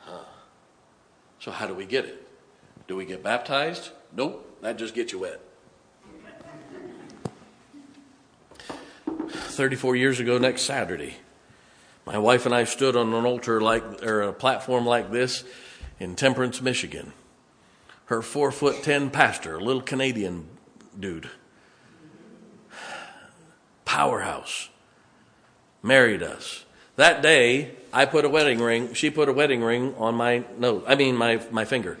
Huh. 0.00 0.24
So, 1.38 1.50
how 1.50 1.66
do 1.66 1.74
we 1.74 1.86
get 1.86 2.04
it? 2.04 2.26
Do 2.88 2.96
we 2.96 3.04
get 3.04 3.22
baptized? 3.22 3.90
Nope, 4.14 4.58
that 4.62 4.78
just 4.78 4.94
gets 4.94 5.12
you 5.12 5.20
wet. 5.20 5.40
34 9.28 9.96
years 9.96 10.20
ago 10.20 10.38
next 10.38 10.62
Saturday. 10.62 11.16
My 12.06 12.18
wife 12.18 12.46
and 12.46 12.54
I 12.54 12.64
stood 12.64 12.94
on 12.94 13.12
an 13.12 13.26
altar 13.26 13.60
like, 13.60 14.04
or 14.04 14.22
a 14.22 14.32
platform 14.32 14.86
like 14.86 15.10
this 15.10 15.42
in 15.98 16.14
Temperance, 16.14 16.62
Michigan. 16.62 17.12
Her 18.06 18.22
four 18.22 18.52
foot 18.52 18.84
ten 18.84 19.10
pastor, 19.10 19.56
a 19.56 19.60
little 19.60 19.82
Canadian 19.82 20.46
dude, 20.98 21.28
powerhouse, 23.84 24.68
married 25.82 26.22
us. 26.22 26.64
That 26.94 27.22
day, 27.22 27.72
I 27.92 28.06
put 28.06 28.24
a 28.24 28.28
wedding 28.28 28.60
ring, 28.60 28.94
she 28.94 29.10
put 29.10 29.28
a 29.28 29.32
wedding 29.32 29.62
ring 29.62 29.92
on 29.96 30.14
my 30.14 30.44
nose, 30.56 30.84
I 30.86 30.94
mean, 30.94 31.16
my, 31.16 31.42
my 31.50 31.64
finger. 31.64 31.98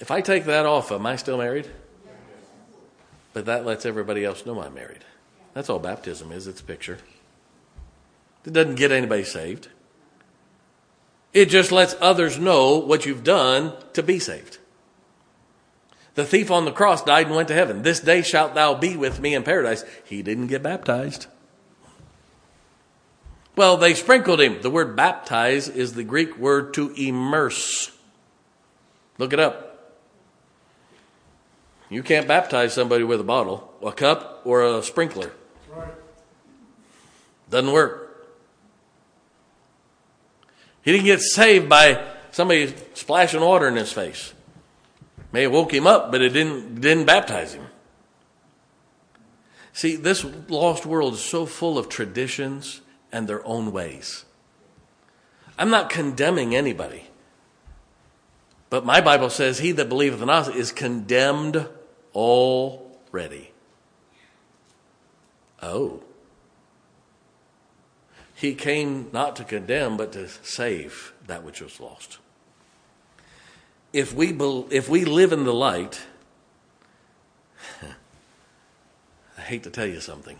If 0.00 0.10
I 0.10 0.22
take 0.22 0.46
that 0.46 0.64
off, 0.64 0.90
am 0.90 1.04
I 1.04 1.16
still 1.16 1.36
married? 1.36 1.68
But 3.34 3.44
that 3.44 3.66
lets 3.66 3.84
everybody 3.84 4.24
else 4.24 4.46
know 4.46 4.62
I'm 4.62 4.72
married. 4.72 5.04
That's 5.54 5.68
all 5.68 5.78
baptism 5.78 6.32
is, 6.32 6.46
it's 6.46 6.60
a 6.60 6.64
picture. 6.64 6.98
It 8.44 8.52
doesn't 8.52 8.76
get 8.76 8.92
anybody 8.92 9.24
saved. 9.24 9.68
It 11.32 11.46
just 11.46 11.70
lets 11.70 11.94
others 12.00 12.38
know 12.38 12.78
what 12.78 13.06
you've 13.06 13.24
done 13.24 13.72
to 13.92 14.02
be 14.02 14.18
saved. 14.18 14.58
The 16.14 16.24
thief 16.24 16.50
on 16.50 16.64
the 16.64 16.72
cross 16.72 17.04
died 17.04 17.26
and 17.26 17.36
went 17.36 17.48
to 17.48 17.54
heaven. 17.54 17.82
This 17.82 18.00
day 18.00 18.22
shalt 18.22 18.54
thou 18.54 18.74
be 18.74 18.96
with 18.96 19.20
me 19.20 19.34
in 19.34 19.42
paradise. 19.42 19.84
He 20.04 20.22
didn't 20.22 20.48
get 20.48 20.62
baptized. 20.62 21.26
Well, 23.56 23.76
they 23.76 23.94
sprinkled 23.94 24.40
him. 24.40 24.62
The 24.62 24.70
word 24.70 24.96
baptize 24.96 25.68
is 25.68 25.94
the 25.94 26.04
Greek 26.04 26.36
word 26.36 26.74
to 26.74 26.92
immerse. 26.96 27.92
Look 29.18 29.32
it 29.32 29.40
up. 29.40 29.96
You 31.88 32.02
can't 32.02 32.28
baptize 32.28 32.72
somebody 32.72 33.04
with 33.04 33.20
a 33.20 33.24
bottle, 33.24 33.72
a 33.84 33.92
cup, 33.92 34.42
or 34.44 34.64
a 34.64 34.82
sprinkler. 34.82 35.32
Doesn't 37.50 37.72
work. 37.72 38.06
He 40.82 40.92
didn't 40.92 41.04
get 41.04 41.20
saved 41.20 41.68
by 41.68 42.02
somebody 42.30 42.74
splashing 42.94 43.40
water 43.40 43.68
in 43.68 43.76
his 43.76 43.92
face. 43.92 44.32
May 45.32 45.42
have 45.42 45.52
woke 45.52 45.72
him 45.72 45.86
up, 45.86 46.10
but 46.10 46.22
it 46.22 46.30
didn't, 46.30 46.80
didn't 46.80 47.04
baptize 47.04 47.54
him. 47.54 47.66
See, 49.72 49.96
this 49.96 50.24
lost 50.48 50.86
world 50.86 51.14
is 51.14 51.20
so 51.20 51.46
full 51.46 51.78
of 51.78 51.88
traditions 51.88 52.80
and 53.12 53.28
their 53.28 53.46
own 53.46 53.72
ways. 53.72 54.24
I'm 55.58 55.70
not 55.70 55.90
condemning 55.90 56.54
anybody. 56.54 57.04
But 58.70 58.84
my 58.84 59.00
Bible 59.00 59.30
says, 59.30 59.58
He 59.58 59.72
that 59.72 59.88
believeth 59.88 60.22
in 60.22 60.30
us 60.30 60.48
is 60.48 60.72
condemned 60.72 61.68
already. 62.14 63.52
Oh. 65.62 66.02
He 68.40 68.54
came 68.54 69.10
not 69.12 69.36
to 69.36 69.44
condemn, 69.44 69.98
but 69.98 70.12
to 70.12 70.26
save 70.26 71.12
that 71.26 71.44
which 71.44 71.60
was 71.60 71.78
lost. 71.78 72.16
If 73.92 74.14
we, 74.14 74.28
if 74.70 74.88
we 74.88 75.04
live 75.04 75.34
in 75.34 75.44
the 75.44 75.52
light, 75.52 76.00
I 79.36 79.40
hate 79.42 79.62
to 79.64 79.70
tell 79.70 79.84
you 79.84 80.00
something. 80.00 80.38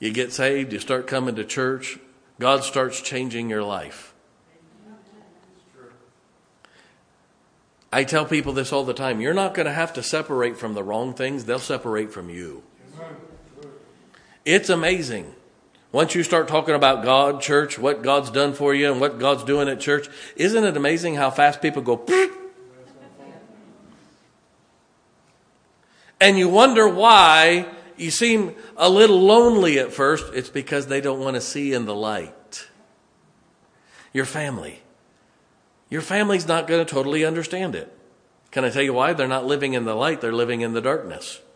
You 0.00 0.12
get 0.12 0.34
saved, 0.34 0.74
you 0.74 0.80
start 0.80 1.06
coming 1.06 1.34
to 1.36 1.44
church, 1.44 1.98
God 2.38 2.62
starts 2.62 3.00
changing 3.00 3.48
your 3.48 3.62
life. 3.62 4.12
I 7.90 8.04
tell 8.04 8.26
people 8.26 8.52
this 8.52 8.70
all 8.70 8.84
the 8.84 8.92
time. 8.92 9.22
You're 9.22 9.32
not 9.32 9.54
going 9.54 9.64
to 9.64 9.72
have 9.72 9.94
to 9.94 10.02
separate 10.02 10.58
from 10.58 10.74
the 10.74 10.82
wrong 10.82 11.14
things, 11.14 11.46
they'll 11.46 11.58
separate 11.58 12.12
from 12.12 12.28
you. 12.28 12.62
It's 14.44 14.68
amazing. 14.68 15.36
Once 15.92 16.14
you 16.14 16.22
start 16.22 16.46
talking 16.46 16.74
about 16.74 17.02
God, 17.02 17.40
church, 17.40 17.78
what 17.78 18.02
God's 18.02 18.30
done 18.30 18.52
for 18.52 18.74
you, 18.74 18.90
and 18.90 19.00
what 19.00 19.18
God's 19.18 19.42
doing 19.42 19.68
at 19.68 19.80
church, 19.80 20.08
isn't 20.36 20.64
it 20.64 20.76
amazing 20.76 21.16
how 21.16 21.30
fast 21.30 21.60
people 21.60 21.82
go, 21.82 22.06
and 26.20 26.38
you 26.38 26.48
wonder 26.48 26.86
why 26.88 27.66
you 27.96 28.10
seem 28.10 28.54
a 28.76 28.88
little 28.88 29.20
lonely 29.20 29.78
at 29.78 29.92
first? 29.92 30.32
It's 30.32 30.50
because 30.50 30.86
they 30.86 31.00
don't 31.00 31.18
want 31.18 31.34
to 31.34 31.40
see 31.40 31.72
in 31.72 31.86
the 31.86 31.94
light. 31.94 32.68
Your 34.12 34.26
family. 34.26 34.82
Your 35.88 36.02
family's 36.02 36.46
not 36.46 36.68
going 36.68 36.84
to 36.84 36.90
totally 36.90 37.24
understand 37.24 37.74
it. 37.74 37.96
Can 38.52 38.64
I 38.64 38.70
tell 38.70 38.82
you 38.82 38.92
why? 38.92 39.12
They're 39.12 39.28
not 39.28 39.46
living 39.46 39.74
in 39.74 39.84
the 39.84 39.94
light, 39.94 40.20
they're 40.20 40.32
living 40.32 40.60
in 40.60 40.72
the 40.72 40.80
darkness. 40.80 41.40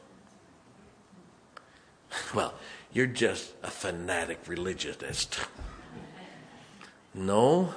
Well, 2.33 2.55
you're 2.95 3.07
just 3.07 3.53
a 3.63 3.71
fanatic 3.71 4.41
religionist. 4.47 5.41
No, 7.13 7.75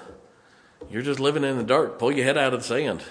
you're 0.89 1.01
just 1.01 1.19
living 1.19 1.43
in 1.43 1.57
the 1.57 1.63
dark. 1.63 1.99
Pull 1.99 2.11
your 2.11 2.23
head 2.23 2.37
out 2.37 2.53
of 2.53 2.61
the 2.61 2.65
sand. 2.65 3.03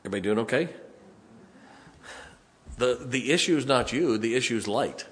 Everybody 0.00 0.20
doing 0.22 0.38
okay? 0.38 0.68
The, 2.78 2.98
the 3.04 3.32
issue 3.32 3.56
is 3.56 3.66
not 3.66 3.92
you, 3.92 4.18
the 4.18 4.34
issue 4.34 4.56
is 4.56 4.68
light. 4.68 5.06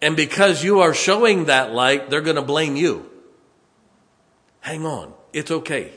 And 0.00 0.14
because 0.14 0.62
you 0.62 0.80
are 0.80 0.94
showing 0.94 1.46
that 1.46 1.72
light, 1.72 2.10
they're 2.10 2.20
going 2.20 2.36
to 2.36 2.42
blame 2.42 2.76
you. 2.76 3.10
Hang 4.60 4.84
on, 4.86 5.14
it's 5.32 5.50
okay. 5.50 5.92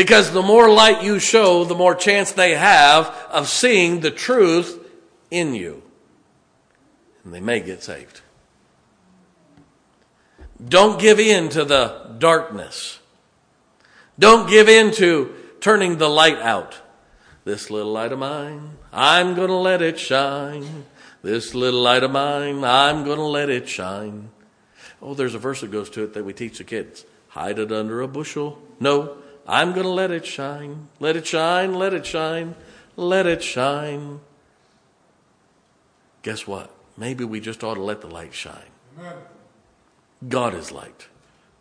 Because 0.00 0.30
the 0.30 0.40
more 0.40 0.70
light 0.70 1.02
you 1.02 1.18
show, 1.18 1.64
the 1.64 1.74
more 1.74 1.94
chance 1.94 2.32
they 2.32 2.54
have 2.54 3.08
of 3.30 3.48
seeing 3.48 4.00
the 4.00 4.10
truth 4.10 4.82
in 5.30 5.54
you. 5.54 5.82
And 7.22 7.34
they 7.34 7.40
may 7.40 7.60
get 7.60 7.82
saved. 7.82 8.22
Don't 10.66 10.98
give 10.98 11.20
in 11.20 11.50
to 11.50 11.66
the 11.66 12.14
darkness. 12.16 12.98
Don't 14.18 14.48
give 14.48 14.70
in 14.70 14.90
to 14.92 15.34
turning 15.60 15.98
the 15.98 16.08
light 16.08 16.38
out. 16.38 16.80
This 17.44 17.68
little 17.68 17.92
light 17.92 18.12
of 18.12 18.20
mine, 18.20 18.78
I'm 18.94 19.34
going 19.34 19.48
to 19.48 19.54
let 19.54 19.82
it 19.82 19.98
shine. 19.98 20.86
This 21.20 21.54
little 21.54 21.82
light 21.82 22.04
of 22.04 22.10
mine, 22.10 22.64
I'm 22.64 23.04
going 23.04 23.18
to 23.18 23.22
let 23.22 23.50
it 23.50 23.68
shine. 23.68 24.30
Oh, 25.02 25.12
there's 25.12 25.34
a 25.34 25.38
verse 25.38 25.60
that 25.60 25.70
goes 25.70 25.90
to 25.90 26.04
it 26.04 26.14
that 26.14 26.24
we 26.24 26.32
teach 26.32 26.56
the 26.56 26.64
kids. 26.64 27.04
Hide 27.28 27.58
it 27.58 27.70
under 27.70 28.00
a 28.00 28.08
bushel. 28.08 28.62
No, 28.80 29.18
I'm 29.50 29.72
going 29.72 29.82
to 29.82 29.90
let 29.90 30.12
it 30.12 30.24
shine. 30.24 30.86
Let 31.00 31.16
it 31.16 31.26
shine, 31.26 31.74
let 31.74 31.92
it 31.92 32.06
shine, 32.06 32.54
let 32.96 33.26
it 33.26 33.42
shine. 33.42 34.20
Guess 36.22 36.46
what? 36.46 36.70
Maybe 36.96 37.24
we 37.24 37.40
just 37.40 37.64
ought 37.64 37.74
to 37.74 37.82
let 37.82 38.00
the 38.00 38.06
light 38.06 38.32
shine. 38.32 38.70
Amen. 38.96 39.14
God 40.28 40.54
is 40.54 40.70
light, 40.70 41.08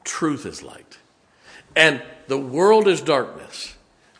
truth 0.03 0.45
is 0.45 0.61
light. 0.61 0.99
And 1.75 2.03
the 2.27 2.37
world 2.37 2.87
is 2.87 3.01
darkness. 3.01 3.75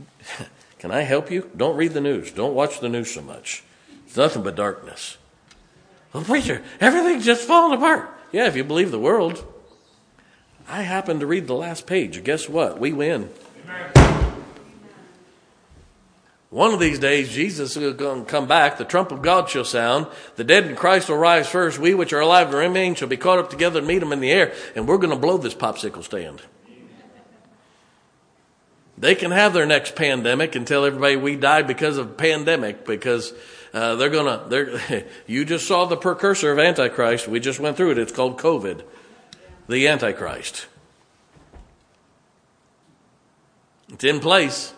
Can 0.80 0.90
I 0.90 1.02
help 1.02 1.30
you? 1.30 1.52
Don't 1.56 1.78
read 1.78 1.94
the 1.94 2.02
news. 2.02 2.32
Don't 2.32 2.56
watch 2.56 2.80
the 2.80 2.90
news 2.90 3.14
so 3.14 3.22
much. 3.22 3.64
It's 4.08 4.18
nothing 4.18 4.42
but 4.42 4.56
darkness. 4.56 5.18
Well, 6.12 6.24
preacher, 6.24 6.64
everything's 6.80 7.26
just 7.26 7.48
falling 7.48 7.78
apart. 7.78 8.10
Yeah, 8.32 8.48
if 8.48 8.56
you 8.56 8.64
believe 8.64 8.90
the 8.90 8.98
world. 8.98 9.46
I 10.68 10.82
happened 10.82 11.20
to 11.20 11.28
read 11.28 11.46
the 11.46 11.54
last 11.54 11.86
page. 11.86 12.24
Guess 12.24 12.50
what? 12.50 12.80
We 12.80 12.94
win. 12.94 13.30
One 16.50 16.74
of 16.74 16.80
these 16.80 16.98
days, 16.98 17.30
Jesus 17.30 17.76
will 17.76 17.94
come 18.24 18.48
back. 18.48 18.78
The 18.78 18.86
trump 18.86 19.12
of 19.12 19.22
God 19.22 19.50
shall 19.50 19.64
sound. 19.64 20.08
The 20.36 20.44
dead 20.44 20.66
in 20.66 20.76
Christ 20.76 21.08
will 21.08 21.18
rise 21.18 21.48
first. 21.48 21.78
We 21.78 21.94
which 21.94 22.12
are 22.12 22.22
alive 22.22 22.48
and 22.48 22.56
remain 22.56 22.96
shall 22.96 23.08
be 23.08 23.18
caught 23.18 23.38
up 23.38 23.52
together 23.52 23.80
and 23.80 23.88
meet 23.88 24.00
them 24.00 24.12
in 24.12 24.20
the 24.20 24.32
air. 24.32 24.54
And 24.76 24.88
we're 24.88 24.98
going 24.98 25.12
to 25.12 25.16
blow 25.16 25.38
this 25.38 25.54
popsicle 25.54 26.04
stand. 26.04 26.42
They 28.98 29.16
can 29.16 29.32
have 29.32 29.54
their 29.54 29.68
next 29.68 29.96
pandemic 29.96 30.56
and 30.56 30.68
tell 30.68 30.86
everybody 30.86 31.16
we 31.16 31.36
died 31.36 31.68
because 31.68 31.98
of 31.98 32.18
pandemic 32.18 32.86
because 32.86 33.32
uh, 33.74 33.96
they're 33.96 34.10
gonna. 34.10 34.44
They're, 34.50 35.06
you 35.28 35.46
just 35.46 35.68
saw 35.68 35.86
the 35.86 35.96
precursor 35.96 36.52
of 36.52 36.60
Antichrist. 36.60 37.28
We 37.28 37.40
just 37.40 37.62
went 37.62 37.78
through 37.78 37.92
it. 37.92 37.98
It's 37.98 38.12
called 38.12 38.38
COVID, 38.40 38.84
the 39.70 39.88
Antichrist. 39.88 40.68
It's 43.92 44.04
in 44.04 44.20
place. 44.20 44.74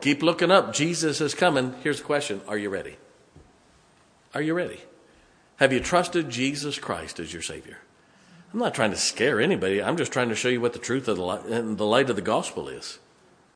Keep 0.00 0.22
looking 0.22 0.50
up. 0.50 0.72
Jesus 0.72 1.20
is 1.20 1.34
coming. 1.34 1.74
Here's 1.82 1.98
the 1.98 2.04
question 2.04 2.40
Are 2.48 2.58
you 2.58 2.70
ready? 2.70 2.96
Are 4.34 4.42
you 4.42 4.54
ready? 4.54 4.80
Have 5.56 5.72
you 5.72 5.80
trusted 5.80 6.30
Jesus 6.30 6.78
Christ 6.78 7.18
as 7.18 7.32
your 7.32 7.42
Savior? 7.42 7.78
I'm 8.52 8.60
not 8.60 8.74
trying 8.74 8.92
to 8.92 8.96
scare 8.96 9.40
anybody. 9.40 9.82
I'm 9.82 9.96
just 9.96 10.12
trying 10.12 10.28
to 10.30 10.34
show 10.34 10.48
you 10.48 10.60
what 10.60 10.72
the 10.72 10.78
truth 10.78 11.08
of 11.08 11.16
the 11.16 11.24
light, 11.24 11.46
the 11.46 11.86
light 11.86 12.10
of 12.10 12.16
the 12.16 12.22
gospel 12.22 12.68
is. 12.68 12.98